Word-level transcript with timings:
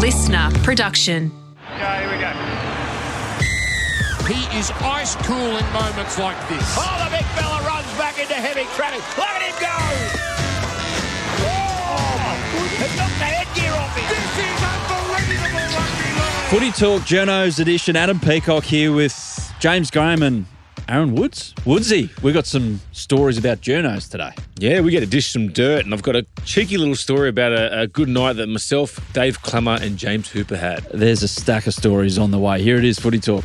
listener 0.00 0.50
production. 0.62 1.30
Okay, 1.74 2.00
here 2.00 2.10
we 2.10 2.16
go. 2.18 2.32
He 4.32 4.58
is 4.58 4.70
ice 4.80 5.14
cool 5.26 5.56
in 5.58 5.72
moments 5.72 6.18
like 6.18 6.38
this. 6.48 6.74
Oh, 6.78 7.04
the 7.04 7.10
big 7.14 7.26
fella 7.36 7.60
runs 7.66 7.86
back 7.98 8.18
into 8.18 8.32
heavy 8.32 8.64
traffic. 8.74 9.02
Look 9.18 9.28
at 9.28 9.42
him 9.42 9.54
go! 9.60 9.76
Oh, 11.44 12.32
he 12.78 12.86
knocked 12.96 13.18
the 13.18 13.28
headgear 13.28 13.72
off 13.74 13.94
him. 13.94 14.08
This 14.08 14.38
is 14.40 14.62
unbelievable 14.64 15.68
rugby 15.76 16.08
league. 16.16 16.48
Footy 16.48 16.70
Talk 16.72 17.02
Journos 17.02 17.60
edition. 17.60 17.94
Adam 17.94 18.18
Peacock 18.20 18.64
here 18.64 18.92
with 18.92 19.52
James 19.60 19.90
Graham 19.90 20.22
and 20.22 20.46
Aaron 20.88 21.14
Woods. 21.14 21.54
Woodsy, 21.64 22.10
we've 22.22 22.34
got 22.34 22.46
some 22.46 22.80
stories 22.92 23.38
about 23.38 23.60
journos 23.60 24.10
today. 24.10 24.32
Yeah, 24.58 24.80
we 24.80 24.90
get 24.90 25.00
to 25.00 25.06
dish 25.06 25.28
some 25.28 25.48
dirt, 25.48 25.84
and 25.84 25.94
I've 25.94 26.02
got 26.02 26.16
a 26.16 26.26
cheeky 26.44 26.76
little 26.78 26.96
story 26.96 27.28
about 27.28 27.52
a, 27.52 27.82
a 27.82 27.86
good 27.86 28.08
night 28.08 28.34
that 28.34 28.48
myself, 28.48 29.00
Dave 29.12 29.40
Klemmer, 29.42 29.80
and 29.80 29.96
James 29.96 30.28
Hooper 30.28 30.56
had. 30.56 30.84
There's 30.92 31.22
a 31.22 31.28
stack 31.28 31.66
of 31.66 31.74
stories 31.74 32.18
on 32.18 32.30
the 32.30 32.38
way. 32.38 32.62
Here 32.62 32.76
it 32.78 32.84
is, 32.84 32.98
Footy 32.98 33.20
Talk. 33.20 33.44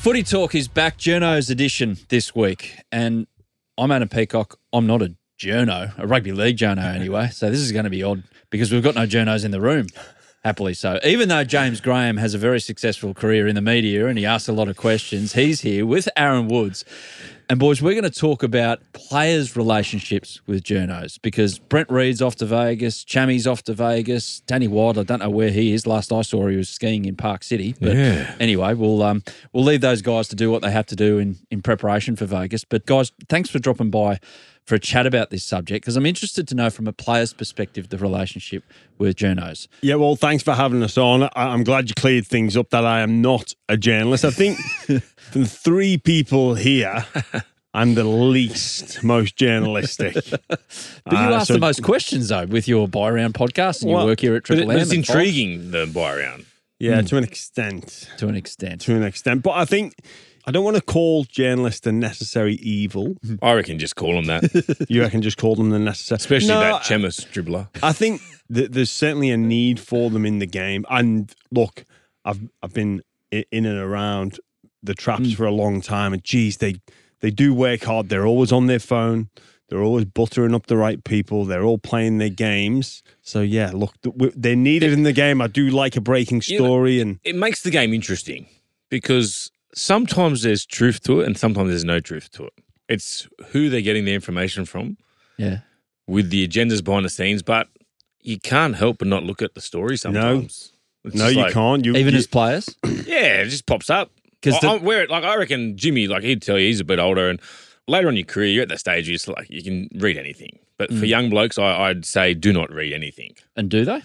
Footy 0.00 0.22
Talk 0.22 0.54
is 0.54 0.66
back, 0.66 0.96
Journos 0.96 1.50
edition 1.50 1.98
this 2.08 2.34
week. 2.34 2.74
And 2.90 3.26
I'm 3.76 3.90
Adam 3.90 4.08
Peacock. 4.08 4.58
I'm 4.72 4.86
not 4.86 5.02
a 5.02 5.14
journo, 5.40 5.96
a 5.98 6.06
rugby 6.06 6.32
league 6.32 6.56
journo 6.56 6.84
anyway. 6.94 7.28
So 7.32 7.50
this 7.50 7.60
is 7.60 7.72
going 7.72 7.84
to 7.84 7.90
be 7.90 8.02
odd 8.02 8.22
because 8.50 8.70
we've 8.70 8.82
got 8.82 8.94
no 8.94 9.06
journos 9.06 9.44
in 9.44 9.50
the 9.50 9.60
room, 9.60 9.86
happily 10.44 10.74
so. 10.74 11.00
Even 11.04 11.28
though 11.28 11.44
James 11.44 11.80
Graham 11.80 12.16
has 12.18 12.34
a 12.34 12.38
very 12.38 12.60
successful 12.60 13.14
career 13.14 13.48
in 13.48 13.54
the 13.54 13.62
media 13.62 14.06
and 14.06 14.18
he 14.18 14.26
asks 14.26 14.48
a 14.48 14.52
lot 14.52 14.68
of 14.68 14.76
questions, 14.76 15.32
he's 15.32 15.62
here 15.62 15.86
with 15.86 16.08
Aaron 16.16 16.46
Woods. 16.48 16.84
And 17.48 17.58
boys, 17.58 17.82
we're 17.82 17.94
going 18.00 18.04
to 18.04 18.10
talk 18.10 18.44
about 18.44 18.80
players' 18.92 19.56
relationships 19.56 20.40
with 20.46 20.62
journos 20.62 21.18
because 21.20 21.58
Brent 21.58 21.90
Read's 21.90 22.22
off 22.22 22.36
to 22.36 22.46
Vegas, 22.46 23.02
Chammy's 23.02 23.44
off 23.44 23.64
to 23.64 23.74
Vegas, 23.74 24.38
Danny 24.46 24.68
Wild, 24.68 24.96
I 24.98 25.02
don't 25.02 25.18
know 25.18 25.30
where 25.30 25.50
he 25.50 25.72
is. 25.72 25.84
Last 25.84 26.12
I 26.12 26.22
saw, 26.22 26.46
he 26.46 26.56
was 26.56 26.68
skiing 26.68 27.06
in 27.06 27.16
Park 27.16 27.42
City. 27.42 27.74
But 27.80 27.96
Yeah. 27.96 28.36
anyway, 28.38 28.74
we'll 28.74 29.02
um, 29.02 29.24
we'll 29.52 29.64
leave 29.64 29.80
those 29.80 30.00
guys 30.00 30.28
to 30.28 30.36
do 30.36 30.48
what 30.48 30.62
they 30.62 30.70
have 30.70 30.86
to 30.86 30.96
do 30.96 31.18
in 31.18 31.38
in 31.50 31.60
preparation 31.60 32.14
for 32.14 32.24
Vegas. 32.24 32.62
But 32.64 32.86
guys, 32.86 33.10
thanks 33.28 33.50
for 33.50 33.58
dropping 33.58 33.90
by 33.90 34.20
for 34.66 34.74
a 34.76 34.78
chat 34.78 35.06
about 35.06 35.30
this 35.30 35.42
subject 35.42 35.82
because 35.84 35.96
I'm 35.96 36.06
interested 36.06 36.46
to 36.48 36.54
know 36.54 36.70
from 36.70 36.86
a 36.86 36.92
player's 36.92 37.32
perspective 37.32 37.88
the 37.88 37.98
relationship 37.98 38.62
with 38.98 39.16
journos. 39.16 39.66
Yeah, 39.82 39.96
well, 39.96 40.14
thanks 40.16 40.42
for 40.44 40.52
having 40.54 40.82
us 40.82 40.96
on. 40.96 41.24
I- 41.24 41.30
I'm 41.34 41.64
glad 41.64 41.88
you 41.88 41.94
cleared 41.96 42.26
things 42.26 42.56
up 42.56 42.70
that 42.70 42.84
I 42.86 43.00
am 43.00 43.20
not 43.20 43.54
a 43.68 43.76
journalist. 43.76 44.24
I 44.24 44.30
think 44.30 44.58
from 45.32 45.44
three 45.44 45.98
people 45.98 46.54
here, 46.54 47.04
I'm 47.74 47.94
the 47.94 48.04
least 48.04 49.02
most 49.02 49.36
journalistic. 49.36 50.14
But 50.48 50.60
you 51.10 51.16
Uh, 51.18 51.32
ask 51.34 51.48
so- 51.48 51.54
the 51.54 51.60
most 51.60 51.82
questions 51.82 52.28
though 52.28 52.46
with 52.46 52.68
your 52.68 52.86
Bye 52.86 53.10
Round 53.10 53.34
podcast 53.34 53.82
and 53.82 53.90
Well, 53.90 54.02
your 54.02 54.10
work 54.10 54.20
here 54.20 54.36
at 54.36 54.42
But, 54.46 54.58
it, 54.58 54.62
Triple 54.62 54.66
but 54.68 54.76
M. 54.76 54.82
it's 54.82 54.92
and 54.92 55.06
Fox, 55.06 55.16
intriguing, 55.16 55.70
the 55.72 55.86
Bye 55.86 56.16
Round. 56.18 56.46
Yeah, 56.78 57.02
to 57.02 57.16
an 57.16 57.24
extent. 57.24 58.08
to 58.18 58.28
an 58.28 58.34
extent. 58.36 58.80
To 58.82 58.94
an 58.96 59.02
extent. 59.02 59.42
But 59.42 59.50
I 59.52 59.64
think 59.64 59.94
I 60.46 60.50
don't 60.50 60.64
want 60.64 60.76
to 60.76 60.82
call 60.82 61.24
journalists 61.24 61.80
the 61.80 61.92
necessary 61.92 62.54
evil. 62.54 63.16
I 63.42 63.52
reckon 63.52 63.78
just 63.78 63.96
call 63.96 64.14
them 64.14 64.26
that, 64.26 64.86
You 64.90 65.02
reckon 65.02 65.22
just 65.22 65.36
call 65.36 65.56
them 65.56 65.70
the 65.70 65.78
necessary 65.78 66.16
especially 66.16 66.48
No, 66.48 66.60
that 66.60 66.82
Chammas 66.82 67.26
dribbler. 67.30 67.68
I 67.82 67.92
think 67.92 68.22
that 68.48 68.72
there's 68.72 68.90
certainly 68.90 69.30
a 69.30 69.36
need 69.36 69.78
for 69.80 70.10
them 70.10 70.24
in 70.24 70.38
the 70.38 70.46
game. 70.46 70.84
And 70.90 71.32
look, 71.50 71.84
I've 72.24 72.40
I've 72.62 72.74
been 72.74 73.02
in 73.30 73.64
and 73.64 73.78
around 73.78 74.38
the 74.82 74.94
traps 74.94 75.28
mm. 75.28 75.36
for 75.36 75.44
a 75.44 75.52
long 75.52 75.80
time, 75.80 76.12
and 76.12 76.24
geez, 76.24 76.58
they 76.58 76.76
they 77.20 77.30
do 77.30 77.54
work 77.54 77.84
hard. 77.84 78.08
They're 78.08 78.26
always 78.26 78.52
on 78.52 78.66
their 78.66 78.78
phone. 78.78 79.28
They're 79.68 79.82
always 79.82 80.04
buttering 80.04 80.52
up 80.54 80.66
the 80.66 80.76
right 80.76 81.02
people. 81.04 81.44
They're 81.44 81.62
all 81.62 81.78
playing 81.78 82.18
their 82.18 82.28
games. 82.28 83.04
So 83.22 83.40
yeah, 83.40 83.70
look, 83.72 83.94
they're 84.02 84.56
needed 84.56 84.92
in 84.92 85.04
the 85.04 85.12
game. 85.12 85.40
I 85.40 85.46
do 85.46 85.70
like 85.70 85.96
a 85.96 86.00
breaking 86.00 86.42
You 86.46 86.58
know- 86.58 86.64
story, 86.64 87.00
and 87.00 87.20
It 87.22 87.36
makes 87.36 87.62
the 87.62 87.70
game 87.70 87.94
interesting 87.94 88.46
because 88.88 89.52
sometimes 89.74 90.42
there's 90.42 90.66
truth 90.66 91.02
to 91.04 91.20
it 91.20 91.26
and 91.26 91.36
sometimes 91.36 91.70
there's 91.70 91.84
no 91.84 92.00
truth 92.00 92.30
to 92.32 92.44
it. 92.44 92.52
It's 92.88 93.28
who 93.48 93.68
they're 93.70 93.80
getting 93.82 94.04
the 94.04 94.14
information 94.14 94.64
from 94.64 94.96
Yeah. 95.38 95.60
with 96.06 96.30
the 96.30 96.46
agendas 96.46 96.82
behind 96.82 97.04
the 97.04 97.10
scenes, 97.10 97.42
but 97.42 97.68
you 98.20 98.38
can't 98.38 98.76
help 98.76 98.98
but 98.98 99.08
not 99.08 99.22
look 99.24 99.42
at 99.42 99.54
the 99.54 99.60
story 99.60 99.96
sometimes. 99.96 100.72
It's 101.04 101.14
no, 101.16 101.28
you 101.28 101.36
like- 101.38 101.52
can't. 101.54 101.84
You 101.84 101.94
Even 101.96 102.12
you, 102.14 102.18
as 102.18 102.26
players? 102.26 102.68
Yeah, 103.06 103.42
it 103.42 103.46
just 103.48 103.66
pops 103.66 103.88
up. 103.90 104.10
Because 104.42 104.58
the- 104.60 104.68
I, 104.68 104.76
where 104.76 105.06
like 105.06 105.24
I 105.24 105.36
reckon 105.36 105.76
Jimmy, 105.76 106.06
like 106.08 106.22
he'd 106.22 106.42
tell 106.42 106.58
you 106.58 106.66
he's 106.66 106.80
a 106.80 106.84
bit 106.84 106.98
older, 106.98 107.28
and 107.30 107.40
later 107.88 108.08
on 108.08 108.14
in 108.14 108.18
your 108.18 108.26
career, 108.26 108.48
you're 108.48 108.62
at 108.62 108.68
that 108.68 108.80
stage 108.80 109.06
where 109.06 109.14
it's 109.14 109.26
like 109.28 109.48
you 109.50 109.62
can 109.62 109.88
read 109.96 110.16
anything. 110.18 110.58
But 110.78 110.90
Mm. 110.90 110.98
for 111.00 111.06
young 111.06 111.30
blokes, 111.30 111.58
I, 111.58 111.88
I'd 111.88 112.04
say 112.04 112.34
do 112.34 112.52
not 112.52 112.70
read 112.72 112.92
anything. 112.92 113.34
And 113.56 113.70
do 113.70 113.84
they? 113.84 114.02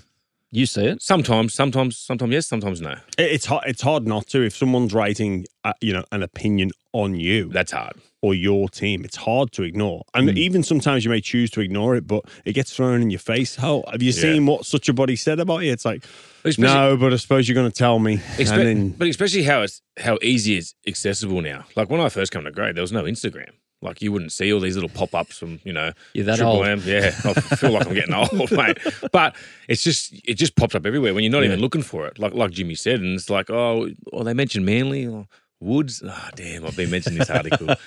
You 0.52 0.66
see 0.66 0.86
it? 0.86 1.02
Sometimes, 1.02 1.54
sometimes, 1.54 1.98
sometimes 1.98 2.32
yes, 2.32 2.48
sometimes 2.48 2.80
no. 2.80 2.96
it's 3.18 3.46
hard. 3.46 3.64
It's 3.68 3.82
hard 3.82 4.08
not 4.08 4.28
to 4.28 4.42
if 4.44 4.56
someone's 4.56 4.94
writing, 4.94 5.46
uh, 5.66 5.74
you 5.82 5.92
know, 5.92 6.06
an 6.14 6.24
opinion 6.24 6.72
on 6.94 7.16
you. 7.16 7.50
That's 7.50 7.72
hard. 7.74 7.96
or 8.22 8.34
your 8.34 8.68
team. 8.70 9.06
It's 9.06 9.18
hard 9.18 9.52
to 9.52 9.62
ignore. 9.62 10.04
And 10.16 10.32
Hmm. 10.32 10.38
even 10.38 10.64
sometimes 10.64 11.06
you 11.06 11.12
may 11.12 11.22
choose 11.22 11.52
to 11.52 11.62
ignore 11.62 11.96
it, 11.96 12.08
but 12.08 12.24
it 12.44 12.54
gets 12.54 12.74
thrown 12.76 13.04
in 13.04 13.12
your 13.12 13.20
face. 13.20 13.56
Oh, 13.62 13.84
have 13.92 14.02
you 14.02 14.12
seen 14.12 14.48
what 14.48 14.66
such 14.66 14.90
a 14.90 14.94
body 14.94 15.16
said 15.16 15.40
about 15.40 15.60
you? 15.60 15.72
It's 15.72 15.86
like, 15.86 16.04
Especially- 16.44 16.74
no, 16.74 16.98
but 16.98 17.14
I 17.14 17.18
suppose 17.18 17.48
you're 17.48 17.54
going 17.54 17.70
to 17.70 17.78
tell 17.78 18.00
me. 18.00 18.18
Expe- 18.18 18.52
and 18.54 18.62
then, 18.68 18.90
but 18.98 19.08
especially 19.10 19.44
how 19.44 19.62
it's 19.62 19.82
how 20.00 20.18
easy 20.24 20.58
it's 20.58 20.74
accessible 20.88 21.42
now. 21.42 21.66
Like 21.76 21.92
when 21.92 22.02
I 22.02 22.10
first 22.10 22.32
came 22.32 22.46
to 22.46 22.52
grade, 22.52 22.76
there 22.76 22.82
was 22.82 22.92
no 22.92 23.04
Instagram. 23.04 23.52
Like 23.82 24.02
you 24.02 24.12
wouldn't 24.12 24.32
see 24.32 24.52
all 24.52 24.60
these 24.60 24.76
little 24.76 24.90
pop 24.90 25.14
ups 25.14 25.38
from 25.38 25.60
you 25.64 25.74
know 25.74 25.92
You're 26.14 26.26
that 26.26 26.38
Triple 26.38 26.58
old. 26.58 26.66
M. 26.66 26.82
Yeah, 26.86 27.12
I 27.24 27.34
feel 27.34 27.72
like 27.72 27.88
I'm 27.88 27.94
getting 27.94 28.14
old, 28.14 28.52
mate. 28.52 28.78
But 29.12 29.36
it's 29.68 29.84
just 29.84 30.14
it 30.24 30.36
just 30.36 30.56
pops 30.56 30.76
up 30.76 30.86
everywhere 30.86 31.14
when 31.14 31.24
you're 31.24 31.32
not 31.32 31.44
even 31.44 31.60
looking 31.60 31.84
for 31.84 32.08
it. 32.08 32.18
Like 32.18 32.34
like 32.34 32.52
Jimmy 32.52 32.76
said, 32.76 33.00
and 33.02 33.16
it's 33.16 33.30
like 33.30 33.50
oh, 33.50 33.90
oh 34.12 34.24
they 34.24 34.34
mentioned 34.34 34.66
Manly. 34.66 35.06
Or, 35.06 35.28
Woods, 35.62 36.04
oh 36.06 36.30
damn! 36.36 36.66
I've 36.66 36.76
been 36.76 36.92
mentioning 36.92 37.20
this 37.20 37.30
article. 37.30 37.68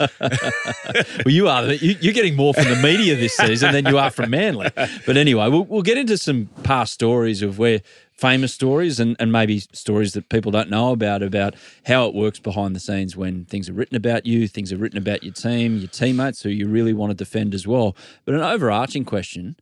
Well, 1.25 1.35
you 1.35 1.49
are. 1.49 1.65
You, 1.73 1.97
you're 2.01 2.15
getting 2.15 2.37
more 2.37 2.55
from 2.55 2.65
the 2.65 2.77
media 2.77 3.15
this 3.15 3.37
season 3.37 3.73
than 3.73 3.87
you 3.87 3.99
are 3.99 4.11
from 4.11 4.31
Manly. 4.31 4.71
But 4.75 5.17
anyway, 5.17 5.49
we'll, 5.49 5.65
we'll 5.65 5.83
get 5.83 5.99
into 5.99 6.17
some 6.17 6.47
past 6.63 6.95
stories 6.95 7.43
of 7.43 7.59
where 7.59 7.81
famous 8.13 8.55
stories 8.55 8.99
and, 8.99 9.15
and 9.19 9.31
maybe 9.31 9.61
stories 9.73 10.13
that 10.15 10.29
people 10.29 10.51
don't 10.51 10.71
know 10.71 10.93
about, 10.93 11.23
about 11.23 11.55
how 11.87 12.07
it 12.07 12.15
works 12.15 12.39
behind 12.39 12.75
the 12.75 12.81
scenes 12.81 13.17
when 13.17 13.45
things 13.47 13.69
are 13.69 13.73
written 13.75 13.97
about 13.97 14.27
you, 14.27 14.49
things 14.49 14.73
are 14.73 14.77
written 14.77 14.97
about 14.99 15.23
your 15.23 15.33
team, 15.35 15.77
your 15.79 15.89
teammates 15.89 16.43
who 16.43 16.49
you 16.49 16.67
really 16.69 16.93
want 16.95 17.11
to 17.11 17.15
defend 17.15 17.53
as 17.55 17.67
well. 17.67 17.95
But 18.25 18.35
an 18.35 18.41
overarching 18.41 19.05
question 19.05 19.57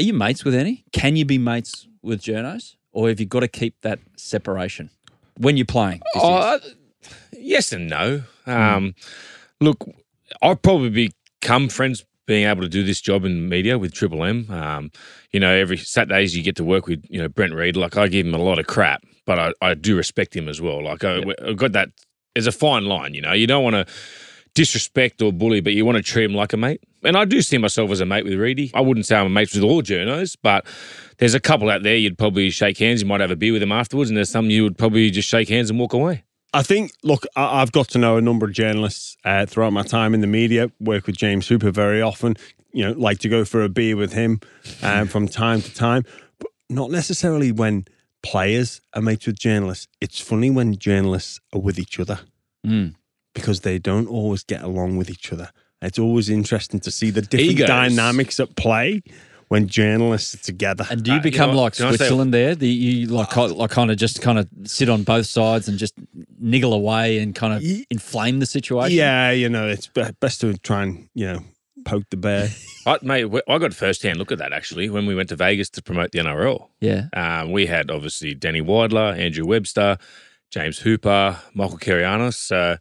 are 0.00 0.04
you 0.04 0.12
mates 0.14 0.44
with 0.44 0.54
any? 0.54 0.84
Can 0.92 1.16
you 1.16 1.24
be 1.24 1.38
mates 1.38 1.88
with 2.02 2.22
journos? 2.22 2.76
Or 2.92 3.08
have 3.08 3.18
you 3.20 3.26
got 3.26 3.40
to 3.40 3.48
keep 3.48 3.80
that 3.82 3.98
separation 4.16 4.90
when 5.36 5.56
you're 5.56 5.66
playing? 5.66 6.02
Oh, 6.14 6.34
I- 6.34 6.60
yes 7.32 7.72
and 7.72 7.88
no. 7.88 8.22
Um, 8.46 8.94
Look, 9.60 9.84
I've 10.40 10.62
probably 10.62 11.12
become 11.40 11.68
friends 11.68 12.04
being 12.26 12.46
able 12.46 12.62
to 12.62 12.68
do 12.68 12.84
this 12.84 13.00
job 13.00 13.24
in 13.24 13.48
media 13.48 13.78
with 13.78 13.92
Triple 13.92 14.22
M. 14.22 14.46
Um, 14.50 14.90
you 15.32 15.40
know, 15.40 15.50
every 15.50 15.78
Saturdays 15.78 16.36
you 16.36 16.42
get 16.42 16.56
to 16.56 16.64
work 16.64 16.86
with 16.86 17.04
you 17.08 17.20
know 17.20 17.28
Brent 17.28 17.54
Read. 17.54 17.76
Like 17.76 17.96
I 17.96 18.06
give 18.06 18.26
him 18.26 18.34
a 18.34 18.38
lot 18.38 18.58
of 18.58 18.66
crap, 18.66 19.02
but 19.26 19.38
I, 19.38 19.52
I 19.62 19.74
do 19.74 19.96
respect 19.96 20.36
him 20.36 20.48
as 20.48 20.60
well. 20.60 20.84
Like 20.84 21.02
I, 21.04 21.22
I've 21.44 21.56
got 21.56 21.72
that. 21.72 21.88
There's 22.34 22.46
a 22.46 22.52
fine 22.52 22.84
line. 22.84 23.14
You 23.14 23.22
know, 23.22 23.32
you 23.32 23.46
don't 23.46 23.64
want 23.64 23.74
to 23.74 23.86
disrespect 24.54 25.22
or 25.22 25.32
bully, 25.32 25.60
but 25.60 25.72
you 25.72 25.84
want 25.84 25.96
to 25.96 26.02
treat 26.02 26.24
him 26.24 26.34
like 26.34 26.52
a 26.52 26.56
mate. 26.56 26.80
And 27.02 27.16
I 27.16 27.24
do 27.24 27.42
see 27.42 27.58
myself 27.58 27.90
as 27.90 28.00
a 28.00 28.06
mate 28.06 28.24
with 28.24 28.34
Reedy. 28.34 28.70
I 28.74 28.80
wouldn't 28.80 29.06
say 29.06 29.16
I'm 29.16 29.26
a 29.26 29.30
mate 29.30 29.52
with 29.54 29.62
all 29.62 29.82
journos, 29.82 30.36
but 30.42 30.66
there's 31.18 31.34
a 31.34 31.40
couple 31.40 31.70
out 31.70 31.82
there 31.82 31.96
you'd 31.96 32.18
probably 32.18 32.50
shake 32.50 32.78
hands. 32.78 33.00
You 33.02 33.08
might 33.08 33.20
have 33.20 33.30
a 33.30 33.36
beer 33.36 33.52
with 33.52 33.60
them 33.60 33.72
afterwards, 33.72 34.10
and 34.10 34.16
there's 34.16 34.30
some 34.30 34.50
you 34.50 34.62
would 34.64 34.78
probably 34.78 35.10
just 35.10 35.28
shake 35.28 35.48
hands 35.48 35.70
and 35.70 35.78
walk 35.78 35.94
away. 35.94 36.24
I 36.54 36.62
think, 36.62 36.92
look, 37.02 37.24
I, 37.36 37.60
I've 37.62 37.72
got 37.72 37.88
to 37.88 37.98
know 37.98 38.16
a 38.16 38.20
number 38.20 38.46
of 38.46 38.52
journalists 38.52 39.16
uh, 39.24 39.46
throughout 39.46 39.72
my 39.72 39.82
time 39.82 40.14
in 40.14 40.20
the 40.20 40.26
media, 40.26 40.70
work 40.80 41.06
with 41.06 41.16
James 41.16 41.46
Hooper 41.48 41.70
very 41.70 42.00
often, 42.00 42.36
you 42.72 42.84
know, 42.84 42.92
like 42.92 43.18
to 43.20 43.28
go 43.28 43.44
for 43.44 43.62
a 43.62 43.68
beer 43.68 43.96
with 43.96 44.12
him 44.12 44.40
um, 44.82 45.06
from 45.08 45.28
time 45.28 45.60
to 45.62 45.74
time, 45.74 46.04
but 46.38 46.50
not 46.70 46.90
necessarily 46.90 47.52
when 47.52 47.84
players 48.22 48.80
are 48.94 49.02
mates 49.02 49.26
with 49.26 49.38
journalists. 49.38 49.88
It's 50.00 50.20
funny 50.20 50.50
when 50.50 50.76
journalists 50.78 51.40
are 51.52 51.60
with 51.60 51.78
each 51.78 52.00
other 52.00 52.20
Mm. 52.66 52.94
because 53.34 53.60
they 53.60 53.78
don't 53.78 54.08
always 54.08 54.42
get 54.42 54.62
along 54.62 54.96
with 54.96 55.08
each 55.10 55.32
other. 55.32 55.50
It's 55.80 55.98
always 55.98 56.28
interesting 56.28 56.80
to 56.80 56.90
see 56.90 57.10
the 57.10 57.22
different 57.22 57.52
Egos. 57.52 57.68
dynamics 57.68 58.40
at 58.40 58.56
play 58.56 59.00
when 59.48 59.66
journalists 59.66 60.34
are 60.34 60.38
together. 60.44 60.86
And 60.90 61.02
do 61.02 61.10
you 61.10 61.14
Uh, 61.14 61.16
you 61.16 61.22
become 61.22 61.50
know 61.52 61.62
like 61.62 61.74
Can 61.74 61.88
Switzerland 61.88 62.32
there? 62.34 62.54
The, 62.54 62.68
you 62.68 63.06
like 63.08 63.30
ki- 63.30 63.48
like 63.48 63.70
kind 63.70 63.90
of 63.90 63.96
just 63.96 64.20
kind 64.22 64.38
of 64.38 64.48
sit 64.64 64.88
on 64.88 65.02
both 65.02 65.26
sides 65.26 65.68
and 65.68 65.78
just 65.78 65.94
niggle 66.38 66.72
away 66.74 67.18
and 67.18 67.34
kind 67.34 67.54
of 67.54 67.62
Ye- 67.62 67.86
inflame 67.90 68.38
the 68.40 68.46
situation. 68.46 68.96
yeah, 68.96 69.30
you 69.30 69.48
know, 69.48 69.66
it's 69.68 69.86
best 70.20 70.40
to 70.42 70.56
try 70.58 70.82
and, 70.82 71.08
you 71.14 71.26
know, 71.26 71.40
poke 71.84 72.04
the 72.10 72.16
bear. 72.16 72.48
I, 72.86 72.98
mate, 73.02 73.26
I 73.48 73.58
got 73.58 73.72
first 73.74 74.02
hand 74.02 74.18
look 74.18 74.32
at 74.32 74.38
that 74.38 74.52
actually 74.52 74.88
when 74.90 75.06
we 75.06 75.14
went 75.14 75.28
to 75.30 75.36
Vegas 75.36 75.70
to 75.70 75.82
promote 75.82 76.12
the 76.12 76.18
NRL. 76.20 76.68
yeah. 76.80 77.08
Um, 77.14 77.50
we 77.52 77.66
had 77.66 77.90
obviously 77.90 78.34
Danny 78.34 78.60
Weidler, 78.62 79.18
Andrew 79.18 79.46
Webster, 79.46 79.96
James 80.50 80.78
Hooper, 80.78 81.38
Michael 81.54 81.78
Carayannis. 81.78 82.36
So 82.36 82.76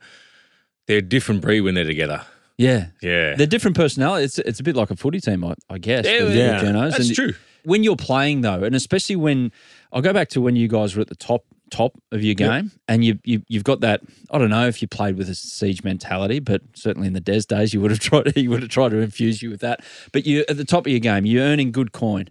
they're 0.87 0.97
a 0.99 1.01
different 1.01 1.41
breed 1.41 1.61
when 1.61 1.75
they're 1.75 1.83
together. 1.85 2.23
Yeah. 2.57 2.87
Yeah. 3.01 3.35
They're 3.35 3.47
different 3.47 3.77
personalities. 3.77 4.39
It's 4.39 4.49
it's 4.49 4.59
a 4.59 4.63
bit 4.63 4.75
like 4.75 4.89
a 4.91 4.95
footy 4.95 5.19
team, 5.19 5.43
I, 5.43 5.53
I 5.69 5.77
guess. 5.77 6.05
Yeah, 6.05 6.23
with- 6.23 6.35
yeah. 6.35 6.61
with. 6.63 6.91
That's 6.91 7.07
And 7.07 7.15
true. 7.15 7.33
When 7.63 7.83
you're 7.83 7.95
playing 7.97 8.41
though, 8.41 8.63
and 8.63 8.75
especially 8.75 9.15
when 9.17 9.51
I'll 9.91 10.01
go 10.01 10.13
back 10.13 10.29
to 10.29 10.41
when 10.41 10.55
you 10.55 10.67
guys 10.67 10.95
were 10.95 11.01
at 11.01 11.07
the 11.09 11.15
top 11.15 11.43
top 11.69 11.97
of 12.13 12.23
your 12.23 12.33
game, 12.33 12.71
and 12.87 13.03
you, 13.03 13.19
you 13.25 13.41
you've 13.49 13.65
got 13.65 13.81
that. 13.81 14.01
I 14.31 14.37
don't 14.37 14.49
know 14.49 14.67
if 14.67 14.81
you 14.81 14.87
played 14.87 15.17
with 15.17 15.29
a 15.29 15.35
siege 15.35 15.83
mentality, 15.83 16.39
but 16.39 16.61
certainly 16.73 17.07
in 17.07 17.13
the 17.13 17.19
Des 17.19 17.41
days, 17.41 17.73
you 17.73 17.81
would 17.81 17.91
have 17.91 17.99
tried. 18.09 18.37
You 18.37 18.49
would 18.51 18.61
have 18.61 18.71
tried 18.71 18.89
to 18.89 18.97
infuse 18.99 19.41
you 19.43 19.49
with 19.49 19.59
that. 19.61 19.81
But 20.13 20.25
you 20.25 20.45
at 20.47 20.55
the 20.57 20.63
top 20.65 20.85
of 20.85 20.91
your 20.91 21.01
game, 21.01 21.25
you're 21.25 21.43
earning 21.43 21.71
good 21.73 21.91
coin, 21.91 22.29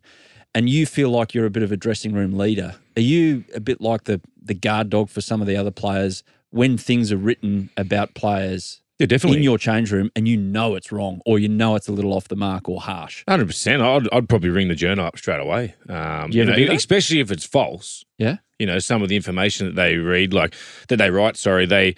and 0.54 0.70
you 0.70 0.86
feel 0.86 1.10
like 1.10 1.34
you're 1.34 1.46
a 1.46 1.50
bit 1.50 1.62
of 1.62 1.70
a 1.70 1.76
dressing 1.76 2.14
room 2.14 2.36
leader. 2.38 2.76
Are 2.96 3.02
you 3.02 3.44
a 3.54 3.60
bit 3.60 3.80
like 3.82 4.04
the 4.04 4.20
the 4.42 4.54
guard 4.54 4.88
dog 4.88 5.10
for 5.10 5.20
some 5.20 5.42
of 5.42 5.46
the 5.46 5.56
other 5.56 5.70
players 5.70 6.24
when 6.50 6.78
things 6.78 7.12
are 7.12 7.18
written 7.18 7.68
about 7.76 8.14
players? 8.14 8.80
Yeah, 8.98 9.06
definitely. 9.06 9.38
in 9.38 9.42
your 9.42 9.58
change 9.58 9.92
room 9.92 10.10
and 10.16 10.26
you 10.26 10.36
know 10.38 10.74
it's 10.74 10.90
wrong 10.90 11.20
or 11.26 11.38
you 11.38 11.48
know 11.48 11.74
it's 11.76 11.86
a 11.86 11.92
little 11.92 12.14
off 12.14 12.28
the 12.28 12.36
mark 12.36 12.68
or 12.68 12.80
harsh. 12.80 13.24
Hundred 13.28 13.46
percent. 13.46 13.82
I'd, 13.82 14.08
I'd 14.12 14.28
probably 14.28 14.48
ring 14.48 14.68
the 14.68 14.74
journal 14.74 15.04
up 15.04 15.18
straight 15.18 15.40
away. 15.40 15.74
Um, 15.88 16.30
You 16.32 16.42
ever 16.42 16.56
know, 16.56 16.72
especially 16.72 17.20
if 17.20 17.30
it's 17.30 17.44
false. 17.44 18.04
Yeah. 18.16 18.36
You 18.58 18.66
know, 18.66 18.78
some 18.78 19.02
of 19.02 19.08
the 19.10 19.16
information 19.16 19.66
that 19.66 19.74
they 19.74 19.96
read, 19.96 20.32
like 20.32 20.54
that 20.88 20.96
they 20.96 21.10
write. 21.10 21.36
Sorry, 21.36 21.66
they 21.66 21.94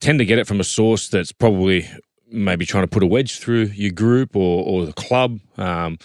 tend 0.00 0.18
to 0.18 0.26
get 0.26 0.38
it 0.38 0.46
from 0.46 0.60
a 0.60 0.64
source 0.64 1.08
that's 1.08 1.32
probably 1.32 1.88
maybe 2.30 2.66
trying 2.66 2.84
to 2.84 2.88
put 2.88 3.02
a 3.02 3.06
wedge 3.06 3.38
through 3.38 3.66
your 3.74 3.92
group 3.92 4.36
or 4.36 4.62
or 4.64 4.84
the 4.84 4.92
club. 4.92 5.40
Um, 5.56 5.96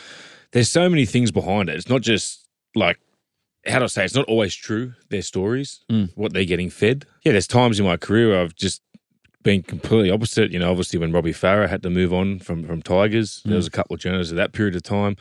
there's 0.53 0.69
so 0.69 0.87
many 0.87 1.05
things 1.05 1.31
behind 1.31 1.67
it. 1.67 1.75
It's 1.75 1.89
not 1.89 2.01
just 2.01 2.47
like 2.73 2.99
how 3.67 3.79
do 3.79 3.83
I 3.83 3.87
say? 3.87 4.05
It's 4.05 4.15
not 4.15 4.25
always 4.29 4.55
true. 4.55 4.93
Their 5.09 5.21
stories, 5.21 5.83
what 6.15 6.31
they're 6.33 6.45
getting 6.45 6.69
fed. 6.69 7.05
Yeah, 7.25 7.33
there's 7.33 7.47
times 7.47 7.79
in 7.79 7.85
my 7.85 7.97
career 7.97 8.29
where 8.29 8.41
I've 8.41 8.55
just 8.55 8.81
been 9.43 9.63
completely 9.63 10.11
opposite. 10.11 10.51
You 10.51 10.59
know, 10.59 10.69
obviously 10.69 10.99
when 10.99 11.11
Robbie 11.11 11.33
Farah 11.33 11.69
had 11.69 11.83
to 11.83 11.89
move 11.89 12.13
on 12.13 12.39
from 12.39 12.63
from 12.63 12.81
Tigers, 12.81 13.41
there 13.45 13.55
was 13.55 13.67
a 13.67 13.71
couple 13.71 13.93
of 13.93 13.99
journalists 13.99 14.31
at 14.31 14.37
that 14.37 14.53
period 14.53 14.75
of 14.75 14.83
time, 14.83 15.15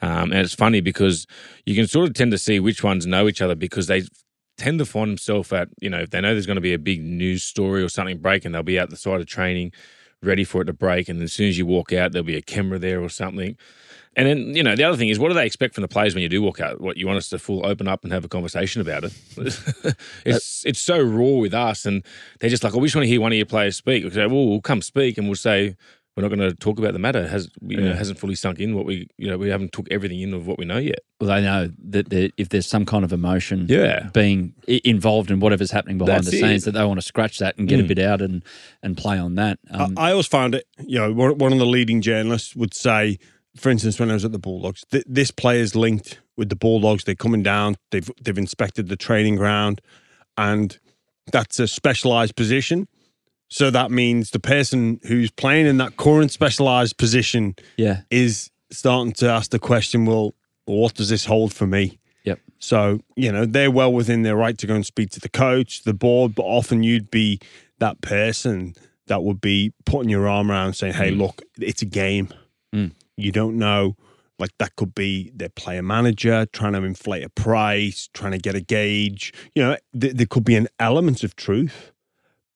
um, 0.00 0.32
and 0.32 0.40
it's 0.40 0.54
funny 0.54 0.80
because 0.80 1.26
you 1.66 1.74
can 1.74 1.86
sort 1.86 2.08
of 2.08 2.14
tend 2.14 2.30
to 2.32 2.38
see 2.38 2.60
which 2.60 2.82
ones 2.82 3.06
know 3.06 3.28
each 3.28 3.40
other 3.42 3.54
because 3.54 3.86
they 3.86 4.02
tend 4.58 4.78
to 4.78 4.84
find 4.84 5.10
themselves 5.10 5.52
at 5.52 5.68
you 5.80 5.90
know 5.90 6.00
if 6.00 6.10
they 6.10 6.20
know 6.20 6.32
there's 6.32 6.46
going 6.46 6.56
to 6.56 6.60
be 6.60 6.74
a 6.74 6.78
big 6.78 7.02
news 7.02 7.42
story 7.42 7.82
or 7.82 7.88
something 7.88 8.18
breaking, 8.18 8.52
they'll 8.52 8.62
be 8.62 8.78
out 8.78 8.90
the 8.90 8.96
side 8.96 9.20
of 9.20 9.26
training, 9.26 9.72
ready 10.22 10.44
for 10.44 10.62
it 10.62 10.66
to 10.66 10.72
break, 10.72 11.08
and 11.08 11.22
as 11.22 11.32
soon 11.32 11.48
as 11.48 11.58
you 11.58 11.66
walk 11.66 11.92
out, 11.92 12.12
there'll 12.12 12.24
be 12.24 12.36
a 12.36 12.42
camera 12.42 12.78
there 12.78 13.02
or 13.02 13.08
something. 13.08 13.56
And 14.14 14.28
then, 14.28 14.54
you 14.54 14.62
know, 14.62 14.76
the 14.76 14.84
other 14.84 14.96
thing 14.96 15.08
is, 15.08 15.18
what 15.18 15.28
do 15.28 15.34
they 15.34 15.46
expect 15.46 15.74
from 15.74 15.82
the 15.82 15.88
players 15.88 16.14
when 16.14 16.22
you 16.22 16.28
do 16.28 16.42
walk 16.42 16.60
out? 16.60 16.82
What 16.82 16.98
you 16.98 17.06
want 17.06 17.16
us 17.16 17.30
to 17.30 17.38
full 17.38 17.64
open 17.64 17.88
up 17.88 18.04
and 18.04 18.12
have 18.12 18.24
a 18.24 18.28
conversation 18.28 18.82
about 18.82 19.04
it? 19.04 19.12
it's 20.26 20.66
it's 20.66 20.80
so 20.80 21.00
raw 21.00 21.38
with 21.40 21.54
us, 21.54 21.86
and 21.86 22.04
they're 22.38 22.50
just 22.50 22.62
like, 22.62 22.74
"Oh, 22.74 22.78
we 22.78 22.88
just 22.88 22.96
want 22.96 23.04
to 23.04 23.08
hear 23.08 23.20
one 23.20 23.32
of 23.32 23.36
your 23.36 23.46
players 23.46 23.76
speak." 23.76 24.04
We 24.04 24.10
say, 24.10 24.26
"Well, 24.26 24.48
we'll 24.48 24.60
come 24.60 24.82
speak," 24.82 25.16
and 25.16 25.28
we'll 25.28 25.36
say, 25.36 25.76
"We're 26.16 26.22
not 26.22 26.28
going 26.28 26.40
to 26.50 26.54
talk 26.54 26.78
about 26.78 26.92
the 26.92 26.98
matter. 26.98 27.20
It 27.22 27.30
Has 27.30 27.48
you 27.60 27.76
know 27.78 27.92
hasn't 27.94 28.18
fully 28.18 28.34
sunk 28.34 28.58
in 28.60 28.74
what 28.74 28.84
we 28.84 29.06
you 29.18 29.28
know 29.28 29.38
we 29.38 29.48
haven't 29.48 29.72
took 29.72 29.86
everything 29.90 30.20
in 30.20 30.34
of 30.34 30.46
what 30.46 30.58
we 30.58 30.64
know 30.64 30.78
yet." 30.78 31.00
Well, 31.20 31.30
they 31.30 31.42
know 31.42 31.70
that 31.90 32.10
there- 32.10 32.30
if 32.36 32.48
there's 32.50 32.66
some 32.66 32.84
kind 32.84 33.04
of 33.04 33.12
emotion 33.12 33.66
Yeah. 33.68 34.08
being 34.12 34.54
involved 34.66 35.30
in 35.30 35.40
whatever's 35.40 35.70
happening 35.70 35.98
behind 35.98 36.24
That's 36.24 36.30
the 36.30 36.40
scenes, 36.40 36.62
it. 36.66 36.72
that 36.72 36.78
they 36.78 36.84
want 36.84 36.98
to 37.00 37.06
scratch 37.06 37.38
that 37.38 37.56
and 37.58 37.68
get 37.68 37.80
a 37.80 37.84
bit 37.84 37.98
out 37.98 38.20
and, 38.20 38.44
and 38.82 38.96
play 38.96 39.18
on 39.18 39.36
that. 39.36 39.58
Um, 39.70 39.94
I, 39.96 40.08
I 40.08 40.10
always 40.12 40.26
found 40.26 40.54
it, 40.54 40.66
you 40.84 40.98
know, 40.98 41.12
one 41.12 41.38
one 41.38 41.52
of 41.52 41.58
the 41.58 41.66
leading 41.66 42.00
journalists 42.00 42.56
would 42.56 42.74
say, 42.74 43.18
for 43.56 43.70
instance, 43.70 43.98
when 44.00 44.10
I 44.10 44.14
was 44.14 44.24
at 44.24 44.32
the 44.32 44.38
Bulldogs, 44.38 44.82
th- 44.90 45.04
this 45.06 45.30
player's 45.30 45.74
linked 45.76 46.20
with 46.36 46.48
the 46.48 46.56
Bulldogs. 46.56 47.04
They're 47.04 47.14
coming 47.14 47.42
down. 47.42 47.76
They've 47.90 48.10
they've 48.22 48.38
inspected 48.38 48.88
the 48.88 48.96
training 48.96 49.36
ground, 49.36 49.80
and 50.36 50.78
that's 51.30 51.60
a 51.60 51.68
specialized 51.68 52.34
position. 52.34 52.88
So 53.52 53.68
that 53.70 53.90
means 53.90 54.30
the 54.30 54.40
person 54.40 54.98
who's 55.06 55.30
playing 55.30 55.66
in 55.66 55.76
that 55.76 55.98
current 55.98 56.30
specialized 56.30 56.96
position 56.96 57.54
yeah. 57.76 58.00
is 58.10 58.50
starting 58.70 59.12
to 59.12 59.28
ask 59.28 59.50
the 59.50 59.58
question, 59.58 60.06
well, 60.06 60.34
what 60.64 60.94
does 60.94 61.10
this 61.10 61.26
hold 61.26 61.52
for 61.52 61.66
me? 61.66 61.98
Yep. 62.24 62.40
So, 62.60 63.00
you 63.14 63.30
know, 63.30 63.44
they're 63.44 63.70
well 63.70 63.92
within 63.92 64.22
their 64.22 64.36
right 64.36 64.56
to 64.56 64.66
go 64.66 64.74
and 64.74 64.86
speak 64.86 65.10
to 65.10 65.20
the 65.20 65.28
coach, 65.28 65.82
the 65.82 65.92
board, 65.92 66.34
but 66.34 66.44
often 66.44 66.82
you'd 66.82 67.10
be 67.10 67.40
that 67.78 68.00
person 68.00 68.72
that 69.08 69.22
would 69.22 69.42
be 69.42 69.74
putting 69.84 70.08
your 70.08 70.26
arm 70.26 70.50
around 70.50 70.72
saying, 70.72 70.94
hey, 70.94 71.10
look, 71.10 71.42
it's 71.60 71.82
a 71.82 71.86
game. 71.86 72.32
Mm. 72.74 72.92
You 73.18 73.32
don't 73.32 73.58
know. 73.58 73.96
Like 74.38 74.56
that 74.60 74.76
could 74.76 74.94
be 74.94 75.30
their 75.34 75.50
player 75.50 75.82
manager 75.82 76.46
trying 76.54 76.72
to 76.72 76.82
inflate 76.84 77.22
a 77.22 77.28
price, 77.28 78.08
trying 78.14 78.32
to 78.32 78.38
get 78.38 78.54
a 78.54 78.62
gauge. 78.62 79.34
You 79.54 79.62
know, 79.62 79.76
th- 80.00 80.14
there 80.14 80.26
could 80.26 80.44
be 80.44 80.56
an 80.56 80.68
element 80.78 81.22
of 81.22 81.36
truth, 81.36 81.92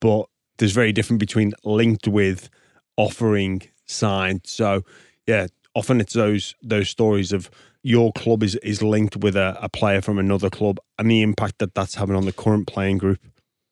but 0.01 0.31
there's 0.59 0.73
very 0.73 0.93
different 0.93 1.21
between 1.21 1.53
linked 1.65 2.09
with 2.09 2.49
offering 2.97 3.63
signed. 3.87 4.43
So 4.45 4.83
yeah, 5.27 5.47
often 5.75 6.01
it's 6.01 6.15
those 6.15 6.55
those 6.63 6.89
stories 6.89 7.33
of 7.33 7.51
your 7.83 8.13
club 8.13 8.43
is 8.43 8.57
is 8.57 8.83
linked 8.83 9.17
with 9.17 9.37
a, 9.37 9.57
a 9.61 9.69
player 9.69 10.01
from 10.01 10.19
another 10.19 10.51
club 10.51 10.79
and 10.99 11.11
the 11.11 11.23
impact 11.23 11.59
that 11.59 11.75
that's 11.75 11.95
having 11.95 12.17
on 12.17 12.25
the 12.25 12.33
current 12.33 12.67
playing 12.67 12.99
group. 12.99 13.21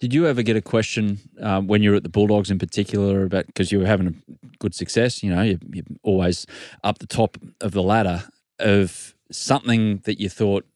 Did 0.01 0.13
you 0.13 0.27
ever 0.27 0.43
get 0.43 0.57
a 0.57 0.61
question 0.61 1.19
um, 1.41 1.67
when 1.67 1.83
you 1.83 1.91
were 1.91 1.97
at 1.97 2.03
the 2.03 2.09
Bulldogs 2.09 2.51
in 2.51 2.59
particular 2.59 3.25
about 3.25 3.47
because 3.47 3.73
you 3.73 3.79
were 3.79 3.87
having 3.87 4.09
a 4.09 4.57
good 4.59 4.75
success? 4.75 5.23
You 5.23 5.35
know, 5.35 5.43
you, 5.43 5.59
you're 5.73 5.85
always 6.03 6.47
up 6.83 6.99
the 6.99 7.07
top 7.07 7.39
of 7.61 7.73
the 7.73 7.83
ladder 7.83 8.25
of 8.59 9.15
something 9.31 9.99
that 10.05 10.21
you 10.21 10.29
thought 10.29 10.67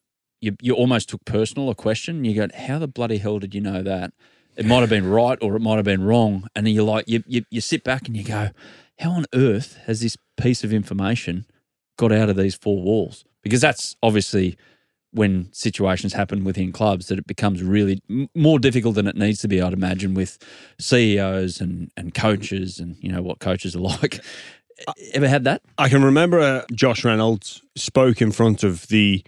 you, 0.41 0.57
you 0.61 0.75
almost 0.75 1.09
took 1.09 1.25
personal 1.25 1.69
a 1.69 1.75
question. 1.75 2.25
You 2.25 2.35
go, 2.35 2.49
how 2.57 2.79
the 2.79 2.89
bloody 2.89 3.19
hell 3.19 3.39
did 3.39 3.55
you 3.55 3.61
know 3.61 3.83
that? 3.83 4.13
It 4.59 4.67
might 4.67 4.81
have 4.81 4.91
been 4.91 5.09
right 5.09 5.39
or 5.41 5.55
it 5.55 5.61
might 5.61 5.77
have 5.77 5.85
been 5.85 6.03
wrong. 6.03 6.49
And 6.57 6.69
you're 6.69 6.85
like, 6.85 7.09
you, 7.09 7.23
you, 7.29 7.45
you 7.49 7.61
sit 7.61 7.85
back 7.85 8.09
and 8.09 8.17
you 8.17 8.25
go, 8.25 8.51
how 8.99 9.13
on 9.13 9.25
earth 9.33 9.79
has 9.87 10.01
this 10.01 10.17
piece 10.37 10.65
of 10.65 10.73
information 10.73 11.47
got 11.97 12.11
out 12.11 12.29
of 12.29 12.37
these 12.37 12.57
four 12.57 12.83
walls? 12.83 13.25
Because 13.45 13.61
that's 13.61 13.95
obviously 14.03 14.59
when 15.13 15.49
situations 15.53 16.13
happen 16.13 16.43
within 16.43 16.73
clubs 16.73 17.07
that 17.07 17.19
it 17.21 17.27
becomes 17.27 17.63
really 17.63 18.01
m- 18.11 18.29
more 18.35 18.59
difficult 18.59 18.97
than 18.97 19.07
it 19.07 19.15
needs 19.15 19.41
to 19.43 19.49
be, 19.49 19.63
I'd 19.63 19.73
imagine, 19.73 20.13
with 20.13 20.39
CEOs 20.81 21.61
and, 21.61 21.93
and 21.97 22.13
coaches 22.13 22.81
and, 22.81 22.97
you 23.01 23.13
know, 23.13 23.23
what 23.23 23.39
coaches 23.39 23.77
are 23.77 23.79
like. 24.03 24.21
Ever 25.15 25.29
had 25.29 25.45
that? 25.45 25.63
I 25.79 25.89
can 25.89 26.05
remember 26.05 26.41
uh, 26.41 26.65
Josh 26.73 27.05
Reynolds 27.05 27.63
spoke 27.77 28.21
in 28.21 28.33
front 28.33 28.65
of 28.65 28.89
the 28.89 29.25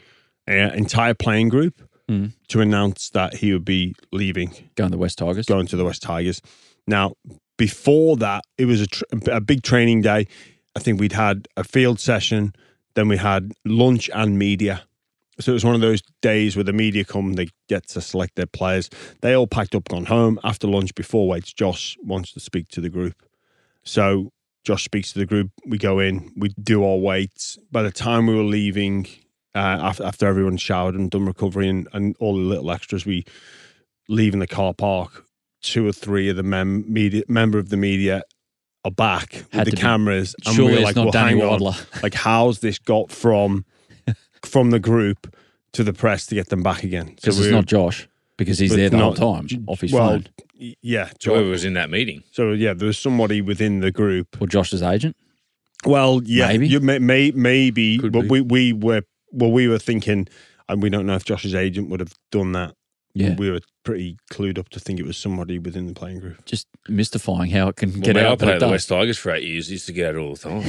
uh, 0.49 0.55
entire 0.75 1.15
playing 1.15 1.51
group 1.51 1.81
Mm. 2.11 2.33
to 2.49 2.61
announce 2.61 3.09
that 3.11 3.35
he 3.37 3.53
would 3.53 3.65
be 3.65 3.95
leaving, 4.11 4.53
Going 4.75 4.91
to 4.91 4.97
the 4.97 4.99
West 4.99 5.19
Tigers? 5.19 5.47
going 5.47 5.69
to 5.69 5.77
the 5.77 5.85
West 5.85 6.03
Tigers. 6.03 6.43
Now, 6.89 7.13
before 7.57 8.17
that, 8.17 8.43
it 8.59 8.65
was 8.65 8.81
a, 8.81 8.87
tr- 8.89 9.05
a 9.31 9.41
big 9.41 9.63
training 9.63 10.01
day. 10.03 10.27
I 10.75 10.81
think 10.81 10.99
we'd 10.99 11.13
had 11.13 11.47
a 11.57 11.63
field 11.63 12.01
session, 12.01 12.53
then 12.95 13.07
we 13.07 13.17
had 13.17 13.53
lunch 13.65 14.11
and 14.13 14.37
media. 14.37 14.83
So 15.39 15.53
it 15.53 15.55
was 15.55 15.65
one 15.65 15.77
of 15.77 15.81
those 15.81 16.03
days 16.21 16.57
where 16.57 16.65
the 16.65 16.73
media 16.73 17.05
come, 17.05 17.35
they 17.35 17.49
get 17.69 17.87
to 17.91 18.01
select 18.01 18.35
their 18.35 18.47
players. 18.47 18.91
They 19.23 19.35
all 19.35 19.47
packed 19.47 19.75
up, 19.77 19.89
gone 19.89 20.07
home. 20.07 20.41
After 20.43 20.67
lunch, 20.67 20.95
before 20.95 21.29
weights, 21.29 21.53
Josh 21.53 21.97
wants 22.03 22.33
to 22.33 22.41
speak 22.41 22.69
to 22.71 22.81
the 22.81 22.91
group. 22.91 23.15
So 23.85 24.33
Josh 24.65 24.85
speaks 24.85 25.13
to 25.13 25.19
the 25.21 25.27
group. 25.27 25.51
We 25.65 25.79
go 25.79 25.99
in, 26.01 26.33
we 26.37 26.49
do 26.63 26.85
our 26.85 26.97
weights. 26.99 27.57
By 27.71 27.83
the 27.83 27.93
time 27.93 28.27
we 28.27 28.35
were 28.35 28.43
leaving, 28.43 29.07
uh, 29.55 29.59
after, 29.59 30.05
after 30.05 30.27
everyone 30.27 30.57
showered 30.57 30.95
and 30.95 31.11
done 31.11 31.27
recovery 31.27 31.69
and, 31.69 31.89
and 31.93 32.17
all 32.21 32.35
the 32.37 32.41
little 32.43 32.71
extras, 32.71 33.05
we 33.07 33.25
leave 34.09 34.33
in 34.35 34.41
the 34.41 34.47
car 34.47 34.75
park. 34.75 35.25
Two 35.63 35.87
or 35.87 35.93
three 35.93 36.29
of 36.31 36.37
the 36.37 36.43
mem- 36.43 36.91
media 36.91 37.23
member 37.29 37.59
of 37.59 37.69
the 37.69 37.77
media 37.77 38.23
are 38.85 38.91
back 38.91 39.33
Had 39.33 39.43
with 39.43 39.65
the 39.67 39.71
to 39.73 39.77
be- 39.77 39.83
cameras, 39.83 40.35
and 40.47 40.55
Surely 40.55 40.71
we 40.71 40.73
were 40.73 40.79
it's 40.79 40.85
like, 40.87 40.97
not 40.97 41.03
well, 41.07 41.13
Danny 41.13 41.39
hang 41.41 41.49
on. 41.63 41.75
Like, 42.03 42.15
how's 42.15 42.61
this 42.61 42.79
got 42.79 43.11
from 43.11 43.67
from 44.43 44.71
the 44.71 44.79
group 44.79 45.35
to 45.73 45.85
the 45.85 45.93
press 45.93 46.25
to 46.27 46.35
get 46.35 46.49
them 46.49 46.63
back 46.63 46.83
again? 46.83 47.13
Because 47.15 47.39
it's 47.39 47.51
not 47.53 47.67
Josh, 47.67 48.09
because 48.39 48.59
he's 48.59 48.71
but 48.71 48.77
there 48.77 48.89
the 48.89 48.97
not- 48.97 49.19
whole 49.19 49.35
time 49.43 49.65
off 49.67 49.83
his 49.83 49.93
well, 49.93 50.09
phone. 50.09 50.27
y- 50.59 50.75
Yeah, 50.81 51.11
Whoever 51.23 51.51
was 51.51 51.67
in 51.67 51.75
that 51.75 51.91
meeting. 51.91 52.23
so 52.31 52.53
yeah, 52.53 52.73
there 52.73 52.87
was 52.87 52.97
somebody 52.99 53.43
within 53.43 53.81
the 53.81 53.91
group 53.91 54.41
Or 54.41 54.47
Josh's 54.47 54.83
agent. 54.83 55.15
Well, 55.85 56.23
yeah, 56.25 56.49
Maybe. 56.49 56.69
you 56.69 56.81
may, 56.81 56.99
may 57.01 57.33
maybe, 57.33 57.99
Could 57.99 58.13
but 58.13 58.23
be. 58.23 58.29
we 58.29 58.41
we 58.41 58.73
were 58.73 59.03
well, 59.33 59.51
we 59.53 59.69
were 59.69 59.79
thinking, 59.79 60.29
and 60.69 60.83
we 60.83 60.91
don't 60.91 61.07
know 61.07 61.15
if 61.17 61.25
Josh's 61.25 61.55
agent 61.55 61.89
would 61.91 62.01
have 62.01 62.15
done 62.31 62.53
that. 62.53 62.75
Yeah. 63.13 63.35
we 63.35 63.51
were 63.51 63.59
pretty 63.83 64.17
clued 64.33 64.57
up 64.57 64.69
to 64.69 64.79
think 64.79 65.01
it 65.01 65.05
was 65.05 65.17
somebody 65.17 65.59
within 65.59 65.89
the 65.89 65.95
playing 65.95 66.21
group. 66.21 66.45
Just 66.45 66.69
mystifying 66.89 67.51
how 67.51 67.67
it 67.67 67.75
can 67.75 67.91
Well, 67.91 68.03
get 68.03 68.15
mate, 68.15 68.23
I 68.25 68.29
out. 68.29 68.39
but 68.39 68.45
played 68.45 68.55
at 68.55 68.61
the 68.61 68.67
does. 68.67 68.71
West 68.71 68.89
Tigers 68.89 69.19
for 69.19 69.33
eight 69.33 69.43
years. 69.43 69.69
Used 69.69 69.87
to 69.87 69.93
get 69.93 70.15
out 70.15 70.17
all 70.21 70.35
the 70.37 70.39
time. 70.39 70.61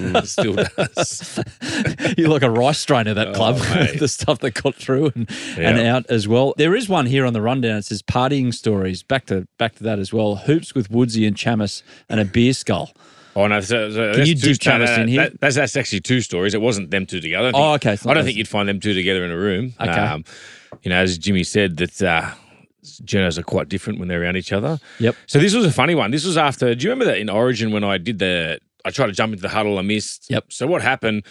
Mm, 0.00 0.26
Still 0.26 0.54
does. 0.54 2.14
You're 2.18 2.30
like 2.30 2.42
a 2.42 2.50
rice 2.50 2.78
strain 2.78 3.06
of 3.08 3.16
that 3.16 3.28
Oh, 3.28 3.32
club, 3.34 3.56
the 3.98 4.08
stuff 4.08 4.38
that 4.38 4.52
got 4.52 4.74
through 4.74 5.12
and, 5.14 5.30
and 5.58 5.78
out 5.80 6.06
as 6.08 6.26
well. 6.26 6.54
There 6.56 6.74
is 6.74 6.88
one 6.88 7.04
here 7.04 7.26
on 7.26 7.34
the 7.34 7.42
rundown. 7.42 7.76
It 7.76 7.84
says 7.84 8.00
partying 8.02 8.54
stories. 8.54 9.02
Back 9.02 9.26
to 9.26 9.46
back 9.58 9.74
to 9.76 9.82
that 9.84 9.98
as 9.98 10.14
well. 10.14 10.36
Hoops 10.36 10.74
with 10.74 10.90
Woodsy 10.90 11.26
and 11.26 11.36
Chammas 11.36 11.82
and 12.08 12.20
a 12.20 12.24
beer 12.24 12.54
skull. 12.54 12.92
Oh 13.36 13.46
no! 13.46 13.60
So, 13.60 13.90
so 13.90 13.96
Can 14.10 14.12
that's 14.18 14.28
you 14.28 14.34
two- 14.34 14.52
dip 14.54 14.58
Chammas 14.58 14.86
no, 14.86 14.96
no, 14.96 15.02
in 15.02 15.08
here? 15.08 15.20
that- 15.22 15.40
that's 15.40 15.56
that's 15.56 15.76
actually 15.76 16.00
two 16.00 16.20
stories. 16.20 16.54
It 16.54 16.60
wasn't 16.60 16.90
them 16.90 17.06
two 17.06 17.20
together. 17.20 17.48
I 17.48 17.50
don't 17.52 17.60
Oh, 17.60 17.72
okay. 17.74 17.90
Not 18.04 18.06
I 18.08 18.14
don't 18.14 18.24
think 18.24 18.36
you'd 18.36 18.48
find 18.48 18.68
them 18.68 18.80
two 18.80 18.92
together 18.94 19.24
in 19.24 19.30
a 19.30 19.36
room. 19.36 19.72
Okay. 19.80 19.90
Um, 19.90 20.24
you 20.82 20.90
know, 20.90 20.96
as 20.96 21.16
Jimmy 21.18 21.44
said, 21.44 21.76
that 21.78 22.02
uh, 22.02 22.30
journos 23.04 23.38
are 23.38 23.42
quite 23.42 23.68
different 23.68 23.98
when 23.98 24.08
they're 24.08 24.22
around 24.22 24.36
each 24.36 24.52
other. 24.52 24.78
Yep. 24.98 25.14
So 25.26 25.38
this 25.38 25.54
was 25.54 25.64
a 25.66 25.72
funny 25.72 25.94
one. 25.94 26.10
This 26.10 26.24
was 26.24 26.36
after. 26.36 26.74
Do 26.74 26.84
you 26.84 26.90
remember 26.90 27.06
that 27.12 27.18
in 27.18 27.28
Origin 27.28 27.72
when 27.72 27.84
I 27.84 27.98
did 27.98 28.18
the? 28.18 28.58
I 28.84 28.90
tried 28.90 29.06
to 29.08 29.12
jump 29.12 29.32
into 29.32 29.42
the 29.42 29.48
huddle. 29.50 29.78
I 29.78 29.82
missed. 29.82 30.26
Yep. 30.30 30.52
So 30.52 30.66
what 30.66 30.82
happened? 30.82 31.24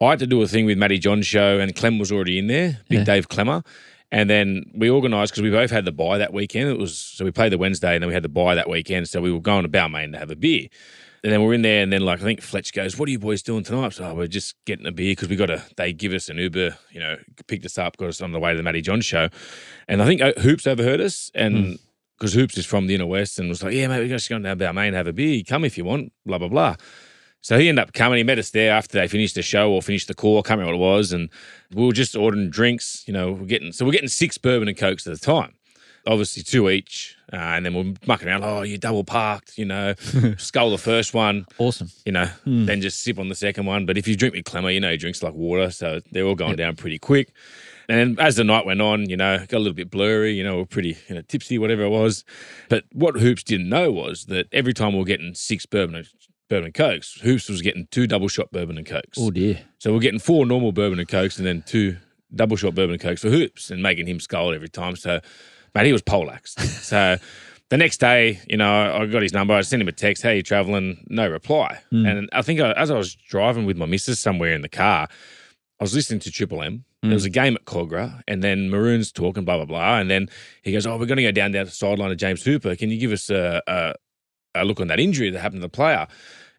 I 0.00 0.10
had 0.10 0.18
to 0.20 0.26
do 0.26 0.40
a 0.42 0.46
thing 0.48 0.64
with 0.64 0.78
Matty 0.78 0.98
John's 0.98 1.26
show, 1.26 1.58
and 1.58 1.74
Klem 1.74 1.98
was 1.98 2.10
already 2.12 2.38
in 2.38 2.46
there. 2.46 2.78
Big 2.88 3.00
Yeah. 3.00 3.04
Dave 3.04 3.28
Klemmer. 3.28 3.64
And 4.10 4.30
then 4.30 4.64
we 4.74 4.88
organised 4.88 5.32
because 5.32 5.42
we 5.42 5.50
both 5.50 5.70
had 5.70 5.84
the 5.84 5.92
bye 5.92 6.16
that 6.18 6.32
weekend. 6.32 6.70
It 6.70 6.78
was 6.78 6.96
so 6.96 7.24
we 7.24 7.30
played 7.30 7.52
the 7.52 7.58
Wednesday, 7.58 7.94
and 7.94 8.02
then 8.02 8.08
we 8.08 8.14
had 8.14 8.22
the 8.22 8.28
bye 8.28 8.54
that 8.54 8.68
weekend. 8.70 9.08
So 9.08 9.20
we 9.20 9.30
were 9.32 9.40
going 9.40 9.64
to 9.64 9.68
Balmain 9.68 10.12
to 10.12 10.18
have 10.18 10.30
a 10.30 10.36
beer. 10.36 10.68
And 11.28 11.34
then 11.34 11.42
we're 11.42 11.52
in 11.52 11.60
there, 11.60 11.82
and 11.82 11.92
then 11.92 12.00
like 12.00 12.20
I 12.20 12.22
think 12.22 12.40
Fletch 12.40 12.72
goes, 12.72 12.96
"What 12.96 13.06
are 13.06 13.12
you 13.12 13.18
boys 13.18 13.42
doing 13.42 13.62
tonight?" 13.62 13.92
So 13.92 14.06
oh, 14.06 14.14
we're 14.14 14.28
just 14.28 14.54
getting 14.64 14.86
a 14.86 14.92
beer 14.92 15.12
because 15.12 15.28
we 15.28 15.36
got 15.36 15.46
to. 15.48 15.62
They 15.76 15.92
give 15.92 16.14
us 16.14 16.30
an 16.30 16.38
Uber, 16.38 16.78
you 16.90 17.00
know, 17.00 17.16
picked 17.48 17.66
us 17.66 17.76
up, 17.76 17.98
got 17.98 18.08
us 18.08 18.22
on 18.22 18.32
the 18.32 18.38
way 18.38 18.52
to 18.52 18.56
the 18.56 18.62
Matty 18.62 18.80
John 18.80 19.02
show, 19.02 19.28
and 19.88 20.00
I 20.00 20.06
think 20.06 20.22
uh, 20.22 20.32
Hoops 20.40 20.66
overheard 20.66 21.02
us, 21.02 21.30
and 21.34 21.78
because 22.18 22.32
Hoops 22.32 22.56
is 22.56 22.64
from 22.64 22.86
the 22.86 22.94
inner 22.94 23.04
west, 23.04 23.38
and 23.38 23.46
was 23.46 23.62
like, 23.62 23.74
"Yeah, 23.74 23.88
mate, 23.88 23.98
we're 23.98 24.08
just 24.08 24.30
going 24.30 24.40
down 24.40 24.56
to 24.56 24.64
Balmain, 24.64 24.94
have 24.94 25.06
a 25.06 25.12
beer. 25.12 25.42
Come 25.46 25.66
if 25.66 25.76
you 25.76 25.84
want." 25.84 26.14
Blah 26.24 26.38
blah 26.38 26.48
blah. 26.48 26.76
So 27.42 27.58
he 27.58 27.68
ended 27.68 27.82
up 27.82 27.92
coming. 27.92 28.16
He 28.16 28.24
met 28.24 28.38
us 28.38 28.48
there 28.48 28.72
after 28.72 28.98
they 28.98 29.06
finished 29.06 29.34
the 29.34 29.42
show 29.42 29.70
or 29.70 29.82
finished 29.82 30.08
the 30.08 30.14
call. 30.14 30.38
I 30.38 30.40
can't 30.48 30.58
remember 30.58 30.78
what 30.78 30.92
it 30.92 30.96
was, 30.96 31.12
and 31.12 31.28
we 31.74 31.84
were 31.84 31.92
just 31.92 32.16
ordering 32.16 32.48
drinks. 32.48 33.04
You 33.06 33.12
know, 33.12 33.32
we're 33.32 33.44
getting 33.44 33.72
so 33.72 33.84
we're 33.84 33.92
getting 33.92 34.08
six 34.08 34.38
bourbon 34.38 34.66
and 34.66 34.78
cokes 34.78 35.06
at 35.06 35.12
a 35.12 35.20
time 35.20 35.52
obviously 36.08 36.42
two 36.42 36.70
each, 36.70 37.16
uh, 37.32 37.36
and 37.36 37.66
then 37.66 37.74
we're 37.74 37.94
mucking 38.06 38.28
around. 38.28 38.42
Oh, 38.44 38.62
you 38.62 38.78
double 38.78 39.04
parked, 39.04 39.58
you 39.58 39.64
know, 39.64 39.94
skull 40.38 40.70
the 40.70 40.78
first 40.78 41.14
one, 41.14 41.46
Awesome. 41.58 41.90
you 42.04 42.12
know, 42.12 42.28
then 42.44 42.80
just 42.80 43.02
sip 43.02 43.18
on 43.18 43.28
the 43.28 43.34
second 43.34 43.66
one. 43.66 43.86
But 43.86 43.98
if 43.98 44.08
you 44.08 44.16
drink 44.16 44.34
with 44.34 44.44
Klemmer, 44.44 44.72
you 44.72 44.80
know, 44.80 44.90
he 44.90 44.96
drinks 44.96 45.22
like 45.22 45.34
water, 45.34 45.70
so 45.70 46.00
they're 46.12 46.24
all 46.24 46.34
going 46.34 46.56
down 46.56 46.76
pretty 46.76 46.98
quick. 46.98 47.32
And 47.90 48.20
as 48.20 48.36
the 48.36 48.44
night 48.44 48.66
went 48.66 48.82
on, 48.82 49.08
you 49.08 49.16
know, 49.16 49.38
got 49.38 49.54
a 49.54 49.58
little 49.58 49.72
bit 49.72 49.90
blurry, 49.90 50.32
you 50.34 50.44
know, 50.44 50.58
we're 50.58 50.66
pretty, 50.66 50.96
you 51.08 51.14
know, 51.14 51.22
tipsy, 51.22 51.56
whatever 51.58 51.84
it 51.84 51.88
was. 51.88 52.22
But 52.68 52.84
what 52.92 53.16
Hoops 53.16 53.42
didn't 53.42 53.68
know 53.70 53.90
was 53.90 54.26
that 54.26 54.46
every 54.52 54.74
time 54.74 54.92
we 54.92 54.98
were 54.98 55.04
getting 55.06 55.32
six 55.34 55.64
bourbon 55.64 55.94
and 55.96 56.06
bourbon 56.50 56.66
and 56.66 56.74
cokes, 56.74 57.14
Hoops 57.22 57.48
was 57.48 57.62
getting 57.62 57.88
two 57.90 58.06
double 58.06 58.28
shot 58.28 58.50
bourbon 58.52 58.76
and 58.76 58.86
cokes. 58.86 59.16
Oh 59.18 59.30
dear. 59.30 59.60
So 59.78 59.94
we're 59.94 60.00
getting 60.00 60.20
four 60.20 60.44
normal 60.44 60.72
bourbon 60.72 60.98
and 60.98 61.08
cokes 61.08 61.38
and 61.38 61.46
then 61.46 61.62
two 61.66 61.96
double 62.34 62.56
shot 62.58 62.74
bourbon 62.74 62.92
and 62.92 63.00
cokes 63.00 63.22
for 63.22 63.30
hoops 63.30 63.70
and 63.70 63.82
making 63.82 64.06
him 64.06 64.20
scold 64.20 64.54
every 64.54 64.68
time. 64.68 64.94
So, 64.94 65.20
mate, 65.74 65.86
he 65.86 65.92
was 65.92 66.02
polaxed. 66.02 66.58
so 66.84 67.18
the 67.70 67.76
next 67.76 67.98
day, 67.98 68.40
you 68.48 68.56
know, 68.56 68.94
I 68.94 69.06
got 69.06 69.22
his 69.22 69.32
number. 69.32 69.54
I 69.54 69.60
sent 69.60 69.82
him 69.82 69.88
a 69.88 69.92
text, 69.92 70.22
"How 70.22 70.30
you 70.30 70.42
traveling?" 70.42 71.04
No 71.08 71.28
reply. 71.28 71.80
Hmm. 71.90 72.06
And 72.06 72.28
I 72.32 72.42
think 72.42 72.60
I, 72.60 72.72
as 72.72 72.90
I 72.90 72.96
was 72.96 73.14
driving 73.14 73.66
with 73.66 73.76
my 73.76 73.86
missus 73.86 74.18
somewhere 74.18 74.54
in 74.54 74.62
the 74.62 74.68
car, 74.68 75.08
I 75.80 75.84
was 75.84 75.94
listening 75.94 76.20
to 76.20 76.30
Triple 76.30 76.62
M. 76.62 76.84
There 77.02 77.12
was 77.12 77.24
hmm. 77.24 77.28
a 77.28 77.30
game 77.30 77.54
at 77.54 77.64
Kogarah, 77.64 78.22
and 78.26 78.42
then 78.42 78.70
Maroons 78.70 79.12
talking, 79.12 79.44
blah 79.44 79.56
blah 79.56 79.66
blah, 79.66 79.98
and 79.98 80.10
then 80.10 80.28
he 80.62 80.72
goes, 80.72 80.86
"Oh, 80.86 80.96
we're 80.96 81.06
going 81.06 81.18
to 81.18 81.22
go 81.22 81.30
down 81.30 81.52
down 81.52 81.66
the 81.66 81.70
sideline 81.70 82.10
of 82.10 82.16
James 82.16 82.42
Hooper. 82.42 82.74
Can 82.74 82.90
you 82.90 82.98
give 82.98 83.12
us 83.12 83.30
a, 83.30 83.62
a, 83.66 83.94
a 84.54 84.64
look 84.64 84.80
on 84.80 84.88
that 84.88 84.98
injury 84.98 85.30
that 85.30 85.40
happened 85.40 85.60
to 85.60 85.66
the 85.66 85.70
player?" 85.70 86.08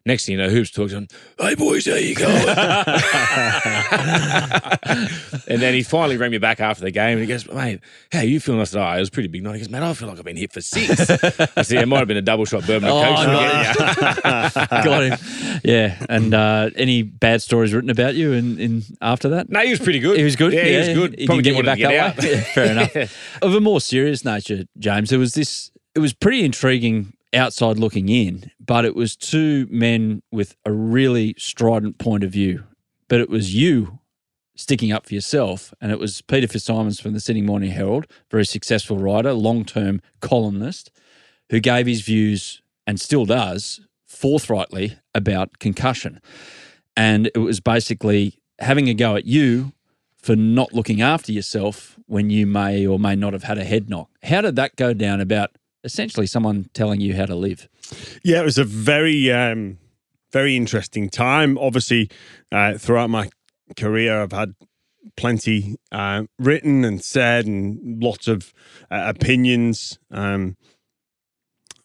Next 0.06 0.24
thing 0.26 0.38
you 0.38 0.42
know, 0.42 0.48
Hoops 0.48 0.70
talks 0.70 0.94
on, 0.94 1.08
"Hey 1.38 1.54
boys, 1.54 1.84
how 1.86 1.94
you 1.94 2.14
going?" 2.14 2.32
and 5.46 5.60
then 5.60 5.74
he 5.74 5.82
finally 5.82 6.16
rang 6.16 6.30
me 6.30 6.38
back 6.38 6.58
after 6.60 6.82
the 6.82 6.90
game, 6.90 7.12
and 7.18 7.20
he 7.20 7.26
goes, 7.26 7.46
"Mate, 7.50 7.80
how 8.10 8.20
you 8.20 8.40
feeling?" 8.40 8.60
I 8.60 8.64
said, 8.64 8.80
"Oh, 8.82 8.96
it 8.96 9.00
was 9.00 9.10
pretty 9.10 9.28
big 9.28 9.42
night." 9.42 9.54
He 9.54 9.58
goes, 9.60 9.68
"Man, 9.68 9.82
I 9.82 9.92
feel 9.92 10.08
like 10.08 10.18
I've 10.18 10.24
been 10.24 10.36
hit 10.36 10.52
for 10.52 10.60
six. 10.60 10.90
I 11.10 11.62
said, 11.62 11.82
"It 11.82 11.86
might 11.88 11.98
have 11.98 12.08
been 12.08 12.16
a 12.16 12.22
double 12.22 12.44
shot 12.44 12.66
bourbon 12.66 12.88
Oh, 12.90 13.02
coke." 13.02 13.26
nice. 13.26 14.54
Got 14.84 15.02
him. 15.04 15.18
Yeah. 15.64 15.96
And 16.08 16.32
uh, 16.34 16.70
any 16.76 17.02
bad 17.02 17.42
stories 17.42 17.74
written 17.74 17.90
about 17.90 18.14
you 18.14 18.32
in, 18.32 18.58
in 18.58 18.82
after 19.02 19.28
that? 19.30 19.50
No, 19.50 19.60
he 19.60 19.70
was 19.70 19.80
pretty 19.80 19.98
good. 20.00 20.16
He 20.16 20.24
was 20.24 20.36
good. 20.36 20.52
Yeah, 20.52 20.64
he 20.64 20.76
was 20.78 20.88
good. 20.88 21.18
He 21.18 21.26
Probably 21.26 21.42
didn't 21.42 21.64
get 21.66 21.76
you 21.78 21.86
back 21.86 22.16
to 22.16 22.16
get 22.16 22.16
that 22.16 22.24
out. 22.24 22.24
way. 22.24 22.40
Fair 22.54 22.72
enough. 22.72 23.38
Of 23.42 23.54
a 23.54 23.60
more 23.60 23.80
serious 23.80 24.24
nature, 24.24 24.64
James, 24.78 25.10
there 25.10 25.18
was 25.18 25.34
this. 25.34 25.70
It 25.94 25.98
was 25.98 26.12
pretty 26.14 26.44
intriguing 26.44 27.12
outside 27.32 27.78
looking 27.78 28.08
in, 28.08 28.50
but 28.58 28.84
it 28.84 28.94
was 28.94 29.16
two 29.16 29.66
men 29.70 30.22
with 30.30 30.56
a 30.64 30.72
really 30.72 31.34
strident 31.38 31.98
point 31.98 32.24
of 32.24 32.30
view. 32.30 32.64
But 33.08 33.20
it 33.20 33.30
was 33.30 33.54
you 33.54 34.00
sticking 34.56 34.92
up 34.92 35.06
for 35.06 35.14
yourself, 35.14 35.72
and 35.80 35.90
it 35.90 35.98
was 35.98 36.22
Peter 36.22 36.46
Fitzsimons 36.46 37.00
from 37.00 37.14
the 37.14 37.20
Sydney 37.20 37.42
Morning 37.42 37.70
Herald, 37.70 38.06
very 38.30 38.44
successful 38.44 38.98
writer, 38.98 39.32
long 39.32 39.64
term 39.64 40.00
columnist, 40.20 40.90
who 41.50 41.60
gave 41.60 41.86
his 41.86 42.02
views 42.02 42.62
and 42.86 43.00
still 43.00 43.24
does 43.24 43.80
forthrightly 44.06 44.98
about 45.14 45.58
concussion. 45.58 46.20
And 46.96 47.28
it 47.28 47.38
was 47.38 47.60
basically 47.60 48.38
having 48.58 48.88
a 48.88 48.94
go 48.94 49.16
at 49.16 49.24
you 49.24 49.72
for 50.18 50.36
not 50.36 50.74
looking 50.74 51.00
after 51.00 51.32
yourself 51.32 51.98
when 52.06 52.28
you 52.28 52.46
may 52.46 52.86
or 52.86 52.98
may 52.98 53.16
not 53.16 53.32
have 53.32 53.44
had 53.44 53.56
a 53.56 53.64
head 53.64 53.88
knock. 53.88 54.10
How 54.22 54.42
did 54.42 54.56
that 54.56 54.76
go 54.76 54.92
down 54.92 55.20
about 55.20 55.52
essentially 55.84 56.26
someone 56.26 56.68
telling 56.74 57.00
you 57.00 57.14
how 57.14 57.26
to 57.26 57.34
live? 57.34 57.68
Yeah, 58.22 58.40
it 58.40 58.44
was 58.44 58.58
a 58.58 58.64
very, 58.64 59.30
um, 59.32 59.78
very 60.32 60.56
interesting 60.56 61.08
time. 61.08 61.58
Obviously, 61.58 62.10
uh, 62.52 62.78
throughout 62.78 63.10
my 63.10 63.30
career, 63.76 64.22
I've 64.22 64.32
had 64.32 64.54
plenty 65.16 65.76
uh, 65.92 66.24
written 66.38 66.84
and 66.84 67.02
said, 67.02 67.46
and 67.46 68.02
lots 68.02 68.28
of 68.28 68.52
uh, 68.90 69.04
opinions 69.06 69.98
um, 70.10 70.56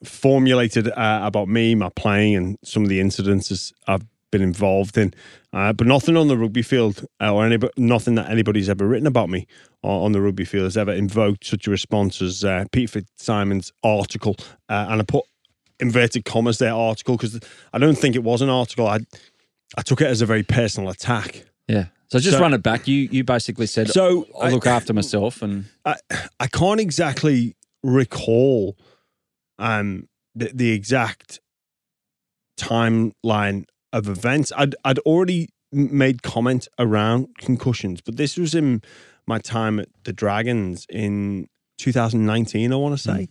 formulated 0.04 0.90
uh, 0.90 1.22
about 1.24 1.48
me, 1.48 1.76
my 1.76 1.90
playing, 1.90 2.36
and 2.36 2.58
some 2.64 2.84
of 2.84 2.90
the 2.90 3.00
incidences 3.00 3.74
I've 3.88 4.06
been 4.36 4.42
involved 4.48 4.98
in. 4.98 5.14
Uh, 5.54 5.72
but 5.72 5.88
nothing 5.88 6.18
on 6.18 6.28
the 6.28 6.38
rugby 6.38 6.62
field, 6.62 7.06
uh, 7.22 7.34
or 7.34 7.46
any, 7.46 7.58
nothing 7.78 8.16
that 8.16 8.30
anybody's 8.30 8.68
ever 8.70 8.86
written 8.86 9.08
about 9.08 9.30
me 9.30 9.48
on, 9.84 10.06
on 10.06 10.12
the 10.12 10.20
rugby 10.22 10.44
field 10.44 10.66
has 10.66 10.76
ever 10.76 10.92
invoked 10.92 11.46
such 11.46 11.68
a 11.68 11.72
response 11.72 12.22
as 12.22 12.44
uh, 12.44 12.66
Pete 12.74 12.90
Fitzsimon's 12.90 13.72
article. 13.84 14.36
Uh, 14.68 14.88
and 14.90 15.02
I 15.02 15.06
put 15.06 15.24
inverted 15.80 16.26
commas 16.26 16.58
there 16.58 16.74
article 16.74 17.16
because 17.16 17.40
I 17.74 17.78
don't 17.78 17.98
think 17.98 18.16
it 18.16 18.24
was 18.24 18.42
an 18.42 18.50
article. 18.50 18.86
I 18.88 19.00
I 19.78 19.82
took 19.82 20.02
it 20.02 20.08
as 20.08 20.22
a 20.22 20.26
very 20.26 20.44
personal 20.44 20.90
attack. 20.90 21.46
Yeah. 21.68 21.86
So 22.10 22.20
just 22.20 22.38
So- 22.38 22.42
run 22.42 22.54
it 22.54 22.62
back. 22.64 22.88
You 22.88 23.08
you 23.12 23.24
basically 23.24 23.66
said, 23.68 23.90
So 23.90 24.28
I 24.40 24.48
I- 24.48 24.50
look 24.52 24.68
after 24.68 24.94
myself 24.94 25.42
and 25.42 25.66
I 25.86 25.96
I 26.40 26.48
can't 26.48 26.80
exactly 26.82 27.56
recall 27.84 28.76
um 29.60 30.08
the, 30.36 30.52
the 30.54 30.72
exact 30.72 31.40
timeline 32.60 33.66
of 33.96 34.08
events. 34.10 34.52
I'd 34.56 34.76
I'd 34.84 35.00
already 35.00 35.50
made 35.72 36.22
comment 36.22 36.68
around 36.78 37.30
concussions, 37.38 38.02
but 38.02 38.18
this 38.18 38.38
was 38.38 38.54
in 38.54 38.82
my 39.26 39.40
time 39.40 39.80
at 39.80 39.90
the 40.04 40.14
Dragons 40.14 40.86
in 40.90 41.48
2019. 41.78 42.72
I 42.72 42.76
want 42.76 42.96
to 42.96 43.02
say. 43.02 43.30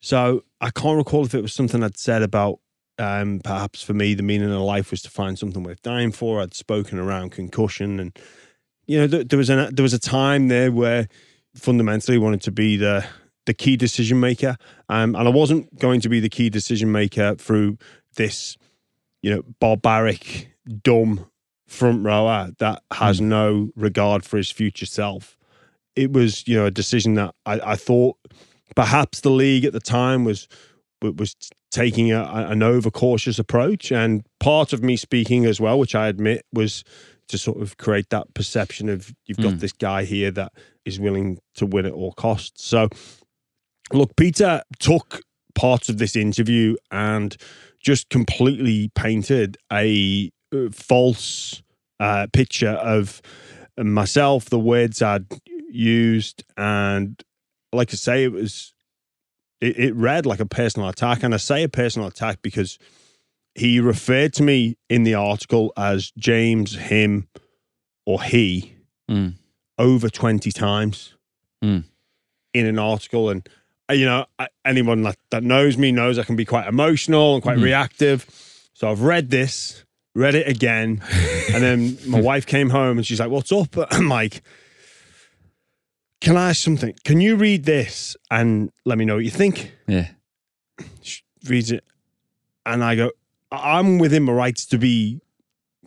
So 0.00 0.44
I 0.60 0.70
can't 0.70 0.98
recall 0.98 1.24
if 1.24 1.34
it 1.34 1.42
was 1.42 1.54
something 1.54 1.82
I'd 1.82 1.96
said 1.96 2.22
about. 2.22 2.60
Um, 2.98 3.40
perhaps 3.42 3.82
for 3.82 3.92
me, 3.92 4.14
the 4.14 4.22
meaning 4.22 4.52
of 4.52 4.60
life 4.60 4.90
was 4.90 5.02
to 5.02 5.10
find 5.10 5.38
something 5.38 5.64
worth 5.64 5.82
dying 5.82 6.12
for. 6.12 6.40
I'd 6.40 6.54
spoken 6.54 6.98
around 6.98 7.32
concussion, 7.32 7.98
and 7.98 8.16
you 8.86 8.98
know, 8.98 9.06
there, 9.06 9.24
there 9.24 9.38
was 9.38 9.50
an 9.50 9.74
there 9.74 9.82
was 9.82 9.94
a 9.94 9.98
time 9.98 10.48
there 10.48 10.70
where 10.70 11.08
fundamentally 11.54 12.18
wanted 12.18 12.42
to 12.42 12.52
be 12.52 12.76
the 12.76 13.04
the 13.46 13.54
key 13.54 13.76
decision 13.76 14.20
maker, 14.20 14.56
um, 14.88 15.14
and 15.14 15.28
I 15.28 15.30
wasn't 15.30 15.78
going 15.78 16.00
to 16.00 16.08
be 16.08 16.20
the 16.20 16.28
key 16.28 16.48
decision 16.50 16.90
maker 16.90 17.34
through 17.34 17.78
this, 18.16 18.56
you 19.24 19.30
know, 19.30 19.42
barbaric, 19.58 20.50
dumb 20.82 21.24
front 21.66 22.04
rower 22.04 22.50
that 22.58 22.82
has 22.92 23.22
no 23.22 23.70
regard 23.74 24.22
for 24.22 24.36
his 24.36 24.50
future 24.50 24.84
self. 24.84 25.38
It 25.96 26.12
was, 26.12 26.46
you 26.46 26.56
know, 26.56 26.66
a 26.66 26.70
decision 26.70 27.14
that 27.14 27.34
I, 27.46 27.72
I 27.72 27.76
thought 27.76 28.18
perhaps 28.76 29.20
the 29.20 29.30
league 29.30 29.64
at 29.64 29.72
the 29.72 29.80
time 29.80 30.24
was 30.24 30.46
was 31.00 31.34
taking 31.70 32.12
a, 32.12 32.22
an 32.22 32.62
overcautious 32.62 33.38
approach, 33.38 33.90
and 33.90 34.26
part 34.40 34.74
of 34.74 34.82
me 34.82 34.94
speaking 34.96 35.46
as 35.46 35.58
well, 35.58 35.78
which 35.78 35.94
I 35.94 36.08
admit 36.08 36.44
was 36.52 36.84
to 37.28 37.38
sort 37.38 37.62
of 37.62 37.78
create 37.78 38.10
that 38.10 38.34
perception 38.34 38.90
of 38.90 39.14
you've 39.24 39.38
got 39.38 39.54
Mm. 39.54 39.60
this 39.60 39.72
guy 39.72 40.04
here 40.04 40.30
that 40.32 40.52
is 40.84 41.00
willing 41.00 41.38
to 41.54 41.64
win 41.64 41.86
at 41.86 41.92
all 41.92 42.12
costs. 42.12 42.62
So, 42.62 42.90
look, 43.90 44.16
Peter 44.16 44.62
took 44.78 45.22
parts 45.54 45.88
of 45.88 45.96
this 45.96 46.14
interview 46.14 46.76
and 46.90 47.36
just 47.84 48.08
completely 48.08 48.90
painted 48.94 49.56
a 49.72 50.30
uh, 50.54 50.70
false 50.72 51.62
uh, 52.00 52.26
picture 52.32 52.70
of 52.70 53.20
myself, 53.78 54.46
the 54.50 54.58
words 54.58 55.02
I'd 55.02 55.26
used, 55.70 56.44
and 56.56 57.22
like 57.72 57.90
I 57.92 57.96
say, 57.96 58.24
it 58.24 58.32
was 58.32 58.72
it, 59.60 59.78
it 59.78 59.94
read 59.94 60.26
like 60.26 60.40
a 60.40 60.46
personal 60.46 60.88
attack, 60.88 61.22
and 61.22 61.34
I 61.34 61.38
say 61.38 61.62
a 61.64 61.68
personal 61.68 62.08
attack 62.08 62.38
because 62.42 62.78
he 63.54 63.78
referred 63.80 64.32
to 64.34 64.42
me 64.42 64.76
in 64.88 65.04
the 65.04 65.14
article 65.14 65.72
as 65.76 66.12
James, 66.18 66.74
him, 66.76 67.28
or 68.06 68.22
he 68.22 68.72
Mm. 69.10 69.34
over 69.78 70.08
20 70.08 70.50
times 70.50 71.14
Mm. 71.62 71.84
in 72.54 72.64
an 72.66 72.78
article. 72.78 73.28
And, 73.28 73.46
you 73.92 74.04
know, 74.06 74.26
I- 74.38 74.48
anyone 74.64 75.02
that, 75.02 75.16
that 75.30 75.42
knows 75.42 75.76
me 75.76 75.92
knows 75.92 76.18
I 76.18 76.22
can 76.24 76.36
be 76.36 76.44
quite 76.44 76.66
emotional 76.66 77.34
and 77.34 77.42
quite 77.42 77.58
Mhm. 77.58 77.62
reactive. 77.64 78.26
So 78.72 78.90
I've 78.90 79.02
read 79.02 79.30
this, 79.30 79.84
read 80.14 80.34
it 80.34 80.48
again. 80.48 81.02
and 81.52 81.62
then 81.62 81.98
my 82.06 82.20
wife 82.20 82.46
came 82.46 82.70
home 82.70 82.96
and 82.98 83.06
she's 83.06 83.20
like, 83.20 83.30
What's 83.30 83.52
up? 83.52 83.76
I'm 83.92 84.08
like, 84.08 84.42
can 86.20 86.36
I 86.36 86.50
ask 86.50 86.62
something? 86.62 86.94
Can 87.04 87.20
you 87.20 87.36
read 87.36 87.64
this 87.64 88.16
and 88.30 88.70
let 88.86 88.96
me 88.96 89.04
know 89.04 89.16
what 89.16 89.24
you 89.24 89.30
think? 89.30 89.72
Yeah. 89.86 90.08
She 91.02 91.22
reads 91.46 91.70
it, 91.70 91.84
and 92.64 92.82
I 92.82 92.94
go, 92.96 93.10
I'm 93.52 93.98
within 93.98 94.22
my 94.22 94.32
rights 94.32 94.64
to 94.66 94.78
be 94.78 95.20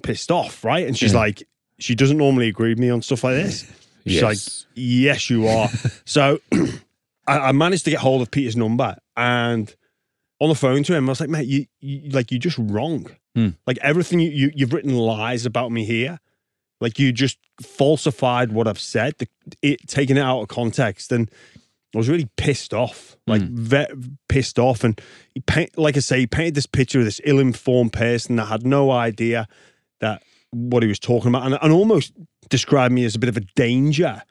pissed 0.04 0.30
off, 0.32 0.64
right? 0.64 0.86
And 0.88 0.96
she's 0.98 1.14
Yeah. 1.14 1.20
like, 1.20 1.44
she 1.80 1.96
doesn't 1.96 2.18
normally 2.18 2.48
agree 2.48 2.70
with 2.70 2.78
me 2.80 2.90
on 2.92 3.02
stuff 3.02 3.24
like 3.24 3.36
this. 3.36 3.66
She's 4.06 4.22
Yes. 4.22 4.24
like, 4.24 4.38
yes, 4.76 5.30
you 5.30 5.48
are. 5.48 5.70
so 6.06 6.40
I, 7.28 7.40
I 7.40 7.52
managed 7.52 7.86
to 7.86 7.92
get 7.92 8.00
hold 8.00 8.22
of 8.22 8.32
Peter's 8.32 8.56
number 8.56 8.96
and 9.16 9.76
on 10.40 10.50
the 10.50 10.56
phone 10.56 10.84
to 10.84 10.96
him, 10.96 11.10
I 11.10 11.12
was 11.12 11.20
like, 11.20 11.30
mate, 11.30 11.48
you, 11.48 11.66
you 11.80 12.10
like 12.12 12.32
you're 12.32 12.40
just 12.40 12.58
wrong. 12.60 13.10
Hmm. 13.36 13.50
Like 13.66 13.78
everything 13.82 14.20
you, 14.20 14.30
you 14.30 14.52
you've 14.54 14.74
written 14.74 14.96
lies 14.96 15.46
about 15.46 15.72
me 15.72 15.84
here. 15.84 16.20
Like 16.80 17.00
you 17.00 17.12
just 17.12 17.40
falsified 17.62 18.52
what 18.52 18.68
I've 18.68 18.80
said, 18.80 19.16
the, 19.18 19.28
it 19.64 19.88
taking 19.88 20.18
it 20.18 20.22
out 20.22 20.42
of 20.42 20.48
context, 20.48 21.12
and 21.12 21.32
I 21.96 21.98
was 21.98 22.08
really 22.08 22.30
pissed 22.38 22.72
off, 22.72 23.18
like 23.26 23.42
ve- 23.42 23.88
pissed 24.30 24.60
off. 24.60 24.84
And 24.84 25.02
he 25.34 25.40
paint, 25.40 25.76
like 25.76 25.98
I 25.98 26.02
say, 26.02 26.20
he 26.20 26.28
painted 26.28 26.54
this 26.54 26.68
picture 26.68 27.00
of 27.00 27.06
this 27.06 27.20
ill-informed 27.24 27.94
person 27.94 28.36
that 28.36 28.46
had 28.46 28.64
no 28.64 28.92
idea 28.92 29.48
that 30.02 30.22
what 30.52 30.84
he 30.84 30.90
was 30.90 31.00
talking 31.00 31.30
about, 31.30 31.48
and, 31.48 31.58
and 31.60 31.74
almost 31.74 32.14
described 32.50 32.94
me 32.94 33.06
as 33.06 33.16
a 33.16 33.20
bit 33.20 33.30
of 33.30 33.38
a 33.38 33.46
danger 33.56 34.22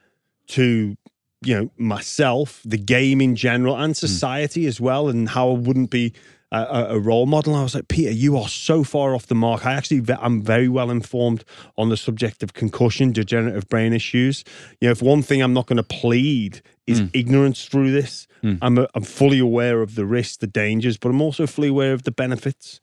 to 0.47 0.95
you 1.41 1.55
know 1.55 1.71
myself, 1.77 2.61
the 2.65 2.77
game 2.77 3.21
in 3.21 3.35
general, 3.35 3.75
and 3.75 3.91
hmm. 3.91 3.93
society 3.93 4.65
as 4.65 4.81
well, 4.81 5.09
and 5.09 5.29
how 5.29 5.49
I 5.51 5.57
wouldn't 5.57 5.89
be 5.89 6.13
a, 6.51 6.87
a- 6.89 6.99
role 6.99 7.25
model. 7.25 7.53
And 7.53 7.59
I 7.59 7.63
was 7.63 7.75
like, 7.75 7.87
Peter, 7.87 8.11
you 8.11 8.37
are 8.37 8.47
so 8.47 8.83
far 8.83 9.13
off 9.13 9.27
the 9.27 9.35
mark. 9.35 9.65
I 9.65 9.73
actually, 9.73 10.03
I'm 10.19 10.41
very 10.41 10.69
well 10.69 10.89
informed 10.89 11.43
on 11.77 11.89
the 11.89 11.97
subject 11.97 12.43
of 12.43 12.53
concussion, 12.53 13.11
degenerative 13.11 13.67
brain 13.67 13.93
issues. 13.93 14.43
You 14.79 14.87
know, 14.87 14.91
if 14.91 15.01
one 15.01 15.21
thing 15.21 15.41
I'm 15.41 15.53
not 15.53 15.67
going 15.67 15.77
to 15.77 15.83
plead 15.83 16.61
is 16.85 16.99
hmm. 16.99 17.07
ignorance 17.13 17.65
through 17.65 17.91
this, 17.91 18.27
hmm. 18.41 18.55
I'm, 18.61 18.77
a, 18.77 18.87
I'm 18.95 19.03
fully 19.03 19.39
aware 19.39 19.81
of 19.81 19.95
the 19.95 20.05
risks, 20.05 20.37
the 20.37 20.47
dangers, 20.47 20.97
but 20.97 21.09
I'm 21.09 21.21
also 21.21 21.47
fully 21.47 21.67
aware 21.67 21.93
of 21.93 22.03
the 22.03 22.11
benefits. 22.11 22.79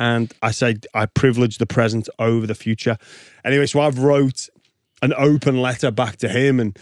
And 0.00 0.32
I 0.42 0.52
say 0.52 0.76
I 0.94 1.06
privilege 1.06 1.58
the 1.58 1.66
present 1.66 2.08
over 2.20 2.46
the 2.46 2.54
future. 2.54 2.98
Anyway, 3.44 3.66
so 3.66 3.80
I've 3.80 3.98
wrote 3.98 4.48
an 5.02 5.12
open 5.16 5.60
letter 5.60 5.90
back 5.90 6.18
to 6.18 6.28
him 6.28 6.60
and 6.60 6.78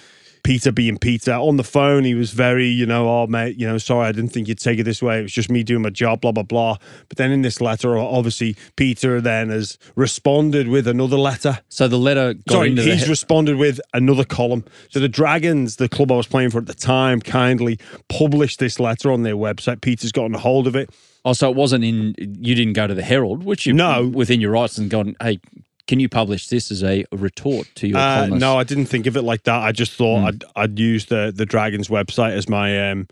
Peter 0.46 0.70
being 0.70 0.96
Peter 0.96 1.32
on 1.32 1.56
the 1.56 1.64
phone, 1.64 2.04
he 2.04 2.14
was 2.14 2.30
very, 2.30 2.68
you 2.68 2.86
know, 2.86 3.08
oh 3.08 3.26
mate, 3.26 3.56
you 3.58 3.66
know, 3.66 3.78
sorry, 3.78 4.06
I 4.06 4.12
didn't 4.12 4.30
think 4.30 4.46
you'd 4.46 4.60
take 4.60 4.78
it 4.78 4.84
this 4.84 5.02
way. 5.02 5.18
It 5.18 5.22
was 5.22 5.32
just 5.32 5.50
me 5.50 5.64
doing 5.64 5.82
my 5.82 5.90
job, 5.90 6.20
blah 6.20 6.30
blah 6.30 6.44
blah. 6.44 6.76
But 7.08 7.18
then 7.18 7.32
in 7.32 7.42
this 7.42 7.60
letter, 7.60 7.98
obviously, 7.98 8.56
Peter 8.76 9.20
then 9.20 9.48
has 9.50 9.76
responded 9.96 10.68
with 10.68 10.86
another 10.86 11.16
letter. 11.16 11.58
So 11.68 11.88
the 11.88 11.98
letter 11.98 12.34
got 12.34 12.52
Sorry, 12.52 12.72
the 12.74 12.82
he's 12.82 13.02
he- 13.04 13.10
responded 13.10 13.56
with 13.56 13.80
another 13.92 14.24
column. 14.24 14.64
So 14.88 15.00
the 15.00 15.08
Dragons, 15.08 15.76
the 15.76 15.88
club 15.88 16.12
I 16.12 16.16
was 16.16 16.28
playing 16.28 16.50
for 16.50 16.58
at 16.58 16.66
the 16.66 16.74
time, 16.74 17.20
kindly 17.20 17.78
published 18.08 18.60
this 18.60 18.78
letter 18.78 19.10
on 19.10 19.24
their 19.24 19.34
website. 19.36 19.80
Peter's 19.80 20.12
gotten 20.12 20.34
a 20.36 20.38
hold 20.38 20.68
of 20.68 20.76
it. 20.76 20.90
Oh, 21.24 21.32
so 21.32 21.50
it 21.50 21.56
wasn't 21.56 21.82
in. 21.82 22.14
You 22.18 22.54
didn't 22.54 22.74
go 22.74 22.86
to 22.86 22.94
the 22.94 23.02
Herald, 23.02 23.42
which 23.42 23.66
you 23.66 23.72
No. 23.72 24.06
within 24.06 24.40
your 24.40 24.52
rights 24.52 24.78
and 24.78 24.88
gone. 24.88 25.16
Hey, 25.20 25.40
can 25.86 26.00
you 26.00 26.08
publish 26.08 26.48
this 26.48 26.70
as 26.70 26.82
a 26.82 27.04
retort 27.12 27.68
to 27.76 27.88
your 27.88 27.98
Uh, 27.98 28.14
columnist? 28.16 28.40
no, 28.40 28.58
I 28.58 28.64
didn't 28.64 28.86
think 28.86 29.06
of 29.06 29.16
it 29.16 29.22
like 29.22 29.44
that. 29.44 29.62
I 29.62 29.72
just 29.72 29.92
thought 29.92 30.24
I'd 30.26 30.44
I'd 30.54 30.78
use 30.78 31.06
the 31.06 31.32
the 31.34 31.46
Dragons 31.46 31.88
website 31.88 32.32
as 32.32 32.48
my 32.48 32.90
um 32.90 33.08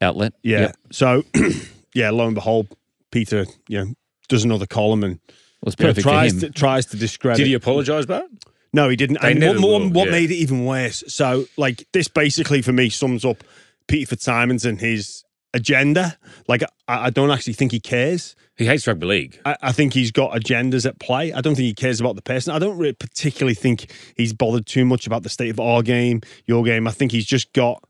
outlet. 0.00 0.32
yeah. 0.42 0.60
Yep. 0.60 0.76
So 0.92 1.22
yeah, 1.94 2.10
lo 2.10 2.26
and 2.26 2.34
behold, 2.34 2.68
Peter, 3.10 3.46
you 3.68 3.84
know, 3.84 3.94
does 4.28 4.44
another 4.44 4.66
column 4.66 5.02
and 5.04 5.18
was 5.64 5.74
you 5.78 5.84
know, 5.84 5.90
perfect 5.90 6.04
for 6.04 6.10
tries 6.10 6.40
to 6.40 6.50
tries 6.50 6.86
to 6.86 6.96
discredit. 6.96 7.38
Did 7.38 7.46
he 7.48 7.54
apologise, 7.54 8.06
Bart? 8.06 8.26
No, 8.72 8.88
he 8.88 8.96
didn't. 8.96 9.20
They 9.22 9.32
and 9.32 9.40
what, 9.42 9.56
what, 9.56 9.62
will, 9.80 9.90
what 9.90 10.04
yeah. 10.06 10.12
made 10.12 10.30
it 10.30 10.34
even 10.36 10.66
worse? 10.66 11.02
So, 11.08 11.46
like, 11.56 11.86
this 11.92 12.06
basically 12.06 12.60
for 12.60 12.72
me 12.72 12.90
sums 12.90 13.24
up 13.24 13.42
Peter 13.86 14.06
Fitzsimons 14.14 14.66
and 14.66 14.78
his 14.78 15.24
agenda. 15.54 16.16
Like, 16.46 16.62
I, 16.86 17.06
I 17.06 17.10
don't 17.10 17.30
actually 17.30 17.54
think 17.54 17.72
he 17.72 17.80
cares. 17.80 18.36
He 18.56 18.66
hates 18.66 18.86
rugby 18.86 19.06
league. 19.06 19.40
I, 19.44 19.56
I 19.62 19.72
think 19.72 19.92
he's 19.94 20.10
got 20.10 20.32
agendas 20.32 20.86
at 20.86 20.98
play. 20.98 21.32
I 21.32 21.40
don't 21.40 21.54
think 21.54 21.66
he 21.66 21.74
cares 21.74 22.00
about 22.00 22.16
the 22.16 22.22
person. 22.22 22.54
I 22.54 22.58
don't 22.58 22.76
really 22.76 22.92
particularly 22.92 23.54
think 23.54 23.92
he's 24.16 24.32
bothered 24.32 24.66
too 24.66 24.84
much 24.84 25.06
about 25.06 25.22
the 25.22 25.28
state 25.28 25.50
of 25.50 25.60
our 25.60 25.82
game, 25.82 26.20
your 26.46 26.64
game. 26.64 26.88
I 26.88 26.90
think 26.90 27.12
he's 27.12 27.26
just 27.26 27.52
got 27.52 27.82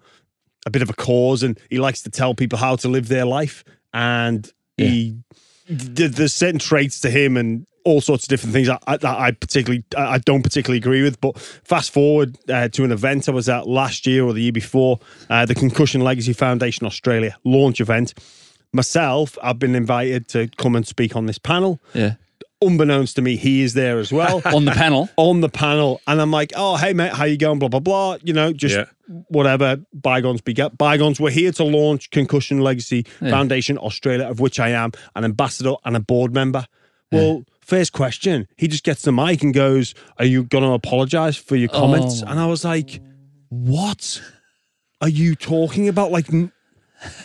a 0.66 0.70
bit 0.70 0.82
of 0.82 0.90
a 0.90 0.94
cause 0.94 1.42
and 1.42 1.58
he 1.70 1.78
likes 1.78 2.02
to 2.02 2.10
tell 2.10 2.34
people 2.34 2.58
how 2.58 2.76
to 2.76 2.88
live 2.88 3.08
their 3.08 3.24
life. 3.24 3.64
And 3.94 4.50
he, 4.76 5.16
th- 5.66 6.12
there's 6.12 6.34
certain 6.34 6.58
traits 6.58 7.00
to 7.00 7.10
him 7.10 7.36
and 7.36 7.66
all 7.88 8.00
sorts 8.00 8.24
of 8.24 8.28
different 8.28 8.52
things 8.52 8.68
I, 8.68 8.78
I, 8.86 8.96
that 8.98 9.18
I 9.18 9.30
particularly, 9.32 9.82
I 9.96 10.14
I 10.14 10.18
don't 10.18 10.42
particularly 10.42 10.78
agree 10.78 11.02
with. 11.02 11.20
But 11.20 11.38
fast 11.38 11.90
forward 11.92 12.36
uh, 12.48 12.68
to 12.68 12.84
an 12.84 12.92
event 12.92 13.28
I 13.28 13.32
was 13.32 13.48
at 13.48 13.66
last 13.66 14.06
year 14.06 14.24
or 14.24 14.32
the 14.32 14.42
year 14.42 14.52
before, 14.52 15.00
uh, 15.30 15.46
the 15.46 15.54
Concussion 15.54 16.00
Legacy 16.02 16.32
Foundation 16.32 16.86
Australia 16.86 17.36
launch 17.44 17.80
event. 17.80 18.14
Myself, 18.72 19.38
I've 19.42 19.58
been 19.58 19.74
invited 19.74 20.28
to 20.28 20.48
come 20.58 20.76
and 20.76 20.86
speak 20.86 21.16
on 21.16 21.24
this 21.26 21.38
panel 21.38 21.80
Yeah, 21.94 22.14
unbeknownst 22.60 23.16
to 23.16 23.22
me, 23.22 23.36
he 23.36 23.62
is 23.62 23.72
there 23.72 23.98
as 23.98 24.12
well 24.12 24.42
on 24.54 24.66
the 24.66 24.72
panel. 24.72 25.08
on 25.16 25.40
the 25.40 25.48
panel, 25.48 26.00
and 26.06 26.20
I'm 26.20 26.30
like, 26.30 26.52
"Oh, 26.54 26.76
hey 26.76 26.92
mate, 26.92 27.12
how 27.14 27.24
you 27.24 27.38
going?" 27.38 27.58
Blah 27.58 27.68
blah 27.70 27.80
blah. 27.80 28.18
You 28.22 28.34
know, 28.34 28.52
just 28.52 28.76
Yeah. 28.76 28.84
whatever. 29.28 29.78
Bygones 29.94 30.42
be 30.42 30.52
get 30.52 30.76
bygones. 30.76 31.18
We're 31.18 31.30
here 31.30 31.52
to 31.52 31.64
launch 31.64 32.10
Concussion 32.10 32.60
Legacy 32.60 33.04
Foundation 33.20 33.78
Australia, 33.78 34.26
of 34.28 34.38
which 34.38 34.60
I 34.60 34.68
am 34.70 34.92
an 35.16 35.24
ambassador 35.24 35.74
and 35.86 35.96
a 35.96 36.00
board 36.00 36.34
member. 36.34 36.66
Well, 37.10 37.44
first 37.68 37.92
question, 37.92 38.48
he 38.56 38.66
just 38.66 38.82
gets 38.84 39.02
the 39.02 39.12
mic 39.12 39.42
and 39.42 39.52
goes, 39.54 39.94
"Are 40.18 40.24
you 40.24 40.44
going 40.44 40.64
to 40.64 40.70
apologise 40.70 41.36
for 41.36 41.54
your 41.56 41.68
comments?" 41.68 42.22
Oh. 42.24 42.30
And 42.30 42.40
I 42.40 42.46
was 42.46 42.64
like, 42.64 43.00
"What 43.50 44.20
are 45.00 45.08
you 45.08 45.34
talking 45.34 45.88
about?" 45.88 46.10
Like. 46.10 46.32
n- 46.32 46.50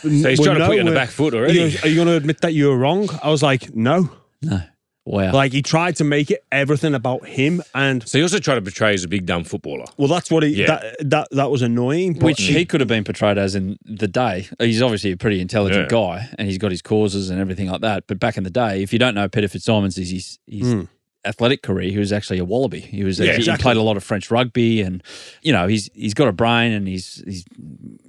So 0.02 0.08
he's 0.08 0.38
trying 0.40 0.58
to 0.58 0.66
put 0.66 0.74
you 0.76 0.80
on 0.80 0.86
the 0.86 0.92
back 0.92 1.08
foot 1.10 1.34
already. 1.34 1.54
you, 1.54 1.78
are 1.82 1.88
you 1.88 1.96
going 1.96 2.06
to 2.06 2.14
admit 2.16 2.42
that 2.42 2.54
you 2.54 2.68
were 2.68 2.76
wrong? 2.78 3.08
I 3.22 3.28
was 3.30 3.42
like, 3.42 3.74
no. 3.74 4.08
No, 4.40 4.60
wow. 5.04 5.32
Like 5.32 5.52
he 5.52 5.62
tried 5.62 5.96
to 5.96 6.04
make 6.04 6.30
it 6.30 6.44
everything 6.50 6.94
about 6.94 7.26
him, 7.26 7.62
and 7.74 8.06
So 8.08 8.18
he 8.18 8.22
also 8.22 8.38
tried 8.38 8.56
to 8.56 8.62
portray 8.62 8.94
as 8.94 9.04
a 9.04 9.08
big 9.08 9.26
dumb 9.26 9.44
footballer. 9.44 9.84
well, 9.96 10.08
that's 10.08 10.30
what 10.30 10.42
he 10.42 10.50
Yeah. 10.50 10.66
that 10.66 10.96
that 11.10 11.28
that 11.32 11.50
was 11.50 11.62
annoying. 11.62 12.14
But 12.14 12.24
which 12.24 12.42
he 12.42 12.64
could 12.64 12.80
have 12.80 12.88
been 12.88 13.04
portrayed 13.04 13.38
as 13.38 13.54
in 13.54 13.78
the 13.84 14.08
day. 14.08 14.48
He's 14.58 14.82
obviously 14.82 15.12
a 15.12 15.16
pretty 15.16 15.40
intelligent 15.40 15.90
Yeah. 15.90 15.98
guy, 15.98 16.28
and 16.38 16.48
he's 16.48 16.58
got 16.58 16.70
his 16.70 16.82
causes 16.82 17.30
and 17.30 17.40
everything 17.40 17.68
like 17.68 17.80
that. 17.82 18.04
But 18.06 18.18
back 18.18 18.36
in 18.36 18.44
the 18.44 18.50
day, 18.50 18.82
if 18.82 18.92
you 18.92 18.98
don't 18.98 19.14
know 19.14 19.28
Peter 19.28 19.48
Fitzsimons, 19.48 19.98
is 19.98 20.10
his, 20.10 20.38
his 20.46 20.72
hmm. 20.72 20.82
athletic 21.26 21.62
career, 21.62 21.90
he 21.90 21.98
was 21.98 22.12
actually 22.12 22.38
a 22.38 22.44
wallaby. 22.44 22.80
He 22.80 23.04
was 23.04 23.18
Yeah, 23.18 23.32
he 23.32 23.38
exactly. 23.38 23.62
played 23.62 23.76
a 23.76 23.82
lot 23.82 23.96
of 23.96 24.04
French 24.04 24.30
rugby, 24.30 24.80
and 24.82 25.02
you 25.42 25.52
know 25.52 25.66
he's 25.68 25.90
he's 25.94 26.14
got 26.14 26.28
a 26.28 26.32
brain, 26.32 26.72
and 26.72 26.88
he's 26.88 27.22
he's 27.26 27.44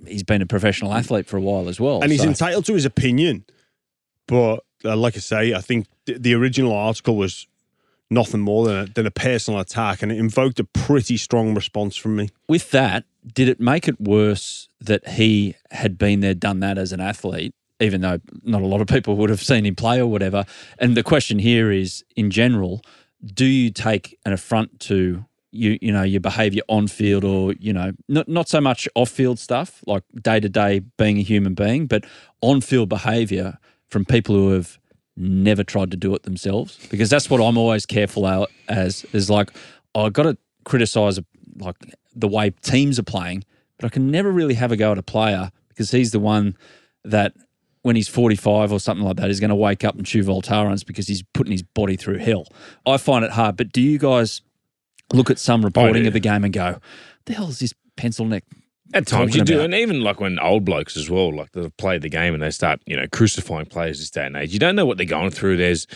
he's 0.07 0.23
been 0.23 0.41
a 0.41 0.45
professional 0.45 0.93
athlete 0.93 1.25
for 1.25 1.37
a 1.37 1.41
while 1.41 1.67
as 1.69 1.79
well. 1.79 2.01
and 2.01 2.11
he's 2.11 2.21
So- 2.21 2.27
entitled 2.27 2.65
to 2.65 2.73
his 2.73 2.85
opinion. 2.85 3.43
But 4.27 4.63
uh, 4.85 4.95
like 4.95 5.15
I 5.15 5.19
say, 5.19 5.53
I 5.53 5.61
think 5.61 5.87
th- 6.05 6.21
the 6.21 6.33
original 6.33 6.73
article 6.73 7.15
was 7.15 7.47
nothing 8.09 8.41
more 8.41 8.65
than 8.65 8.77
a, 8.77 8.85
than 8.85 9.05
a 9.05 9.11
personal 9.11 9.59
attack, 9.59 10.01
and 10.01 10.11
it 10.11 10.17
invoked 10.17 10.59
a 10.59 10.63
pretty 10.63 11.17
strong 11.17 11.55
response 11.55 11.95
from 11.95 12.15
me. 12.15 12.29
with 12.47 12.71
that, 12.71 13.05
did 13.33 13.47
it 13.47 13.59
make 13.59 13.87
it 13.87 13.99
worse 13.99 14.69
that 14.79 15.07
he 15.09 15.55
had 15.71 15.97
been 15.97 16.19
there, 16.19 16.33
done 16.33 16.59
that 16.59 16.77
as 16.77 16.91
an 16.91 16.99
athlete, 16.99 17.53
even 17.79 18.01
though 18.01 18.19
not 18.43 18.61
a 18.61 18.65
lot 18.65 18.81
of 18.81 18.87
people 18.87 19.15
would 19.17 19.29
have 19.29 19.41
seen 19.41 19.65
him 19.65 19.75
play 19.75 19.99
or 19.99 20.07
whatever? 20.07 20.45
And 20.77 20.95
the 20.95 21.03
question 21.03 21.39
here 21.39 21.71
is, 21.71 22.03
in 22.15 22.29
general, 22.29 22.81
do 23.25 23.45
you 23.45 23.71
take 23.71 24.17
an 24.25 24.33
affront 24.33 24.79
to 24.81 25.25
you, 25.51 25.79
you 25.81 25.91
know, 25.91 26.03
your 26.03 26.19
behaviour 26.19 26.63
on 26.67 26.87
field, 26.87 27.23
or 27.23 27.53
you 27.53 27.71
know, 27.71 27.93
not 28.09 28.27
not 28.27 28.49
so 28.49 28.59
much 28.59 28.87
off 28.93 29.09
field 29.09 29.39
stuff 29.39 29.81
like 29.87 30.03
day 30.21 30.39
to 30.39 30.49
day 30.49 30.81
being 30.97 31.17
a 31.17 31.21
human 31.21 31.53
being, 31.53 31.87
but 31.87 32.03
on 32.41 32.59
field 32.61 32.89
behaviour 32.89 33.57
from 33.89 34.05
people 34.05 34.35
who 34.35 34.51
have 34.51 34.77
never 35.17 35.63
tried 35.63 35.91
to 35.91 35.97
do 35.97 36.13
it 36.15 36.23
themselves? 36.23 36.79
Because 36.89 37.09
that's 37.09 37.29
what 37.29 37.41
I'm 37.41 37.57
always 37.57 37.85
careful 37.85 38.25
out 38.25 38.51
as 38.67 39.05
is 39.13 39.29
like 39.29 39.51
oh, 39.95 40.05
I've 40.05 40.13
got 40.13 40.23
to 40.23 40.37
criticise 40.65 41.19
like 41.57 41.75
the 42.13 42.27
way 42.27 42.51
teams 42.61 42.99
are 42.99 43.03
playing, 43.03 43.43
but 43.77 43.87
I 43.87 43.89
can 43.89 44.11
never 44.11 44.31
really 44.31 44.53
have 44.53 44.71
a 44.71 44.77
go 44.77 44.91
at 44.91 44.97
a 44.97 45.03
player 45.03 45.51
because 45.69 45.91
he's 45.91 46.11
the 46.11 46.19
one 46.19 46.57
that 47.03 47.33
when 47.81 47.95
he's 47.95 48.07
45 48.07 48.71
or 48.71 48.79
something 48.79 49.05
like 49.05 49.17
that 49.17 49.29
is 49.29 49.39
going 49.39 49.49
to 49.49 49.55
wake 49.55 49.83
up 49.83 49.95
and 49.95 50.05
chew 50.05 50.23
Voltarens 50.23 50.85
because 50.85 51.07
he's 51.07 51.23
putting 51.33 51.51
his 51.51 51.61
body 51.61 51.95
through 51.95 52.17
hell. 52.17 52.47
I 52.85 52.97
find 52.97 53.23
it 53.23 53.31
hard, 53.31 53.57
but 53.57 53.71
do 53.71 53.81
you 53.81 53.97
guys 53.99 54.41
look 55.13 55.29
at 55.29 55.39
some 55.39 55.63
reporting 55.63 55.97
oh, 55.97 56.01
do. 56.01 56.07
of 56.07 56.13
the 56.13 56.19
game 56.19 56.43
and 56.43 56.53
go, 56.53 56.79
the 57.25 57.33
hell 57.33 57.49
is 57.49 57.59
this 57.59 57.73
pencil 57.95 58.25
neck? 58.25 58.43
At 58.93 59.07
times 59.07 59.35
you 59.35 59.43
do, 59.43 59.55
about? 59.55 59.65
and 59.65 59.73
even 59.73 60.01
like 60.01 60.19
when 60.19 60.39
old 60.39 60.63
blokes 60.63 60.95
as 60.95 61.09
well, 61.09 61.35
like 61.35 61.51
they've 61.53 61.75
played 61.77 62.01
the 62.01 62.09
game 62.09 62.33
and 62.33 62.43
they 62.43 62.51
start, 62.51 62.81
you 62.85 62.95
know, 62.95 63.05
crucifying 63.11 63.65
players 63.65 63.99
this 63.99 64.11
day 64.11 64.25
and 64.25 64.35
age. 64.35 64.53
You 64.53 64.59
don't 64.59 64.75
know 64.75 64.85
what 64.85 64.97
they're 64.97 65.05
going 65.05 65.31
through. 65.31 65.57
There's, 65.57 65.87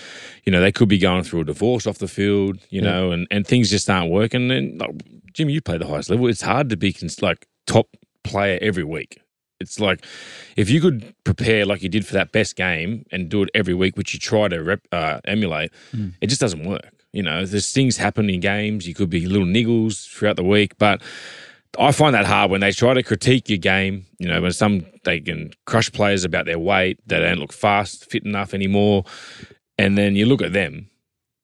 you 0.43 0.51
know, 0.51 0.59
they 0.59 0.71
could 0.71 0.89
be 0.89 0.97
going 0.97 1.23
through 1.23 1.41
a 1.41 1.45
divorce 1.45 1.85
off 1.85 1.99
the 1.99 2.07
field, 2.07 2.57
you 2.69 2.81
know, 2.81 3.11
and, 3.11 3.27
and 3.29 3.45
things 3.45 3.69
just 3.69 3.89
aren't 3.89 4.11
working. 4.11 4.49
And 4.51 4.79
like, 4.79 4.89
Jim, 5.33 5.49
you 5.49 5.61
play 5.61 5.77
the 5.77 5.87
highest 5.87 6.09
level. 6.09 6.27
It's 6.27 6.41
hard 6.41 6.69
to 6.69 6.77
be 6.77 6.91
cons- 6.91 7.21
like 7.21 7.47
top 7.67 7.87
player 8.23 8.57
every 8.61 8.83
week. 8.83 9.21
It's 9.59 9.79
like 9.79 10.03
if 10.55 10.69
you 10.69 10.81
could 10.81 11.13
prepare 11.25 11.65
like 11.65 11.83
you 11.83 11.89
did 11.89 12.07
for 12.07 12.13
that 12.13 12.31
best 12.31 12.55
game 12.55 13.05
and 13.11 13.29
do 13.29 13.43
it 13.43 13.49
every 13.53 13.73
week, 13.73 13.97
which 13.97 14.13
you 14.13 14.19
try 14.19 14.47
to 14.47 14.63
rep, 14.63 14.81
uh, 14.91 15.19
emulate, 15.25 15.71
it 16.21 16.27
just 16.27 16.41
doesn't 16.41 16.65
work. 16.65 16.89
You 17.11 17.23
know, 17.23 17.45
there's 17.45 17.71
things 17.71 17.97
happen 17.97 18.29
in 18.29 18.39
games. 18.39 18.87
You 18.87 18.93
could 18.93 19.09
be 19.09 19.25
little 19.25 19.47
niggles 19.47 20.07
throughout 20.09 20.35
the 20.37 20.43
week, 20.43 20.77
but 20.77 21.01
I 21.77 21.91
find 21.91 22.15
that 22.15 22.25
hard 22.25 22.49
when 22.51 22.61
they 22.61 22.71
try 22.71 22.93
to 22.93 23.03
critique 23.03 23.49
your 23.49 23.57
game. 23.57 24.05
You 24.17 24.27
know, 24.27 24.41
when 24.41 24.51
some 24.51 24.85
they 25.03 25.19
can 25.19 25.51
crush 25.65 25.91
players 25.91 26.23
about 26.23 26.45
their 26.45 26.59
weight, 26.59 26.99
they 27.05 27.19
don't 27.19 27.39
look 27.39 27.53
fast, 27.53 28.09
fit 28.09 28.25
enough 28.25 28.53
anymore, 28.53 29.05
and 29.77 29.97
then 29.97 30.15
you 30.15 30.25
look 30.25 30.41
at 30.41 30.53
them, 30.53 30.89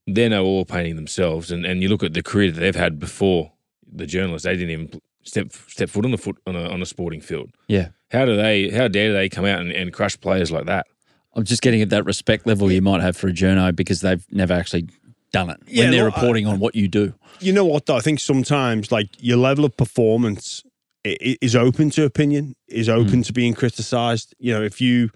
they're 0.07 0.29
no 0.29 0.43
all 0.43 0.65
painting 0.65 0.95
themselves, 0.95 1.51
and, 1.51 1.65
and 1.65 1.81
you 1.81 1.89
look 1.89 2.03
at 2.03 2.13
the 2.13 2.23
career 2.23 2.51
that 2.51 2.59
they've 2.59 2.75
had 2.75 2.99
before 2.99 3.51
the 3.91 4.05
journalists, 4.05 4.45
they 4.45 4.55
didn't 4.55 4.71
even 4.71 5.01
step 5.23 5.51
step 5.51 5.89
foot 5.89 6.05
on 6.05 6.11
the 6.11 6.17
foot 6.17 6.37
on 6.47 6.55
a, 6.55 6.69
on 6.69 6.81
a 6.81 6.85
sporting 6.85 7.21
field. 7.21 7.51
Yeah. 7.67 7.89
How 8.11 8.25
do 8.25 8.35
they? 8.35 8.69
How 8.69 8.87
dare 8.87 9.13
they 9.13 9.29
come 9.29 9.45
out 9.45 9.59
and, 9.59 9.71
and 9.71 9.93
crush 9.93 10.19
players 10.19 10.51
like 10.51 10.65
that? 10.65 10.87
I'm 11.33 11.43
just 11.43 11.61
getting 11.61 11.81
at 11.81 11.89
that 11.89 12.05
respect 12.05 12.47
level 12.47 12.71
you 12.71 12.81
might 12.81 13.01
have 13.01 13.17
for 13.17 13.27
a 13.27 13.33
journo 13.33 13.75
because 13.75 14.01
they've 14.01 14.25
never 14.31 14.53
actually 14.53 14.87
done 15.35 15.49
it 15.49 15.59
Yeah, 15.67 15.83
when 15.83 15.91
they're 15.91 16.05
look, 16.05 16.17
I- 16.17 16.21
reporting 16.21 16.47
on 16.47 16.59
what 16.59 16.75
you 16.75 16.87
do. 16.87 17.13
You 17.39 17.53
know 17.53 17.65
what 17.65 17.85
though? 17.85 17.97
I 17.97 18.01
think 18.01 18.19
sometimes 18.19 18.91
like 18.91 19.09
your 19.19 19.37
level 19.37 19.65
of 19.65 19.75
performance 19.75 20.63
is 21.03 21.55
open 21.55 21.89
to 21.91 22.03
opinion, 22.03 22.55
is 22.67 22.89
open 22.89 23.21
mm. 23.21 23.25
to 23.25 23.33
being 23.33 23.53
criticised. 23.53 24.33
You 24.39 24.53
know, 24.53 24.63
if 24.63 24.81
you 24.81 25.09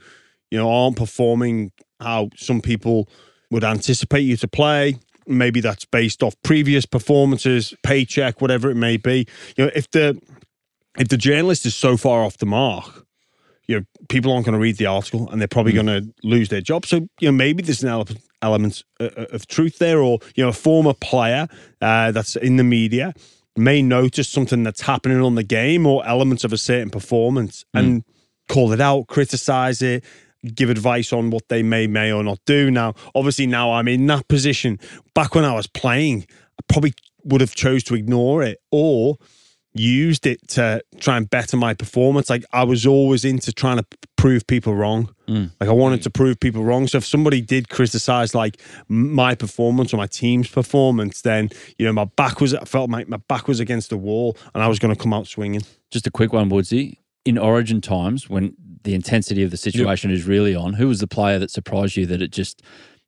you 0.52 0.58
know 0.58 0.70
aren't 0.72 0.98
performing 0.98 1.72
how 2.00 2.30
some 2.36 2.62
people 2.62 3.10
would 3.52 3.64
anticipate 3.64 4.22
you 4.22 4.38
to 4.38 4.48
play, 4.48 5.00
maybe 5.26 5.62
that's 5.62 5.86
based 5.86 6.22
off 6.22 6.36
previous 6.44 6.86
performances, 6.86 7.74
paycheck, 7.84 8.42
whatever 8.42 8.70
it 8.70 8.76
may 8.76 8.98
be. 8.98 9.28
You 9.58 9.66
know, 9.66 9.72
if 9.74 9.90
the 9.92 10.20
if 10.98 11.08
the 11.08 11.18
journalist 11.18 11.66
is 11.66 11.76
so 11.76 11.98
far 11.98 12.24
off 12.24 12.38
the 12.38 12.46
mark, 12.46 13.06
you 13.70 13.78
know, 13.78 13.86
people 14.10 14.34
aren't 14.34 14.48
going 14.48 14.54
to 14.54 14.60
read 14.60 14.78
the 14.78 14.88
article 14.88 15.30
and 15.30 15.40
they're 15.40 15.48
probably 15.48 15.74
going 15.74 15.86
to 15.86 16.12
lose 16.24 16.50
their 16.50 16.60
job. 16.60 16.88
So, 16.88 17.08
you 17.20 17.28
know, 17.28 17.32
maybe 17.32 17.62
there's 17.62 17.84
an 17.84 17.90
ele- 17.90 18.08
element 18.42 18.84
uh, 19.00 19.10
uh, 19.16 19.26
of 19.32 19.46
truth 19.46 19.78
there, 19.78 20.02
or, 20.02 20.18
you 20.34 20.44
know, 20.44 20.50
a 20.50 20.54
former 20.54 20.96
player 20.96 21.48
uh, 21.80 22.12
that's 22.12 22.36
in 22.36 22.58
the 22.58 22.64
media 22.64 23.14
may 23.56 23.84
notice 23.84 24.28
something 24.28 24.64
that's 24.64 24.82
happening 24.82 25.22
on 25.22 25.36
the 25.36 25.44
game 25.44 25.86
or 25.86 26.04
elements 26.08 26.44
of 26.44 26.52
a 26.52 26.58
certain 26.58 26.90
performance 26.90 27.64
and 27.76 28.04
call 28.48 28.72
it 28.72 28.82
out, 28.82 29.06
criticize 29.06 29.84
it, 29.84 30.04
give 30.56 30.72
advice 30.72 31.14
on 31.14 31.30
what 31.30 31.48
they 31.50 31.62
may, 31.62 31.86
may 31.86 32.12
or 32.12 32.24
not 32.24 32.40
do. 32.48 32.72
Now, 32.72 32.96
obviously, 33.14 33.46
now 33.46 33.74
I'm 33.74 33.88
in 33.88 34.08
that 34.08 34.28
position. 34.30 34.80
Back 35.14 35.36
when 35.36 35.46
I 35.46 35.54
was 35.54 35.68
playing, 35.68 36.26
I 36.60 36.64
probably 36.68 36.94
would 37.24 37.42
have 37.42 37.54
chose 37.54 37.84
to 37.84 37.94
ignore 37.94 38.42
it 38.42 38.60
or 38.72 39.18
used 39.80 40.26
it 40.26 40.46
to 40.50 40.82
try 41.00 41.18
and 41.18 41.30
better 41.30 41.56
my 41.56 41.74
performance. 41.74 42.30
Like 42.30 42.44
I 42.52 42.63
was 42.63 42.86
always 42.86 43.24
into 43.24 43.54
trying 43.54 43.78
to 43.78 43.86
prove 44.18 44.46
people 44.46 44.76
wrong. 44.76 45.13
Mm. 45.28 45.52
Like 45.60 45.70
I 45.70 45.74
wanted 45.74 46.04
to 46.04 46.10
prove 46.10 46.39
people 46.39 46.63
wrong. 46.63 46.88
So 46.88 46.98
if 46.98 47.06
somebody 47.06 47.42
did 47.42 47.70
criticize 47.70 48.36
like 48.36 48.62
my 48.89 49.36
performance 49.36 49.94
or 49.94 49.98
my 49.98 50.08
team's 50.08 50.50
performance, 50.50 51.22
then 51.22 51.50
you 51.78 51.86
know 51.86 51.94
my 51.94 52.06
back 52.06 52.42
was 52.42 52.54
I 52.54 52.65
felt 52.65 52.89
my, 52.89 53.06
my 53.08 53.18
back 53.30 53.48
was 53.48 53.60
against 53.60 53.89
the 53.89 53.98
wall 53.98 54.38
and 54.54 54.62
I 54.62 54.68
was 54.68 54.80
going 54.80 54.94
to 54.94 55.02
come 55.02 55.13
out 55.13 55.28
swinging. 55.28 55.62
Just 55.92 56.06
a 56.06 56.12
quick 56.12 56.34
one, 56.34 56.50
Woodsy. 56.50 57.00
In 57.26 57.38
origin 57.38 57.80
times, 57.82 58.30
when 58.30 58.56
the 58.84 58.94
intensity 58.94 59.44
of 59.44 59.52
the 59.52 59.58
situation 59.58 60.10
is 60.10 60.26
really 60.26 60.56
on, 60.56 60.74
who 60.74 60.88
was 60.88 61.00
the 61.00 61.08
player 61.08 61.38
that 61.39 61.52
surprised 61.52 61.96
you 61.96 62.06
that 62.08 62.22
it 62.22 62.32
just 62.32 62.62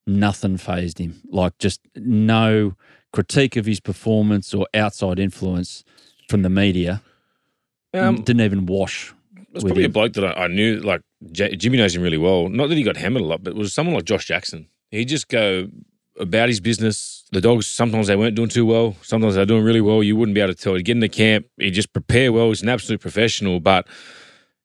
nothing 0.05 0.57
phased 0.57 0.99
him? 0.99 1.21
Like 1.29 1.57
just 1.57 1.81
no 1.95 2.75
critique 3.13 3.57
of 3.57 3.65
his 3.65 3.79
performance 3.79 4.53
or 4.53 4.67
outside 4.73 5.19
influence 5.19 5.83
from 6.31 6.41
the 6.41 6.49
media. 6.49 7.01
Um, 7.93 8.23
didn't 8.23 8.41
even 8.41 8.65
wash. 8.65 9.13
With 9.53 9.63
probably 9.65 9.83
a 9.83 9.89
bloke 9.89 10.13
that 10.13 10.25
I, 10.25 10.45
I 10.45 10.47
knew, 10.47 10.79
like 10.79 11.01
J- 11.31 11.55
Jimmy 11.57 11.77
knows 11.77 11.93
him 11.95 12.01
really 12.01 12.17
well. 12.17 12.47
Not 12.47 12.69
that 12.69 12.77
he 12.77 12.83
got 12.83 12.97
hammered 12.97 13.21
a 13.21 13.25
lot, 13.25 13.43
but 13.43 13.51
it 13.51 13.57
was 13.57 13.73
someone 13.73 13.95
like 13.95 14.05
Josh 14.05 14.25
Jackson. 14.25 14.67
He'd 14.91 15.09
just 15.09 15.27
go 15.27 15.67
about 16.17 16.47
his 16.47 16.61
business. 16.61 17.25
The 17.31 17.41
dogs 17.41 17.67
sometimes 17.67 18.07
they 18.07 18.15
weren't 18.15 18.35
doing 18.35 18.49
too 18.49 18.65
well. 18.65 18.95
Sometimes 19.01 19.35
they're 19.35 19.45
doing 19.45 19.63
really 19.63 19.81
well. 19.81 20.01
You 20.01 20.15
wouldn't 20.15 20.35
be 20.35 20.41
able 20.41 20.53
to 20.53 20.59
tell. 20.59 20.75
He'd 20.75 20.85
get 20.85 20.95
into 20.95 21.09
camp. 21.09 21.47
He'd 21.57 21.71
just 21.71 21.91
prepare 21.91 22.31
well. 22.31 22.47
He's 22.47 22.61
an 22.61 22.69
absolute 22.69 23.01
professional, 23.01 23.59
but 23.59 23.87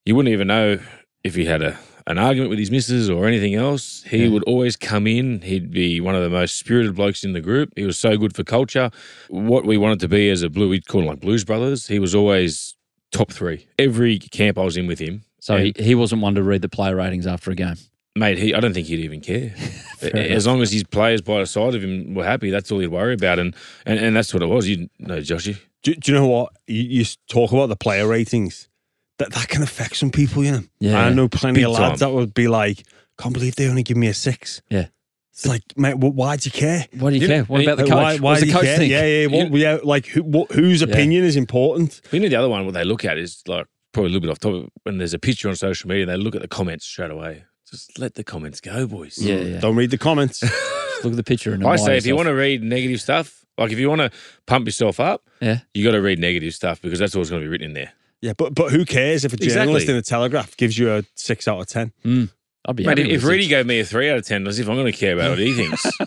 you 0.05 0.15
wouldn't 0.15 0.33
even 0.33 0.47
know 0.47 0.79
if 1.25 1.35
he 1.35 1.45
had 1.47 1.63
a 1.63 1.77
an 2.07 2.19
argument 2.19 2.51
with 2.51 2.59
his 2.59 2.71
missus 2.71 3.11
or 3.11 3.27
anything 3.27 3.55
else. 3.55 4.03
He 4.05 4.29
would 4.29 4.45
always 4.45 4.77
come 4.77 5.07
in. 5.07 5.41
He'd 5.41 5.71
be 5.71 6.01
one 6.01 6.15
of 6.15 6.23
the 6.23 6.31
most 6.31 6.57
spirited 6.57 6.95
blokes 6.95 7.25
in 7.25 7.33
the 7.33 7.41
group. 7.41 7.73
He 7.77 7.85
was 7.85 7.99
so 7.99 8.17
good 8.17 8.35
for 8.35 8.45
culture. 8.45 8.91
What 9.29 9.65
we 9.65 9.77
wanted 9.77 10.01
to 10.01 10.09
be 10.09 10.31
as 10.31 10.43
a 10.43 10.49
blue, 10.49 10.69
we'd 10.69 10.87
call 10.87 11.01
him 11.01 11.09
like 11.09 11.21
Blues 11.21 11.45
Brothers. 11.45 11.89
He 11.89 11.99
was 11.99 12.15
always 12.15 12.77
top 13.11 13.33
three. 13.33 13.67
Every 13.79 14.19
camp 14.19 14.59
I 14.59 14.63
was 14.63 14.77
in 14.77 14.87
with 14.87 14.99
him. 14.99 15.25
So 15.41 15.59
he, 15.59 15.73
he 15.77 15.95
wasn't 15.95 16.23
one 16.23 16.35
to 16.37 16.43
read 16.43 16.63
the 16.63 16.69
player 16.69 16.97
ratings 16.97 17.27
after 17.27 17.51
a 17.51 17.55
game. 17.55 17.77
mate, 18.17 18.39
he, 18.39 18.55
I 18.55 18.61
don't 18.61 18.73
think 18.73 18.87
he'd 18.87 19.01
even 19.01 19.21
care. 19.21 19.55
as 20.03 20.47
long 20.47 20.63
as 20.63 20.73
his 20.73 20.85
players 20.85 21.23
by 21.23 21.41
the 21.41 21.47
side 21.47 21.75
of 21.75 21.83
him 21.83 22.15
were 22.15 22.25
happy, 22.25 22.51
that's 22.51 22.71
all 22.73 22.79
he'd 22.79 22.89
worry 22.89 23.15
about. 23.15 23.39
And 23.39 23.55
and, 23.85 23.99
and 23.99 24.17
that's 24.17 24.33
what 24.33 24.43
it 24.43 24.47
was. 24.47 24.69
You 24.69 24.89
know, 24.99 25.19
Joshy. 25.19 25.59
Do, 25.83 25.95
do 25.95 26.13
you 26.13 26.19
know 26.19 26.27
what 26.27 26.53
you, 26.67 26.83
you 26.83 27.05
talk 27.29 27.53
about 27.53 27.69
the 27.69 27.77
player 27.77 28.09
ratings? 28.09 28.69
That 29.19 29.33
that 29.33 29.49
can 29.49 29.63
affect 29.63 29.97
some 29.97 30.11
people. 30.11 30.45
You 30.45 30.53
know, 30.53 30.63
Yeah. 30.81 30.99
I 31.07 31.13
know 31.13 31.29
plenty 31.29 31.61
Big 31.61 31.65
of 31.67 31.73
lads 31.73 32.01
time. 32.01 32.11
that 32.11 32.15
would 32.15 32.35
be 32.35 32.49
like, 32.49 32.83
"Can't 33.19 33.33
believe 33.33 33.57
they 33.57 33.69
only 33.69 33.83
give 33.83 33.97
me 33.97 34.09
a 34.09 34.15
six. 34.15 34.61
Yeah. 34.71 34.87
It's 35.33 35.47
like, 35.47 35.63
mate, 35.77 35.95
wh- 35.95 36.15
why 36.17 36.37
do 36.37 36.47
you 36.49 36.51
care? 36.51 36.87
Why 36.99 37.11
do 37.11 37.17
you 37.17 37.23
You 37.23 37.29
care? 37.29 37.43
What 37.45 37.63
about 37.63 37.77
the 37.79 37.85
Like, 37.85 37.91
coach? 37.93 37.97
Why, 38.03 38.17
why 38.17 38.31
What's 38.33 38.41
do 38.41 38.47
the 38.47 38.53
you 38.53 38.57
coach 38.59 38.65
care? 38.65 38.77
think? 38.79 38.91
Yeah, 38.91 39.05
yeah. 39.05 39.27
What, 39.27 39.53
yeah 39.61 39.79
like, 39.85 40.07
who, 40.07 40.23
what, 40.23 40.51
whose 40.53 40.81
opinion 40.83 41.25
is 41.25 41.37
important? 41.37 42.01
You 42.11 42.21
know, 42.21 42.29
the 42.29 42.37
other 42.37 42.49
one 42.49 42.65
what 42.65 42.73
they 42.75 42.85
look 42.85 43.05
at 43.05 43.19
is 43.19 43.43
like 43.47 43.67
probably 43.93 44.11
a 44.11 44.13
little 44.15 44.21
bit 44.23 44.31
off 44.31 44.39
topic. 44.39 44.71
When 44.85 44.97
there's 44.99 45.13
a 45.15 45.19
picture 45.19 45.49
on 45.51 45.57
social 45.57 45.89
media, 45.89 46.07
they 46.07 46.17
look 46.17 46.35
at 46.35 46.41
the 46.43 46.49
comments 46.49 46.87
straight 46.87 47.11
away. 47.11 47.45
Just 47.71 47.99
let 47.99 48.15
the 48.15 48.25
comments 48.25 48.61
go, 48.63 48.87
boys. 48.87 49.19
Yeah, 49.19 49.37
yeah. 49.37 49.61
Don't 49.61 49.77
read 49.77 49.91
the 49.91 49.99
comments. 49.99 50.41
Just 50.41 51.05
look 51.05 51.13
at 51.13 51.17
the 51.17 51.25
picture 51.25 51.53
and 51.53 51.63
I 51.63 51.73
admire 51.75 51.79
say 51.87 51.97
if 51.99 52.07
you 52.07 52.17
want 52.17 52.29
to 52.29 52.35
read 52.35 52.63
negative 52.63 53.01
stuff, 53.03 53.45
like 53.59 53.73
if 53.73 53.79
you 53.79 53.89
want 53.91 54.01
to 54.03 54.11
pump 54.47 54.65
yourself 54.67 55.01
up, 55.01 55.29
Yeah. 55.43 55.61
you 55.75 55.85
got 55.85 55.93
to 55.93 56.01
read 56.01 56.19
negative 56.19 56.55
stuff 56.55 56.81
because 56.81 56.99
that's 56.99 57.15
always 57.15 57.29
going 57.29 57.43
to 57.43 57.45
be 57.47 57.49
written 57.51 57.67
in 57.67 57.73
there. 57.75 57.93
Yeah, 58.23 58.33
but 58.37 58.55
but 58.55 58.73
who 58.73 58.85
cares 58.85 59.25
if 59.25 59.33
a 59.33 59.37
journalist 59.37 59.85
Exactly. 59.85 59.91
in 59.93 59.97
the 59.97 60.03
Telegraph 60.03 60.57
gives 60.57 60.77
you 60.79 60.93
a 60.93 61.05
six 61.15 61.47
out 61.49 61.61
of 61.61 61.67
ten? 61.69 61.93
Hmm. 62.03 62.25
I'd 62.69 62.75
be 62.77 62.85
Mate, 62.85 62.99
happy 62.99 63.11
if 63.13 63.23
with 63.23 63.31
Reedy 63.31 63.45
six. 63.45 63.51
gave 63.51 63.67
me 63.67 63.79
a 63.81 63.85
three 63.85 64.11
out 64.11 64.19
of 64.19 64.27
ten, 64.27 64.47
as 64.49 64.59
if 64.59 64.69
I'm 64.69 64.75
going 64.75 64.91
to 64.91 64.99
care 64.99 65.15
about 65.15 65.31
what 65.31 65.39
he 65.39 65.53
thinks. 65.55 65.85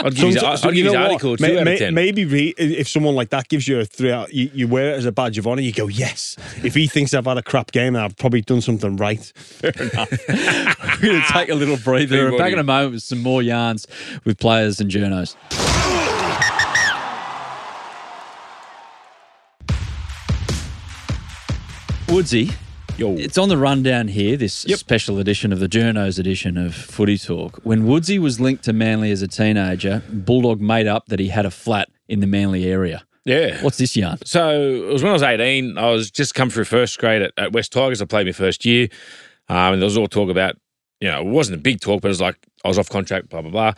I'd 0.00 0.14
give 0.14 0.28
his, 0.28 0.38
Some- 0.38 0.46
I'd 0.70 0.74
give 0.74 0.84
his 0.84 0.92
know 0.92 1.00
what? 1.00 1.10
article 1.10 1.36
two 1.36 1.42
May- 1.42 1.58
out 1.58 1.64
may- 1.64 1.72
of 1.72 1.78
ten. 1.80 1.94
Maybe 1.94 2.24
re- 2.24 2.54
if 2.56 2.88
someone 2.88 3.16
like 3.16 3.30
that 3.30 3.48
gives 3.48 3.66
you 3.66 3.80
a 3.80 3.84
three 3.84 4.12
out, 4.12 4.32
you, 4.32 4.48
you 4.54 4.68
wear 4.68 4.92
it 4.92 4.98
as 4.98 5.06
a 5.06 5.10
badge 5.10 5.38
of 5.38 5.48
honor. 5.48 5.60
You 5.60 5.72
go, 5.72 5.88
yes. 5.88 6.36
If 6.62 6.74
he 6.76 6.86
thinks 6.86 7.12
I've 7.14 7.24
had 7.24 7.36
a 7.38 7.42
crap 7.42 7.72
game, 7.72 7.94
then 7.94 8.04
I've 8.04 8.16
probably 8.16 8.42
done 8.42 8.60
something 8.60 8.96
right. 8.96 9.20
Fair 9.34 9.72
enough. 9.72 10.10
We're 10.28 11.08
going 11.08 11.20
to 11.22 11.26
take 11.32 11.48
a 11.48 11.54
little 11.56 11.78
breather. 11.78 12.30
We're 12.30 12.38
back 12.38 12.52
in 12.52 12.60
a 12.60 12.62
moment 12.62 12.92
with 12.92 13.02
some 13.02 13.18
more 13.20 13.42
yarns 13.42 13.88
with 14.24 14.38
players 14.38 14.78
and 14.78 14.88
journos. 14.88 15.34
Woodsy, 22.08 22.50
Yo. 22.96 23.14
it's 23.16 23.36
on 23.38 23.48
the 23.48 23.56
rundown 23.58 24.08
here, 24.08 24.36
this 24.36 24.64
Yep. 24.66 24.78
special 24.78 25.18
edition 25.18 25.52
of 25.52 25.60
the 25.60 25.68
Journos 25.68 26.18
edition 26.18 26.56
of 26.56 26.74
Footy 26.74 27.18
Talk. 27.18 27.60
When 27.64 27.86
Woodsy 27.86 28.18
was 28.18 28.40
linked 28.40 28.64
to 28.64 28.72
Manly 28.72 29.10
as 29.10 29.20
a 29.22 29.28
teenager, 29.28 30.02
Bulldog 30.10 30.60
made 30.60 30.86
up 30.86 31.06
that 31.06 31.18
he 31.20 31.28
had 31.28 31.44
a 31.46 31.50
flat 31.50 31.88
in 32.08 32.20
the 32.20 32.26
Manly 32.26 32.64
area. 32.64 33.04
yeah. 33.24 33.60
What's 33.62 33.76
this 33.78 33.94
yarn? 33.96 34.18
So 34.24 34.58
it 34.88 34.92
was 34.92 35.02
when 35.02 35.10
I 35.10 35.12
was 35.12 35.22
18. 35.22 35.76
I 35.76 35.90
was 35.90 36.10
just 36.10 36.34
come 36.34 36.48
through 36.50 36.64
first 36.64 36.98
grade 36.98 37.20
at, 37.22 37.32
at 37.36 37.52
West 37.52 37.72
Tigers. 37.72 38.00
I 38.00 38.06
played 38.06 38.26
my 38.26 38.32
first 38.32 38.64
year. 38.64 38.88
Um, 39.50 39.74
and 39.74 39.82
there 39.82 39.86
was 39.86 39.96
all 39.98 40.08
talk 40.08 40.30
about, 40.30 40.56
you 41.00 41.08
know, 41.08 41.20
it 41.20 41.26
wasn't 41.26 41.58
a 41.58 41.60
big 41.62 41.80
talk, 41.80 42.00
but 42.00 42.08
it 42.08 42.10
was 42.10 42.20
like 42.22 42.36
I 42.64 42.68
was 42.68 42.78
off 42.78 42.88
contract, 42.88 43.28
blah, 43.28 43.42
blah, 43.42 43.50
blah. 43.50 43.72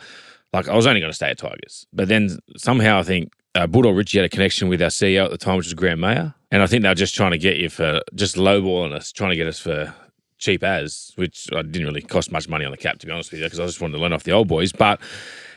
Like 0.53 0.67
I 0.69 0.75
was 0.75 0.87
only 0.87 0.99
going 1.01 1.11
to 1.11 1.15
stay 1.15 1.29
at 1.29 1.37
Tigers. 1.37 1.85
But 1.93 2.07
then 2.07 2.39
somehow 2.57 2.99
I 2.99 3.03
think 3.03 3.33
uh, 3.55 3.67
Bulldog 3.67 3.95
Richie 3.95 4.17
had 4.19 4.25
a 4.25 4.29
connection 4.29 4.67
with 4.69 4.81
our 4.81 4.89
CEO 4.89 5.25
at 5.25 5.31
the 5.31 5.37
time, 5.37 5.57
which 5.57 5.65
was 5.67 5.73
Graham 5.73 5.99
Mayer. 5.99 6.33
And 6.51 6.61
I 6.61 6.67
think 6.67 6.83
they 6.83 6.89
were 6.89 6.95
just 6.95 7.15
trying 7.15 7.31
to 7.31 7.37
get 7.37 7.57
you 7.57 7.69
for 7.69 8.01
just 8.15 8.35
lowballing 8.35 8.93
us, 8.93 9.11
trying 9.11 9.29
to 9.31 9.35
get 9.35 9.47
us 9.47 9.59
for 9.59 9.93
cheap 10.37 10.63
as, 10.63 11.11
which 11.15 11.47
I 11.53 11.61
didn't 11.61 11.85
really 11.87 12.01
cost 12.01 12.31
much 12.31 12.49
money 12.49 12.65
on 12.65 12.71
the 12.71 12.77
cap, 12.77 12.99
to 12.99 13.05
be 13.05 13.11
honest 13.11 13.31
with 13.31 13.39
you, 13.41 13.45
because 13.45 13.59
I 13.59 13.65
just 13.65 13.79
wanted 13.79 13.93
to 13.97 13.99
learn 13.99 14.13
off 14.13 14.23
the 14.23 14.31
old 14.31 14.47
boys. 14.47 14.71
But 14.71 14.99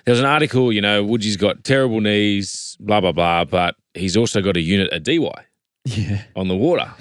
there 0.05 0.13
was 0.13 0.21
an 0.21 0.27
article, 0.27 0.73
you 0.73 0.81
know, 0.83 1.03
Woodsy's 1.03 1.37
got 1.37 1.65
terrible 1.65 2.01
knees, 2.01 2.77
blah, 2.81 3.01
blah, 3.01 3.13
blah, 3.13 3.45
but 3.45 3.77
he's 3.95 4.17
also 4.17 4.41
got 4.43 4.57
a 4.57 4.61
unit 4.61 4.93
at 4.93 5.03
Dee 5.03 5.19
Why 5.19 5.47
Yeah. 5.85 6.23
on 6.37 6.49
the 6.49 6.57
water. 6.57 6.93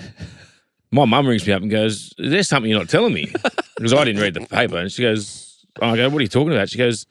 My 0.92 1.06
mum 1.06 1.28
rings 1.28 1.46
me 1.46 1.54
up 1.54 1.62
and 1.62 1.72
goes, 1.72 2.14
Is 2.20 2.32
there 2.32 2.44
something 2.44 2.70
you're 2.70 2.80
not 2.80 2.90
telling 2.90 3.14
me? 3.14 3.34
Because 3.76 3.94
I 3.94 4.06
didn't 4.06 4.22
read 4.22 4.36
the 4.36 4.42
paper. 4.42 4.78
And 4.78 4.92
she 4.92 5.02
goes, 5.02 5.66
I 5.82 5.96
go, 5.98 6.08
What 6.08 6.20
are 6.20 6.22
you 6.22 6.28
talking 6.30 6.54
about? 6.54 6.70
She 6.70 6.78
goes, 6.78 7.06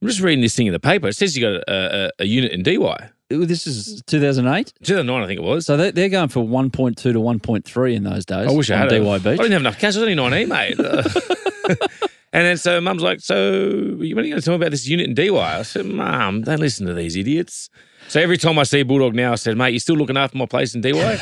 I'm 0.00 0.08
just 0.08 0.20
reading 0.20 0.40
this 0.40 0.54
thing 0.54 0.68
in 0.68 0.72
the 0.72 0.78
paper. 0.80 1.08
It 1.08 1.14
says 1.14 1.36
you 1.36 1.42
got 1.42 1.62
a, 1.68 2.06
a, 2.06 2.10
a 2.20 2.24
unit 2.24 2.52
in 2.52 2.62
Dee 2.62 2.78
Why. 2.78 3.10
This 3.30 3.66
is 3.66 4.02
2008. 4.06 4.72
2009, 4.82 5.22
I 5.22 5.26
think 5.26 5.40
it 5.40 5.42
was. 5.42 5.66
So 5.66 5.76
they- 5.76 5.90
they're 5.90 6.08
going 6.08 6.28
for 6.28 6.44
1.2 6.46 6.94
to 7.12 7.20
1.3 7.20 7.94
in 7.94 8.04
those 8.04 8.24
days. 8.24 8.46
I 8.48 8.50
wish 8.52 8.70
I 8.70 8.74
on 8.74 8.80
had 8.82 8.90
Dee 8.90 9.00
Why 9.00 9.16
it. 9.16 9.26
I 9.26 9.30
didn't 9.36 9.52
have 9.52 9.62
enough 9.62 9.78
cash. 9.78 9.96
I 9.96 10.00
was 10.00 10.08
only 10.08 10.14
19, 10.14 10.48
mate. 10.48 10.78
and 12.32 12.44
then 12.46 12.56
so 12.58 12.80
mum's 12.80 13.02
like, 13.02 13.20
So 13.20 13.96
when 13.96 14.00
are 14.02 14.04
you 14.04 14.14
going 14.14 14.32
to 14.34 14.40
tell 14.42 14.52
me 14.52 14.56
about 14.56 14.70
this 14.70 14.86
unit 14.86 15.06
in 15.08 15.14
Dee 15.14 15.30
Why? 15.30 15.58
I 15.58 15.62
said, 15.62 15.86
Mum, 15.86 16.42
don't 16.42 16.60
listen 16.60 16.86
to 16.86 16.94
these 16.94 17.16
idiots. 17.16 17.70
So 18.08 18.20
every 18.20 18.36
time 18.36 18.58
I 18.58 18.64
see 18.64 18.82
Bulldog 18.82 19.14
now, 19.14 19.32
I 19.32 19.36
said, 19.36 19.56
Mate, 19.56 19.70
you're 19.70 19.80
still 19.80 19.96
looking 19.96 20.16
after 20.18 20.36
my 20.36 20.46
place 20.46 20.74
in 20.74 20.82
Dee 20.82 20.92
Why? 20.92 21.18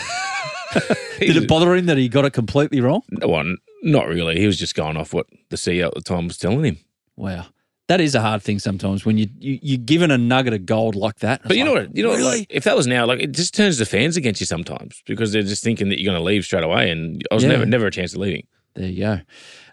Did 1.21 1.37
it 1.37 1.49
bother 1.49 1.75
him 1.77 1.87
that 1.87 1.99
he 1.99 2.09
got 2.09 2.25
it 2.25 2.33
completely 2.33 2.81
wrong? 2.81 3.03
Well, 3.23 3.55
not 3.85 4.09
really. 4.09 4.41
He 4.41 4.47
was 4.47 4.59
just 4.59 4.75
going 4.75 4.97
off 4.97 5.13
what 5.15 5.27
the 5.51 5.57
CEO 5.57 5.87
at 5.87 5.95
the 5.95 6.01
time 6.01 6.27
was 6.27 6.37
telling 6.39 6.65
him. 6.65 6.79
Wow. 7.15 7.47
That 7.89 8.01
is 8.01 8.15
a 8.15 8.21
hard 8.21 8.43
thing 8.43 8.59
sometimes 8.59 9.05
when 9.05 9.19
you, 9.19 9.27
you 9.39 9.59
you're 9.61 9.79
given 9.79 10.11
a 10.11 10.17
nugget 10.19 10.55
of 10.55 10.65
gold 10.67 10.95
like 10.95 11.19
that. 11.19 11.43
But 11.45 11.57
you 11.57 11.65
know 11.65 11.73
what? 11.73 11.95
You 11.97 12.05
know, 12.05 12.11
really? 12.11 12.23
like, 12.41 12.47
if 12.49 12.65
that 12.65 12.77
was 12.77 12.87
now, 12.87 13.05
like 13.07 13.21
it 13.21 13.33
just 13.33 13.55
turns 13.55 13.79
the 13.79 13.85
fans 13.87 14.17
against 14.17 14.41
you 14.41 14.47
sometimes 14.47 15.03
because 15.07 15.33
they're 15.33 15.43
just 15.43 15.63
thinking 15.65 15.89
that 15.89 16.01
you're 16.01 16.11
going 16.13 16.19
to 16.21 16.25
leave 16.25 16.45
straight 16.45 16.65
away, 16.65 16.91
and 16.91 17.23
I 17.31 17.35
was 17.35 17.43
Yeah. 17.45 17.51
never 17.51 17.67
never 17.67 17.87
a 17.87 17.91
chance 17.91 18.13
of 18.15 18.21
leaving. 18.21 18.47
There 18.75 18.89
you 18.89 19.01
go. 19.01 19.21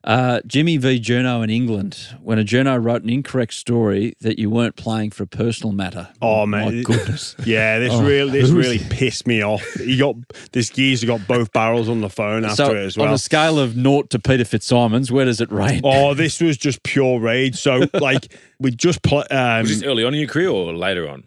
Uh, 0.04 0.42
Jimmy 0.46 0.76
v. 0.78 1.00
Journo 1.00 1.42
in 1.44 1.50
England, 1.50 2.16
when 2.22 2.38
a 2.38 2.44
Journo 2.44 2.84
wrote 2.84 3.04
an 3.04 3.10
incorrect 3.10 3.54
story 3.54 4.14
that 4.22 4.40
you 4.40 4.50
weren't 4.50 4.76
playing 4.76 5.12
for 5.12 5.24
a 5.24 5.28
personal 5.28 5.72
matter. 5.74 6.10
Oh 6.22 6.46
man. 6.46 6.66
my 6.66 6.72
man, 6.72 6.84
goodness. 6.84 7.36
Yeah, 7.46 7.80
this 7.80 7.94
Oh, 7.94 8.04
really 8.04 8.42
this 8.42 8.50
really 8.50 8.80
pissed 8.80 9.26
me 9.26 9.42
off. 9.44 9.64
He 9.76 9.98
got 9.98 10.16
this 10.52 10.70
geezer 10.70 11.08
got 11.08 11.26
both 11.28 11.52
barrels 11.54 11.88
on 11.88 12.02
the 12.02 12.10
phone 12.10 12.44
after 12.44 12.56
so 12.66 12.72
it 12.76 12.78
as 12.86 12.98
well. 12.98 13.08
on 13.08 13.14
a 13.14 13.18
scale 13.18 13.58
of 13.58 13.78
naught 13.78 14.10
to 14.12 14.20
Peter 14.20 14.44
Fitzsimons, 14.46 15.12
where 15.12 15.26
does 15.26 15.40
it 15.42 15.52
rate? 15.52 15.82
Oh, 15.84 16.14
this 16.14 16.42
was 16.42 16.58
just 16.58 16.84
pure 16.84 17.20
rage. 17.20 17.56
So 17.56 17.84
like 17.94 18.34
we 18.60 18.72
just 18.72 19.02
pl- 19.02 19.26
um, 19.32 19.62
Was 19.62 19.80
this 19.80 19.84
early 19.84 20.04
on 20.04 20.14
in 20.14 20.20
your 20.20 20.30
career 20.30 20.50
or 20.50 20.74
later 20.74 21.08
on? 21.10 21.24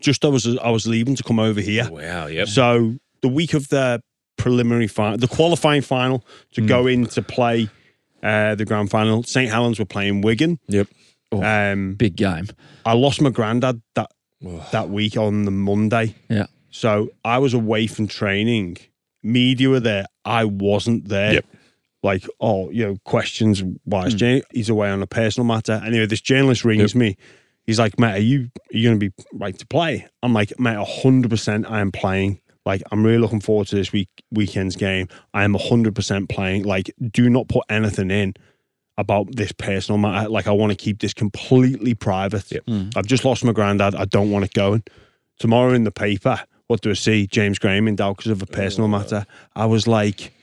just 0.00 0.24
I 0.24 0.28
was 0.28 0.46
I 0.58 0.70
was 0.70 0.86
leaving 0.86 1.14
to 1.16 1.22
come 1.22 1.38
over 1.38 1.60
here. 1.60 1.88
Wow. 1.90 2.26
Yep. 2.26 2.48
So 2.48 2.96
the 3.22 3.28
week 3.28 3.54
of 3.54 3.68
the 3.68 4.02
preliminary 4.38 4.86
final, 4.86 5.18
the 5.18 5.28
qualifying 5.28 5.82
final 5.82 6.24
to 6.52 6.62
go 6.62 6.86
in 6.86 7.06
to 7.06 7.20
play 7.20 7.68
uh, 8.22 8.54
the 8.54 8.64
grand 8.64 8.90
final, 8.90 9.22
St 9.22 9.50
Helens 9.50 9.78
were 9.78 9.84
playing 9.84 10.22
Wigan. 10.22 10.58
Yep. 10.68 10.88
Um, 11.32 11.94
Big 11.94 12.16
game. 12.16 12.48
I 12.86 12.94
lost 12.94 13.20
my 13.20 13.30
granddad 13.30 13.82
that 13.94 14.10
that 14.72 14.88
week 14.88 15.16
on 15.16 15.44
the 15.44 15.50
Monday. 15.50 16.14
Yeah. 16.28 16.46
So 16.70 17.10
I 17.24 17.38
was 17.38 17.54
away 17.54 17.86
from 17.86 18.06
training. 18.06 18.78
Media 19.22 19.68
were 19.68 19.80
there. 19.80 20.06
I 20.24 20.44
wasn't 20.44 21.08
there. 21.08 21.34
Yep. 21.34 21.46
Like, 22.02 22.24
oh, 22.40 22.70
you 22.70 22.86
know, 22.86 22.96
questions. 23.04 23.62
Why 23.84 24.06
is 24.06 24.14
Jay? 24.14 24.42
He's 24.52 24.68
away 24.68 24.88
on 24.88 25.02
a 25.02 25.06
personal 25.06 25.46
matter. 25.46 25.82
Anyway, 25.84 26.06
this 26.06 26.20
journalist 26.20 26.64
rings 26.64 26.94
me. 26.94 27.16
He's 27.66 27.78
like, 27.78 27.98
mate, 27.98 28.12
are 28.14 28.18
you 28.18 28.50
are 28.72 28.76
you 28.76 28.88
going 28.88 29.00
to 29.00 29.10
be 29.10 29.24
right 29.32 29.58
to 29.58 29.66
play? 29.66 30.06
I'm 30.22 30.32
like, 30.32 30.58
mate, 30.58 30.78
hundred 30.78 31.30
percent. 31.30 31.68
I 31.68 31.80
am 31.80 31.92
playing. 31.92 32.40
Like, 32.68 32.82
I'm 32.92 33.02
really 33.02 33.16
looking 33.16 33.40
forward 33.40 33.66
to 33.68 33.76
this 33.76 33.92
week 33.92 34.10
weekend's 34.30 34.76
game. 34.76 35.08
I 35.32 35.44
am 35.44 35.54
hundred 35.54 35.94
percent 35.94 36.28
playing. 36.28 36.64
Like, 36.64 36.94
do 37.10 37.30
not 37.30 37.48
put 37.48 37.64
anything 37.70 38.10
in 38.10 38.34
about 38.98 39.34
this 39.34 39.52
personal 39.52 39.96
matter. 39.96 40.28
Like, 40.28 40.46
I 40.46 40.50
want 40.50 40.72
to 40.72 40.76
keep 40.76 41.00
this 41.00 41.14
completely 41.14 41.94
private. 41.94 42.44
Mm. 42.68 42.94
I've 42.94 43.06
just 43.06 43.24
lost 43.24 43.42
my 43.42 43.52
granddad. 43.52 43.94
I 43.94 44.04
don't 44.04 44.30
want 44.30 44.44
it 44.44 44.52
going. 44.52 44.82
Tomorrow 45.38 45.72
in 45.72 45.84
the 45.84 45.90
paper, 45.90 46.42
what 46.66 46.82
do 46.82 46.90
I 46.90 46.92
see? 46.92 47.26
James 47.26 47.58
Graham 47.58 47.88
in 47.88 47.96
doubt 47.96 48.18
because 48.18 48.32
of 48.32 48.42
a 48.42 48.46
personal 48.46 48.84
oh. 48.84 48.98
matter. 48.98 49.24
I 49.56 49.64
was 49.64 49.88
like, 49.88 50.34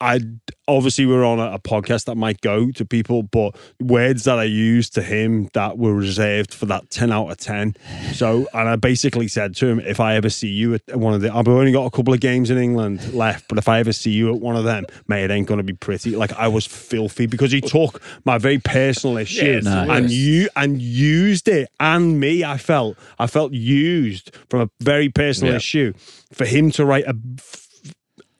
I 0.00 0.20
obviously 0.66 1.06
we're 1.06 1.24
on 1.24 1.38
a, 1.38 1.52
a 1.52 1.58
podcast 1.58 2.06
that 2.06 2.16
might 2.16 2.40
go 2.40 2.70
to 2.72 2.84
people, 2.84 3.22
but 3.22 3.54
words 3.80 4.24
that 4.24 4.38
I 4.38 4.44
used 4.44 4.94
to 4.94 5.02
him 5.02 5.48
that 5.54 5.78
were 5.78 5.94
reserved 5.94 6.52
for 6.54 6.66
that 6.66 6.90
ten 6.90 7.12
out 7.12 7.30
of 7.30 7.36
ten. 7.38 7.74
So, 8.12 8.46
and 8.54 8.68
I 8.68 8.76
basically 8.76 9.28
said 9.28 9.54
to 9.56 9.66
him, 9.66 9.80
if 9.80 10.00
I 10.00 10.14
ever 10.16 10.30
see 10.30 10.48
you 10.48 10.74
at 10.74 10.96
one 10.96 11.14
of 11.14 11.20
the, 11.20 11.34
I've 11.34 11.48
only 11.48 11.72
got 11.72 11.84
a 11.86 11.90
couple 11.90 12.12
of 12.14 12.20
games 12.20 12.50
in 12.50 12.58
England 12.58 13.12
left, 13.14 13.48
but 13.48 13.58
if 13.58 13.68
I 13.68 13.78
ever 13.78 13.92
see 13.92 14.10
you 14.10 14.34
at 14.34 14.40
one 14.40 14.56
of 14.56 14.64
them, 14.64 14.84
mate, 15.08 15.24
it 15.24 15.30
ain't 15.30 15.46
going 15.46 15.58
to 15.58 15.64
be 15.64 15.74
pretty. 15.74 16.16
Like 16.16 16.32
I 16.34 16.48
was 16.48 16.66
filthy 16.66 17.26
because 17.26 17.52
he 17.52 17.60
took 17.60 18.02
my 18.24 18.38
very 18.38 18.58
personal 18.58 19.16
issue 19.16 19.60
the 19.60 19.70
and 19.70 20.10
you 20.10 20.48
and 20.56 20.80
used 20.80 21.48
it 21.48 21.68
and 21.80 22.18
me. 22.20 22.44
I 22.44 22.56
felt 22.58 22.96
I 23.18 23.26
felt 23.26 23.52
used 23.52 24.34
from 24.50 24.60
a 24.62 24.70
very 24.80 25.08
personal 25.08 25.52
Yeah. 25.52 25.58
issue 25.58 25.92
for 26.32 26.44
him 26.44 26.70
to 26.72 26.84
write 26.84 27.04
a 27.06 27.14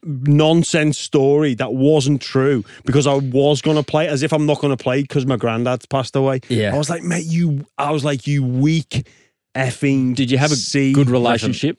nonsense 0.05 0.99
story 0.99 1.55
that 1.55 1.73
wasn't 1.75 2.21
true 2.23 2.65
because 2.85 3.07
I 3.07 3.15
was 3.15 3.63
going 3.63 3.77
to 3.77 3.83
play 3.83 4.07
it 4.07 4.11
as 4.11 4.23
if 4.23 4.33
I'm 4.33 4.47
not 4.47 4.61
going 4.61 4.77
to 4.77 4.83
play 4.83 5.03
because 5.03 5.27
my 5.27 5.37
granddad's 5.37 5.87
passed 5.87 6.15
away. 6.17 6.41
Yeah. 6.49 6.75
I 6.75 6.79
was 6.79 6.91
like, 6.91 7.03
mate, 7.03 7.27
you. 7.27 7.67
I 7.79 7.91
was 7.91 8.05
like, 8.05 8.27
you 8.27 8.43
weak 8.45 9.07
effing. 9.55 10.15
Did 10.15 10.31
you 10.31 10.39
have 10.39 10.53
a 10.53 10.93
good 10.93 11.11
relationship 11.11 11.79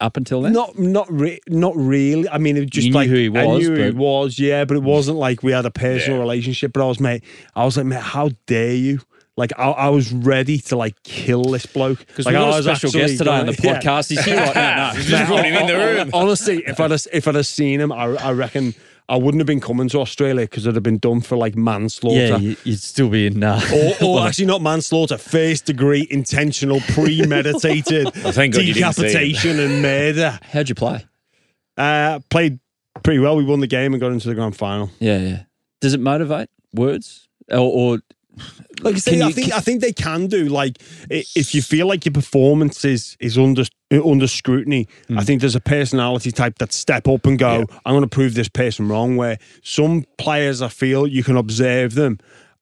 up 0.00 0.16
until 0.16 0.42
then? 0.42 0.52
Not, 0.52 0.78
not, 0.78 1.10
re- 1.10 1.40
not 1.48 1.74
really. 1.76 2.28
I 2.28 2.38
mean, 2.38 2.56
it 2.56 2.60
was 2.60 2.70
just 2.70 2.86
You 2.86 2.92
knew 2.92 2.98
like 2.98 3.08
who 3.08 3.14
he 3.16 3.26
I 3.38 3.44
was, 3.46 3.62
knew 3.68 3.74
who 3.76 3.82
he 3.82 3.90
was, 3.90 4.38
yeah. 4.38 4.64
But 4.64 4.76
it 4.76 4.82
wasn't 4.82 5.18
like 5.18 5.42
we 5.42 5.52
had 5.52 5.66
a 5.66 5.70
personal 5.70 6.18
Yeah. 6.18 6.22
relationship. 6.22 6.72
But 6.72 6.82
I 6.84 6.86
was, 6.88 7.00
mate, 7.00 7.24
I 7.54 7.64
was 7.64 7.76
like, 7.76 7.86
mate, 7.86 8.00
how 8.00 8.30
dare 8.46 8.74
you? 8.74 9.00
Like, 9.36 9.52
I, 9.58 9.64
I 9.70 9.88
was 9.88 10.12
ready 10.12 10.58
to 10.58 10.76
like 10.76 11.02
kill 11.02 11.42
this 11.42 11.66
bloke 11.66 11.98
Because 12.06 12.26
like, 12.26 12.36
I 12.36 12.38
got 12.38 12.44
a 12.52 12.56
was 12.56 12.64
special 12.66 12.90
guest 12.92 13.18
today 13.18 13.30
on 13.30 13.46
the 13.46 13.52
gonna- 13.54 13.74
yeah. 13.74 13.80
podcast. 13.80 14.08
He's 14.10 14.24
here 14.24 14.36
right 14.36 14.54
now. 14.54 14.92
No. 14.94 15.00
Just 15.00 15.26
brought 15.28 15.44
him 15.44 15.54
in 15.56 15.66
the 15.66 15.74
room. 15.76 16.10
Honestly, 16.14 16.62
if 16.66 16.78
I'd 16.78 16.90
have, 16.92 17.06
if 17.12 17.26
I'd 17.26 17.34
have 17.34 17.46
seen 17.46 17.80
him, 17.80 17.90
I, 17.90 18.04
I 18.14 18.30
reckon 18.32 18.74
I 19.08 19.16
wouldn't 19.16 19.40
have 19.40 19.46
been 19.48 19.60
coming 19.60 19.88
to 19.88 19.98
Australia 19.98 20.44
because 20.44 20.64
it'd 20.66 20.76
have 20.76 20.84
been 20.84 20.98
done 20.98 21.20
for 21.20 21.36
like 21.36 21.56
manslaughter. 21.56 22.16
Yeah, 22.16 22.36
you- 22.36 22.56
you'd 22.62 22.78
still 22.78 23.08
be 23.10 23.26
in. 23.26 23.42
Uh, 23.42 23.60
or, 24.00 24.06
or 24.06 24.20
actually 24.26 24.46
not 24.46 24.62
manslaughter, 24.62 25.18
first 25.18 25.64
degree, 25.66 26.06
intentional, 26.10 26.78
premeditated 27.28 28.12
thank 28.14 28.54
God 28.54 28.62
you 28.64 28.74
didn't 28.74 28.92
see 28.92 29.02
decapitation 29.02 29.58
and 29.58 29.82
murder. 29.82 30.38
How'd 30.52 30.68
you 30.68 30.74
play? 30.74 31.04
Uh, 31.76 32.20
played 32.30 32.60
pretty 33.02 33.18
well. 33.18 33.36
We 33.36 33.44
won 33.44 33.58
the 33.60 33.66
game 33.66 33.92
and 33.94 34.00
got 34.00 34.12
into 34.12 34.28
the 34.28 34.34
grand 34.36 34.56
final. 34.56 34.90
Yeah, 35.00 35.18
yeah. 35.18 35.42
Does 35.80 35.92
it 35.94 36.00
motivate 36.00 36.48
words 36.72 37.28
or, 37.50 37.58
or 37.58 37.98
Like 38.82 38.96
I 38.96 38.98
say, 38.98 39.12
Can 39.12 39.22
I 39.22 39.26
you- 39.28 39.32
think 39.32 39.52
I 39.52 39.60
think 39.60 39.80
they 39.80 39.92
can 39.92 40.26
do. 40.26 40.46
Like 40.46 40.78
if 41.10 41.54
you 41.54 41.62
feel 41.62 41.86
like 41.86 42.04
your 42.04 42.12
performance 42.12 42.84
is 42.84 43.16
is 43.20 43.38
under 43.38 43.64
under 43.90 44.26
scrutiny, 44.26 44.88
I 45.08 45.12
hmm. 45.12 45.18
think 45.20 45.40
there's 45.40 45.54
a 45.54 45.60
personality 45.60 46.32
type 46.32 46.58
that 46.58 46.72
step 46.72 47.06
up 47.08 47.26
and 47.26 47.38
go, 47.38 47.64
I'm 47.84 47.94
going 47.94 48.02
to 48.02 48.08
prove 48.08 48.34
this 48.34 48.48
person 48.48 48.88
wrong. 48.88 49.16
Where 49.16 49.38
some 49.62 50.04
players, 50.18 50.62
I 50.62 50.68
feel 50.68 51.06
you 51.06 51.22
can 51.22 51.36
observe 51.36 51.94
them, 51.94 52.18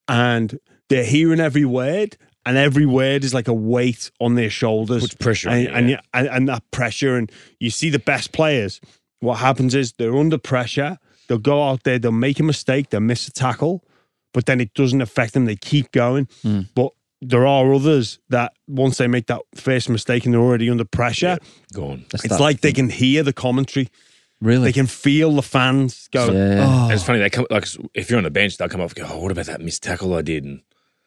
and 0.09 0.59
they're 0.89 1.05
hearing 1.05 1.41
every 1.41 1.65
word. 1.65 2.17
And 2.45 2.57
every 2.57 2.87
word 2.87 3.23
is 3.23 3.33
like 3.33 3.47
a 3.47 3.55
weight 3.55 4.11
on 4.21 4.35
their 4.35 4.51
shoulders. 4.51 5.03
Puts 5.03 5.15
pressure 5.15 5.49
and, 5.49 5.63
you, 5.63 5.69
and, 5.69 5.91
yeah. 5.91 5.97
you- 5.97 6.03
and, 6.13 6.29
and 6.29 6.49
that 6.49 6.69
pressure. 6.73 7.15
And 7.15 7.31
you 7.61 7.71
see 7.71 7.89
the 7.89 8.01
best 8.01 8.33
players. 8.33 8.81
What 9.21 9.37
happens 9.37 9.77
is 9.77 9.93
they're 9.93 10.17
under 10.17 10.39
pressure. 10.39 10.99
They'll 11.29 11.39
go 11.39 11.63
out 11.63 11.85
there. 11.85 12.01
They'll 12.01 12.11
make 12.11 12.41
a 12.41 12.43
mistake. 12.43 12.91
They'll 12.91 12.99
miss 12.99 13.29
a 13.29 13.31
tackle 13.31 13.85
but 14.33 14.47
then 14.47 14.61
it 14.61 14.73
doesn't 14.75 15.01
affect 15.01 15.35
them. 15.35 15.45
They 15.47 15.57
keep 15.57 15.93
going. 15.93 16.29
But 16.75 16.93
there 17.21 17.47
are 17.47 17.73
others 17.73 18.19
that 18.31 18.53
once 18.67 18.99
they 18.99 19.07
make 19.07 19.27
that 19.29 19.43
first 19.55 19.89
mistake 19.89 20.25
and 20.25 20.35
they're 20.35 20.41
already 20.41 20.69
under 20.69 20.85
pressure, 20.85 21.39
Go 21.73 21.91
on. 21.91 22.05
That's 22.11 22.25
it's 22.25 22.35
that- 22.37 22.41
like 22.41 22.61
they 22.63 22.73
can 22.73 22.89
hear 22.89 23.23
the 23.23 23.33
commentary. 23.33 23.89
really? 24.41 24.65
They 24.65 24.73
can 24.73 24.87
feel 24.89 25.33
the 25.37 25.43
fans 25.43 26.09
go, 26.13 26.33
Yeah. 26.33 26.65
oh, 26.67 26.91
it's 26.91 27.05
funny 27.05 27.21
they 27.21 27.31
come 27.31 27.47
like 27.51 27.67
if 27.95 28.11
you're 28.11 28.19
on 28.19 28.25
the 28.25 28.31
bench, 28.31 28.57
they'll 28.57 28.69
come 28.69 28.81
up 28.81 28.91
and 28.91 29.07
go, 29.07 29.15
"Oh, 29.15 29.21
what 29.21 29.31
about 29.31 29.47
that 29.47 29.61
missed 29.61 29.85
tackle 29.85 30.15
I 30.15 30.23
did?" 30.23 30.43
And 30.45 30.63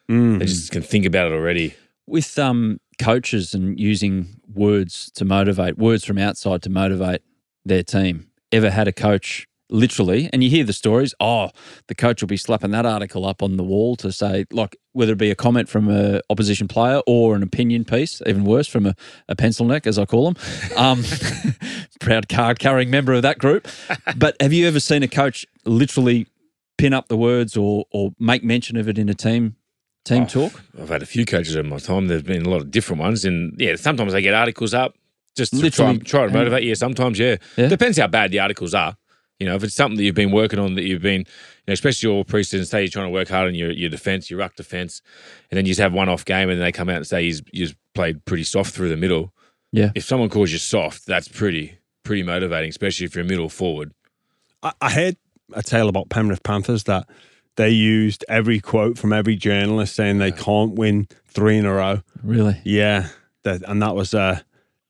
mm. 0.10 0.40
they 0.40 0.46
just 0.46 0.72
can 0.72 0.82
think 0.84 1.06
about 1.06 1.28
it 1.28 1.34
already. 1.34 1.74
with 2.08 2.40
um, 2.40 2.80
coaches 2.98 3.54
and 3.54 3.78
using 3.78 4.40
words 4.54 5.12
to 5.16 5.26
motivate, 5.26 5.78
words 5.78 6.06
from 6.06 6.18
outside 6.18 6.62
to 6.62 6.70
motivate 6.70 7.22
their 7.66 7.84
team. 7.84 8.28
Ever 8.54 8.70
had 8.70 8.88
a 8.88 8.94
coach 8.94 9.48
literally, 9.70 10.30
and 10.32 10.44
you 10.44 10.50
hear 10.50 10.64
the 10.64 10.74
stories, 10.74 11.14
oh, 11.20 11.50
the 11.88 11.96
coach 11.96 12.22
will 12.22 12.28
be 12.28 12.38
slapping 12.38 12.72
that 12.72 12.86
article 12.86 13.26
up 13.26 13.42
on 13.42 13.58
the 13.58 13.64
wall 13.64 13.96
to 13.98 14.12
say, 14.12 14.46
like, 14.52 14.76
whether 14.94 15.14
it 15.14 15.18
be 15.18 15.32
a 15.32 15.36
comment 15.36 15.68
from 15.70 15.90
a 15.90 16.22
opposition 16.30 16.68
player 16.68 17.02
or 17.08 17.36
an 17.36 17.44
opinion 17.44 17.84
piece, 17.86 18.22
even 18.26 18.46
worse, 18.46 18.68
from 18.68 18.86
a, 18.86 18.96
a 19.28 19.36
pencil 19.36 19.66
neck, 19.66 19.88
as 19.88 19.98
I 20.00 20.06
call 20.06 20.32
them. 20.32 20.44
Um, 20.78 21.04
proud 22.00 22.30
card 22.30 22.60
carrying 22.60 22.90
member 22.90 23.14
of 23.14 23.22
that 23.24 23.40
group. 23.40 23.68
But 24.18 24.36
have 24.42 24.54
you 24.54 24.68
ever 24.68 24.80
seen 24.80 25.04
a 25.04 25.08
coach 25.08 25.46
literally 25.66 26.28
pin 26.78 26.94
up 26.94 27.08
the 27.08 27.18
words 27.18 27.56
or 27.58 27.86
or 27.92 28.12
make 28.20 28.44
mention 28.44 28.78
of 28.78 28.88
it 28.90 28.98
in 28.98 29.10
a 29.10 29.14
team 29.14 29.56
team 30.04 30.24
Oh, 30.24 30.28
talk? 30.28 30.62
I've 30.80 30.90
had 30.90 31.02
a 31.02 31.06
few 31.06 31.26
coaches 31.26 31.56
in 31.56 31.68
my 31.68 31.78
time. 31.80 32.08
There's 32.08 32.24
been 32.24 32.46
a 32.46 32.50
lot 32.50 32.62
of 32.62 32.72
different 32.72 33.02
ones, 33.02 33.26
and 33.26 33.54
yeah, 33.60 33.76
sometimes 33.76 34.14
they 34.14 34.22
get 34.22 34.34
articles 34.34 34.74
up 34.74 34.96
just 35.36 35.52
to 35.52 35.58
try, 35.58 35.64
Literally. 35.66 35.92
and- 35.96 36.06
try 36.06 36.28
to 36.28 36.32
motivate 36.34 36.64
you. 36.64 36.76
Sometimes, 36.76 37.20
yeah. 37.20 37.38
Yeah. 37.58 37.68
depends 37.68 37.98
how 37.98 38.08
bad 38.08 38.32
the 38.32 38.40
articles 38.40 38.74
are. 38.74 38.96
You 39.40 39.48
know, 39.48 39.56
if 39.56 39.64
it's 39.64 39.76
something 39.76 39.98
that 39.98 40.04
you've 40.04 40.16
been 40.16 40.32
working 40.32 40.60
on, 40.60 40.76
that 40.76 40.84
you've 40.84 41.02
been, 41.02 41.22
you 41.22 41.26
know, 41.68 41.74
especially 41.74 42.10
your 42.10 42.24
preseason, 42.24 42.66
say 42.66 42.82
you're 42.82 42.90
trying 42.90 43.08
to 43.08 43.12
work 43.12 43.28
hard 43.28 43.48
on 43.48 43.56
your 43.56 43.72
your 43.72 43.90
defense, 43.90 44.30
your 44.30 44.40
ruck 44.40 44.56
defense, 44.56 45.02
and 45.52 45.58
then 45.58 45.66
you 45.66 45.72
just 45.72 45.82
have 45.82 45.94
one 45.94 46.10
off 46.10 46.24
game, 46.24 46.50
and 46.50 46.62
they 46.62 46.72
come 46.72 46.90
out 46.90 46.98
and 46.98 47.08
say 47.08 47.24
you've, 47.24 47.42
you've 47.52 47.76
played 47.94 48.24
pretty 48.26 48.44
soft 48.44 48.74
through 48.74 48.90
the 48.90 48.98
middle. 48.98 49.34
Yeah. 49.72 49.92
If 49.94 50.06
someone 50.06 50.30
calls 50.30 50.52
you 50.52 50.58
soft, 50.58 51.06
that's 51.06 51.28
pretty 51.28 51.80
pretty 52.04 52.24
motivating, 52.24 52.70
especially 52.70 53.06
if 53.06 53.16
you're 53.16 53.26
a 53.26 53.28
middle 53.28 53.50
forward. 53.50 53.92
I, 54.64 54.72
I 54.80 54.92
heard 54.92 55.18
a 55.54 55.62
tale 55.62 55.90
about 55.90 56.10
Penrith 56.10 56.44
Panthers 56.44 56.86
that 56.86 57.10
they 57.58 57.70
used 57.70 58.24
every 58.30 58.60
quote 58.60 58.98
from 58.98 59.12
every 59.12 59.36
journalist 59.36 59.96
saying 59.96 60.18
they 60.18 60.32
can't 60.32 60.76
win 60.76 61.08
three 61.28 61.58
in 61.58 61.66
a 61.66 61.74
row. 61.74 62.02
Really? 62.24 62.60
Yeah, 62.64 63.10
that, 63.44 63.64
and 63.68 63.82
that 63.82 63.96
was 63.96 64.14
uh, 64.14 64.40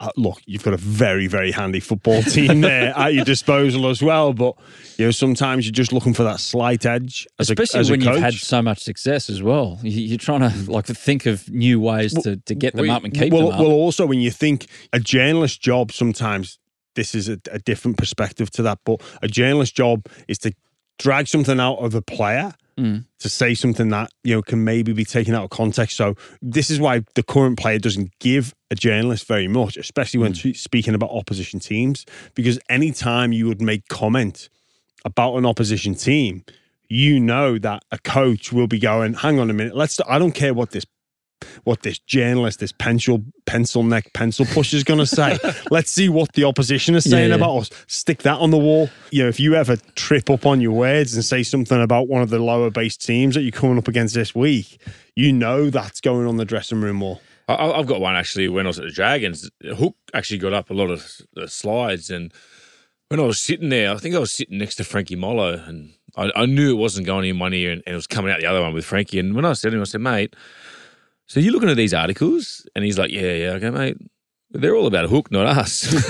Uh, 0.05 0.11
look. 0.17 0.41
You've 0.45 0.63
got 0.63 0.73
a 0.73 0.77
very, 0.77 1.27
very 1.27 1.51
handy 1.51 1.79
football 1.79 2.21
team 2.35 2.61
there 2.61 2.93
at 2.97 3.13
your 3.13 3.25
disposal 3.25 3.87
as 3.89 4.01
well. 4.01 4.33
But 4.33 4.55
you 4.97 5.05
know, 5.05 5.11
sometimes 5.11 5.65
you're 5.65 5.73
just 5.73 5.91
looking 5.91 6.13
for 6.13 6.23
that 6.23 6.39
slight 6.39 6.85
edge, 6.85 7.27
Especially 7.39 7.87
a, 7.87 7.91
when 7.91 8.01
you've 8.01 8.19
had 8.19 8.33
so 8.33 8.61
much 8.61 8.83
success 8.83 9.29
as 9.29 9.41
well. 9.41 9.79
You- 9.81 9.91
You're 10.01 10.17
trying 10.17 10.41
to 10.41 10.71
like 10.71 10.85
think 10.85 11.25
of 11.25 11.49
new 11.49 11.79
ways 11.79 12.13
to, 12.23 12.37
to 12.37 12.55
get 12.55 12.75
them 12.75 12.87
well, 12.87 12.97
up 12.97 13.03
and 13.03 13.13
keep 13.13 13.33
well, 13.33 13.47
them 13.47 13.53
up. 13.53 13.59
well, 13.59 13.71
also 13.71 14.05
when 14.05 14.19
you 14.19 14.31
think 14.31 14.67
a 14.93 14.99
journalist 14.99 15.61
job, 15.61 15.91
sometimes 15.91 16.59
this 16.95 17.13
is 17.15 17.27
a, 17.27 17.39
a 17.51 17.59
different 17.59 17.97
perspective 17.97 18.49
to 18.51 18.61
that. 18.63 18.79
But 18.85 19.01
a 19.21 19.27
journalist 19.27 19.75
job 19.75 20.05
is 20.27 20.37
to 20.39 20.53
drag 20.99 21.27
something 21.27 21.59
out 21.59 21.77
of 21.77 21.93
a 21.95 22.01
player 22.01 22.53
Mm. 22.77 23.05
to 23.19 23.29
say 23.29 23.53
something 23.53 23.87
that 23.87 24.11
you 24.25 24.35
know 24.35 24.41
can 24.41 24.65
maybe 24.65 24.91
be 24.91 25.05
taken 25.05 25.33
out 25.33 25.45
of 25.45 25.49
context. 25.49 25.95
So 25.95 26.15
this 26.41 26.69
is 26.69 26.77
why 26.77 27.05
the 27.15 27.23
current 27.23 27.57
player 27.57 27.79
doesn't 27.79 28.11
give 28.19 28.53
a 28.69 28.75
journalist 28.75 29.27
very 29.27 29.47
much, 29.47 29.77
especially 29.77 30.19
when 30.19 30.33
mm. 30.33 30.53
spe- 30.53 30.59
speaking 30.59 30.93
about 30.93 31.09
opposition 31.11 31.61
teams, 31.61 32.05
because 32.33 32.59
anytime 32.67 33.31
you 33.31 33.47
would 33.47 33.61
make 33.61 33.87
comment 33.87 34.49
about 35.05 35.37
an 35.37 35.45
opposition 35.45 35.95
team, 35.95 36.43
you 36.89 37.17
know 37.17 37.57
that 37.57 37.83
a 37.91 37.97
coach 37.99 38.51
will 38.51 38.67
be 38.67 38.79
going, 38.79 39.13
"Hang 39.13 39.39
on 39.39 39.49
a 39.49 39.53
minute, 39.53 39.75
let's." 39.75 40.01
I 40.05 40.19
don't 40.19 40.33
care 40.33 40.53
what 40.53 40.71
this 40.71 40.85
what 41.65 41.81
this 41.83 41.99
journalist, 41.99 42.59
this 42.61 42.71
pencil 42.71 43.23
pencil 43.45 43.83
neck 43.83 44.13
pencil 44.13 44.45
pusher 44.45 44.77
is 44.77 44.83
going 44.83 44.99
to 44.99 45.05
say. 45.05 45.37
Let's 45.71 45.91
see 45.91 46.07
what 46.09 46.31
the 46.33 46.45
opposition 46.45 46.95
is 46.95 47.03
saying 47.03 47.29
Yeah, 47.29 47.35
yeah. 47.35 47.43
about 47.43 47.57
us. 47.57 47.69
Stick 47.87 48.23
that 48.23 48.37
on 48.39 48.51
the 48.51 48.57
wall. 48.57 48.89
You 49.11 49.23
know, 49.23 49.29
if 49.29 49.39
you 49.39 49.55
ever 49.55 49.75
trip 49.95 50.29
up 50.29 50.45
on 50.45 50.61
your 50.61 50.71
words 50.71 51.13
and 51.15 51.23
say 51.25 51.43
something 51.43 51.81
about 51.81 52.07
one 52.07 52.21
of 52.21 52.29
the 52.29 52.39
lower 52.39 52.69
based 52.71 53.05
teams 53.05 53.35
that 53.35 53.41
you're 53.41 53.51
coming 53.51 53.77
up 53.77 53.87
against 53.87 54.15
this 54.15 54.33
week, 54.33 54.79
you 55.15 55.33
know 55.33 55.69
that's 55.69 55.99
going 56.01 56.25
on 56.25 56.37
the 56.37 56.45
dressing 56.45 56.79
room 56.81 57.01
wall. 57.01 57.21
I- 57.47 57.53
I- 57.55 57.79
I've 57.79 57.85
got 57.87 57.99
one 58.01 58.15
actually. 58.15 58.47
When 58.47 58.65
I 58.65 58.69
was 58.69 58.79
at 58.79 58.85
the 58.85 58.91
Dragons, 58.91 59.49
Hook 59.63 59.95
actually 60.13 60.39
got 60.39 60.53
up 60.53 60.69
a 60.69 60.73
lot 60.73 60.89
of 60.89 61.17
the 61.33 61.47
slides, 61.47 62.09
and 62.09 62.31
when 63.09 63.19
I 63.19 63.23
was 63.23 63.39
sitting 63.39 63.69
there, 63.69 63.91
I 63.93 63.97
think 63.97 64.15
I 64.15 64.19
was 64.19 64.31
sitting 64.31 64.57
next 64.57 64.75
to 64.75 64.83
Frankie 64.83 65.15
Molo, 65.15 65.53
and 65.53 65.93
I, 66.17 66.31
I 66.35 66.45
knew 66.47 66.71
it 66.71 66.79
wasn't 66.79 67.05
going 67.05 67.27
in 67.29 67.37
one 67.37 67.53
ear 67.53 67.71
and, 67.71 67.83
and 67.85 67.93
it 67.93 67.95
was 67.95 68.07
coming 68.07 68.31
out 68.31 68.39
the 68.39 68.47
other 68.47 68.61
one 68.61 68.73
with 68.73 68.85
Frankie. 68.85 69.19
And 69.19 69.35
when 69.35 69.45
I 69.45 69.53
said 69.53 69.69
to 69.71 69.75
him, 69.75 69.81
I 69.81 69.85
said, 69.85 70.01
"Mate, 70.01 70.35
so 71.27 71.39
you're 71.39 71.53
looking 71.53 71.69
at 71.69 71.77
these 71.77 71.93
articles?" 71.93 72.67
And 72.75 72.83
he's 72.85 72.97
like, 72.97 73.11
"Yeah, 73.11 73.33
yeah, 73.33 73.49
okay, 73.51 73.69
mate. 73.69 73.97
They're 74.51 74.75
all 74.75 74.87
about 74.87 75.09
Hook, 75.09 75.31
not 75.31 75.45
us." 75.45 75.91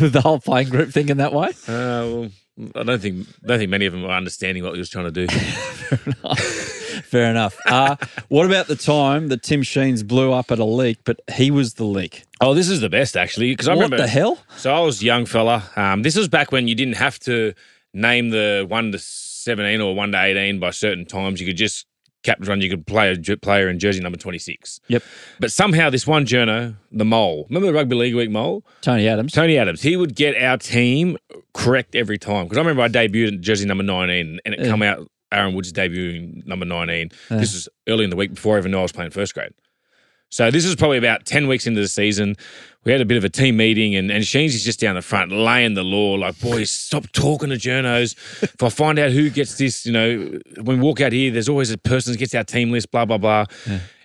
With 0.00 0.12
the 0.12 0.20
whole 0.22 0.40
playing 0.40 0.70
group 0.70 0.90
thinking 0.90 1.18
that 1.18 1.32
way. 1.32 1.48
Uh, 1.68 2.06
well, 2.06 2.30
I 2.74 2.82
don't 2.84 3.00
think 3.00 3.26
don't 3.44 3.58
think 3.58 3.70
many 3.70 3.86
of 3.86 3.92
them 3.92 4.04
are 4.04 4.16
understanding 4.16 4.62
what 4.62 4.72
he 4.74 4.78
was 4.78 4.88
trying 4.88 5.12
to 5.12 5.26
do. 5.26 5.26
Fair 7.04 7.30
enough. 7.30 7.56
Uh, 7.66 7.96
what 8.28 8.46
about 8.46 8.68
the 8.68 8.76
time 8.76 9.28
that 9.28 9.42
Tim 9.42 9.62
Sheens 9.62 10.02
blew 10.02 10.32
up 10.32 10.50
at 10.50 10.58
a 10.58 10.64
leak, 10.64 10.98
but 11.04 11.20
he 11.32 11.50
was 11.50 11.74
the 11.74 11.84
leak? 11.84 12.22
oh, 12.40 12.54
this 12.54 12.68
is 12.68 12.80
the 12.80 12.88
best 12.88 13.16
actually 13.16 13.52
because 13.52 13.68
I 13.68 13.74
what 13.74 13.84
remember 13.84 13.96
the 13.98 14.06
hell? 14.06 14.38
So 14.56 14.74
I 14.74 14.80
was 14.80 15.02
a 15.02 15.04
young 15.04 15.26
fella. 15.26 15.64
Um, 15.76 16.02
this 16.02 16.16
was 16.16 16.28
back 16.28 16.52
when 16.52 16.68
you 16.68 16.74
didn't 16.74 16.96
have 16.96 17.18
to 17.20 17.54
name 17.92 18.30
the 18.30 18.66
one 18.68 18.92
to 18.92 18.98
seventeen 18.98 19.80
or 19.80 19.94
one 19.94 20.12
to 20.12 20.22
eighteen 20.22 20.58
by 20.60 20.70
certain 20.70 21.06
times. 21.06 21.40
You 21.40 21.46
could 21.46 21.56
just 21.56 21.86
captain 22.24 22.48
run. 22.48 22.60
You 22.60 22.68
could 22.70 22.86
play 22.86 23.12
a 23.12 23.36
player 23.36 23.68
in 23.68 23.78
jersey 23.78 24.00
number 24.00 24.18
twenty 24.18 24.38
six. 24.38 24.80
Yep. 24.88 25.02
But 25.38 25.52
somehow 25.52 25.90
this 25.90 26.06
one 26.06 26.26
journo, 26.26 26.74
the 26.90 27.04
mole, 27.04 27.46
remember 27.48 27.68
the 27.68 27.72
rugby 27.72 27.94
league 27.94 28.14
week 28.16 28.30
mole, 28.30 28.64
Tony 28.80 29.06
Adams. 29.06 29.32
Tony 29.32 29.56
Adams, 29.56 29.82
he 29.82 29.96
would 29.96 30.16
get 30.16 30.34
our 30.42 30.56
team 30.58 31.16
correct 31.52 31.94
every 31.94 32.18
time. 32.18 32.46
Because 32.46 32.58
I 32.58 32.62
remember 32.62 32.82
I 32.82 32.88
debuted 32.88 33.28
in 33.28 33.42
jersey 33.42 33.66
number 33.66 33.84
nineteen, 33.84 34.40
and 34.44 34.54
it 34.54 34.60
Yeah. 34.60 34.68
come 34.68 34.82
out 34.82 35.08
Aaron 35.30 35.54
Woods 35.54 35.72
debuting 35.72 36.44
number 36.46 36.64
nineteen. 36.66 37.10
This 37.30 37.52
was 37.54 37.68
early 37.88 38.04
in 38.04 38.10
the 38.10 38.16
week 38.16 38.34
before 38.34 38.56
I 38.56 38.58
even 38.58 38.70
knew 38.72 38.78
I 38.78 38.82
was 38.82 38.92
playing 38.92 39.10
first 39.12 39.34
grade. 39.34 39.52
So 40.30 40.50
this 40.50 40.64
is 40.64 40.74
probably 40.74 40.98
about 40.98 41.26
10 41.26 41.46
weeks 41.46 41.66
into 41.66 41.80
the 41.80 41.88
season. 41.88 42.34
We 42.84 42.92
had 42.92 43.00
a 43.00 43.04
bit 43.04 43.16
of 43.16 43.24
a 43.24 43.28
team 43.28 43.56
meeting 43.56 43.94
and, 43.94 44.10
and 44.10 44.26
Sheens 44.26 44.54
is 44.54 44.64
just 44.64 44.80
down 44.80 44.94
the 44.94 45.02
front 45.02 45.32
laying 45.32 45.74
the 45.74 45.84
law, 45.84 46.14
like, 46.14 46.38
boys, 46.40 46.70
stop 46.70 47.10
talking 47.12 47.50
to 47.50 47.56
journos. 47.56 48.14
if 48.42 48.62
I 48.62 48.68
find 48.68 48.98
out 48.98 49.10
who 49.10 49.30
gets 49.30 49.56
this, 49.56 49.86
you 49.86 49.92
know, 49.92 50.38
when 50.60 50.78
we 50.78 50.82
walk 50.82 51.00
out 51.00 51.12
here, 51.12 51.30
there's 51.30 51.48
always 51.48 51.70
a 51.70 51.78
person 51.78 52.12
that 52.12 52.18
gets 52.18 52.34
our 52.34 52.44
team 52.44 52.72
list, 52.72 52.90
blah, 52.90 53.04
blah, 53.04 53.18
blah. 53.18 53.46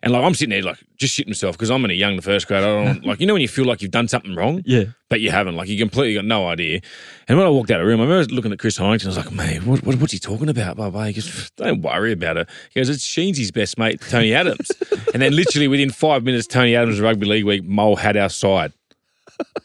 And 0.02 0.14
like 0.14 0.24
I'm 0.24 0.34
sitting 0.34 0.52
there 0.52 0.62
like 0.62 0.78
just 0.98 1.18
shitting 1.18 1.28
myself 1.28 1.58
because 1.58 1.70
I'm 1.70 1.84
in 1.86 1.92
a 1.92 1.96
young 1.96 2.16
the 2.16 2.22
first 2.22 2.48
grade. 2.48 2.64
I 2.64 2.86
don't 2.86 3.06
like 3.06 3.20
you 3.20 3.28
know 3.28 3.34
when 3.34 3.42
you 3.42 3.48
feel 3.48 3.66
like 3.66 3.82
you've 3.82 3.92
done 3.92 4.08
something 4.08 4.36
wrong? 4.36 4.62
Yeah. 4.66 4.86
But 5.10 5.22
you 5.22 5.32
haven't. 5.32 5.56
Like 5.56 5.68
you 5.68 5.78
completely 5.78 6.14
got 6.16 6.26
no 6.26 6.48
idea. 6.48 6.82
And 7.28 7.38
when 7.38 7.48
I 7.48 7.50
walked 7.50 7.72
out 7.72 7.80
of 7.80 7.86
the 7.86 7.88
room, 7.88 8.00
I 8.00 8.04
remember 8.04 8.34
looking 8.34 8.52
at 8.52 8.60
Chris 8.60 8.78
Heighington. 8.78 9.06
I 9.06 9.08
was 9.08 9.18
like, 9.18 9.32
"Man, 9.32 9.66
what, 9.66 9.84
what, 9.84 9.96
what's 9.96 10.14
he 10.14 10.20
talking 10.20 10.50
about?" 10.50 10.76
Blah 10.76 10.90
blah. 10.90 11.06
He 11.06 11.14
goes, 11.14 11.52
"Don't 11.58 11.82
worry 11.82 12.12
about 12.12 12.38
it." 12.38 12.50
He 12.74 12.80
goes, 12.80 12.90
"It's 12.90 13.06
Sheensy's 13.06 13.52
best 13.52 13.78
mate, 13.78 14.02
Tony 14.02 14.34
Adams." 14.34 14.72
and 15.14 15.22
then 15.22 15.36
literally 15.36 15.68
within 15.68 15.90
five 15.90 16.24
minutes, 16.24 16.48
Tony 16.48 16.76
Adams 16.76 17.00
rugby 17.00 17.26
league 17.26 17.46
week 17.46 17.64
mole 17.64 17.96
had 17.96 18.16
our 18.18 18.30
side. 18.30 18.74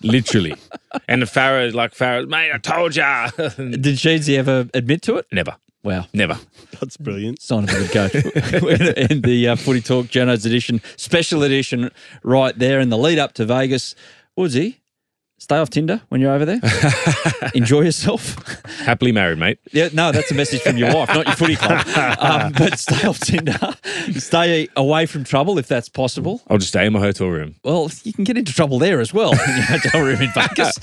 Literally. 0.03 0.55
And 1.09 1.23
the 1.23 1.27
Farah, 1.27 1.75
like 1.75 1.92
Farah, 1.92 2.29
mate, 2.29 2.53
I 2.55 2.59
told 2.59 2.94
ya. 2.94 3.29
Did 3.37 3.97
Sheensy 3.97 4.38
ever 4.38 4.68
admit 4.75 5.03
to 5.03 5.16
it? 5.16 5.27
never, 5.33 5.57
Wow. 5.85 6.07
never. 6.14 6.38
That's 6.81 6.97
brilliant. 6.97 7.42
Sign 7.42 7.64
of 7.64 7.70
a 7.70 7.73
good 7.75 7.90
coach. 7.90 8.14
We're 8.62 8.79
going 8.79 8.94
to 8.94 8.99
end 8.99 9.23
the 9.23 9.49
uh, 9.49 9.57
Footy 9.57 9.83
Talk 9.83 10.07
Journos 10.07 10.47
edition, 10.47 10.81
special 10.97 11.42
edition, 11.42 11.90
right 12.23 12.59
there 12.59 12.81
in 12.81 12.88
the 12.88 12.97
lead 12.99 13.18
up 13.18 13.35
to 13.35 13.44
Vegas. 13.44 13.94
Woodsy, 14.37 14.81
stay 15.38 15.57
off 15.57 15.70
Tinder 15.70 16.01
when 16.09 16.20
you're 16.20 16.33
over 16.33 16.44
there. 16.44 16.61
Enjoy 17.55 17.83
yourself. 17.83 18.37
Happily 18.81 19.12
married, 19.12 19.38
mate. 19.38 19.59
Yeah, 19.73 19.88
no, 19.92 20.12
that's 20.12 20.31
a 20.31 20.35
message 20.35 20.62
from 20.62 20.77
your 20.77 20.94
wife, 20.94 21.09
not 21.09 21.27
your 21.27 21.37
footy 21.37 21.57
club. 21.57 21.87
Um, 22.18 22.53
but 22.59 22.79
stay 22.79 23.07
off 23.07 23.20
Tinder. 23.20 23.59
Stay 24.16 24.68
away 24.77 25.07
from 25.07 25.25
trouble 25.25 25.59
if 25.59 25.66
that's 25.66 25.88
possible. 25.88 26.42
I'll 26.49 26.59
just 26.59 26.70
stay 26.70 26.87
in 26.87 26.92
my 26.92 27.01
hotel 27.01 27.29
room. 27.29 27.55
Well, 27.62 27.90
you 28.05 28.12
can 28.12 28.25
get 28.25 28.37
into 28.38 28.53
trouble 28.53 28.79
there 28.79 29.01
as 29.01 29.12
well. 29.12 29.33
in 29.49 29.57
your 29.57 29.64
hotel 29.64 30.03
room 30.03 30.20
in 30.23 30.31
Vegas. 30.33 30.79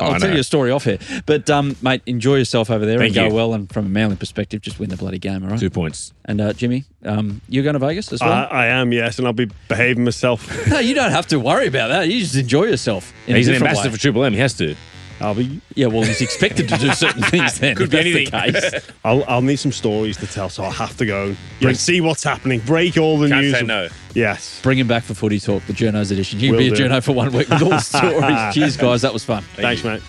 I'll 0.00 0.14
I 0.14 0.18
tell 0.18 0.28
know. 0.28 0.34
you 0.34 0.40
a 0.40 0.44
story 0.44 0.70
off 0.70 0.84
here. 0.84 0.98
But, 1.26 1.48
um, 1.50 1.76
mate, 1.82 2.02
enjoy 2.06 2.36
yourself 2.36 2.70
over 2.70 2.84
there 2.84 2.98
Thank 2.98 3.10
and 3.10 3.14
go 3.14 3.28
you. 3.28 3.34
well. 3.34 3.54
And 3.54 3.72
from 3.72 3.86
a 3.86 3.88
manly 3.88 4.16
perspective, 4.16 4.60
just 4.60 4.78
win 4.78 4.90
the 4.90 4.96
bloody 4.96 5.18
game, 5.18 5.44
all 5.44 5.50
right? 5.50 5.60
Two 5.60 5.70
points. 5.70 6.12
And 6.24 6.40
uh, 6.40 6.52
Jimmy, 6.52 6.84
um, 7.04 7.40
you're 7.48 7.64
going 7.64 7.74
to 7.74 7.78
Vegas 7.78 8.12
as 8.12 8.20
well? 8.20 8.30
I, 8.30 8.44
I 8.44 8.66
am, 8.66 8.92
yes, 8.92 9.18
and 9.18 9.26
I'll 9.26 9.32
be 9.32 9.50
behaving 9.68 10.04
myself. 10.04 10.68
no, 10.68 10.78
you 10.78 10.94
don't 10.94 11.10
have 11.10 11.26
to 11.28 11.38
worry 11.38 11.66
about 11.66 11.88
that. 11.88 12.08
You 12.08 12.20
just 12.20 12.36
enjoy 12.36 12.64
yourself. 12.64 13.12
In 13.26 13.36
He's 13.36 13.48
an 13.48 13.54
different 13.54 13.57
ambassador 13.66 13.88
way. 13.88 13.94
for 13.94 14.00
Triple 14.00 14.24
M. 14.24 14.32
He 14.32 14.38
has 14.40 14.54
to. 14.54 14.74
Oh, 15.20 15.26
I'll 15.26 15.34
be. 15.34 15.60
Yeah, 15.74 15.86
well, 15.88 16.02
he's 16.04 16.20
expected 16.20 16.68
to 16.68 16.76
do 16.78 16.90
certain 16.92 17.22
things 17.24 17.58
then. 17.58 17.74
Could 17.74 17.90
be 17.90 18.26
that's 18.30 18.52
the 18.52 18.70
case. 18.80 18.90
I'll, 19.04 19.24
I'll 19.26 19.42
need 19.42 19.56
some 19.56 19.72
stories 19.72 20.16
to 20.18 20.26
tell, 20.28 20.48
so 20.48 20.62
I'll 20.62 20.70
have 20.70 20.96
to 20.98 21.06
go 21.06 21.34
and 21.60 21.76
see 21.76 22.00
what's 22.00 22.22
happening. 22.22 22.60
Break 22.60 22.96
all 22.96 23.18
the 23.18 23.28
Can't 23.28 23.40
news. 23.42 23.52
say 23.54 23.60
of- 23.62 23.66
no. 23.66 23.88
Yes. 24.14 24.60
Bring 24.62 24.78
him 24.78 24.86
back 24.86 25.02
for 25.02 25.14
Footy 25.14 25.40
Talk, 25.40 25.64
the 25.66 25.72
Journos 25.72 26.12
edition. 26.12 26.38
You 26.40 26.52
Will 26.52 26.58
be 26.58 26.68
a 26.68 26.74
do. 26.74 26.84
journo 26.84 27.02
for 27.02 27.12
one 27.12 27.32
week 27.32 27.48
with 27.48 27.62
all 27.62 27.70
the 27.70 27.78
stories. 27.80 28.54
Cheers, 28.54 28.76
guys. 28.76 29.02
That 29.02 29.12
was 29.12 29.24
fun. 29.24 29.42
Thanks, 29.56 29.82
mate. 29.82 30.02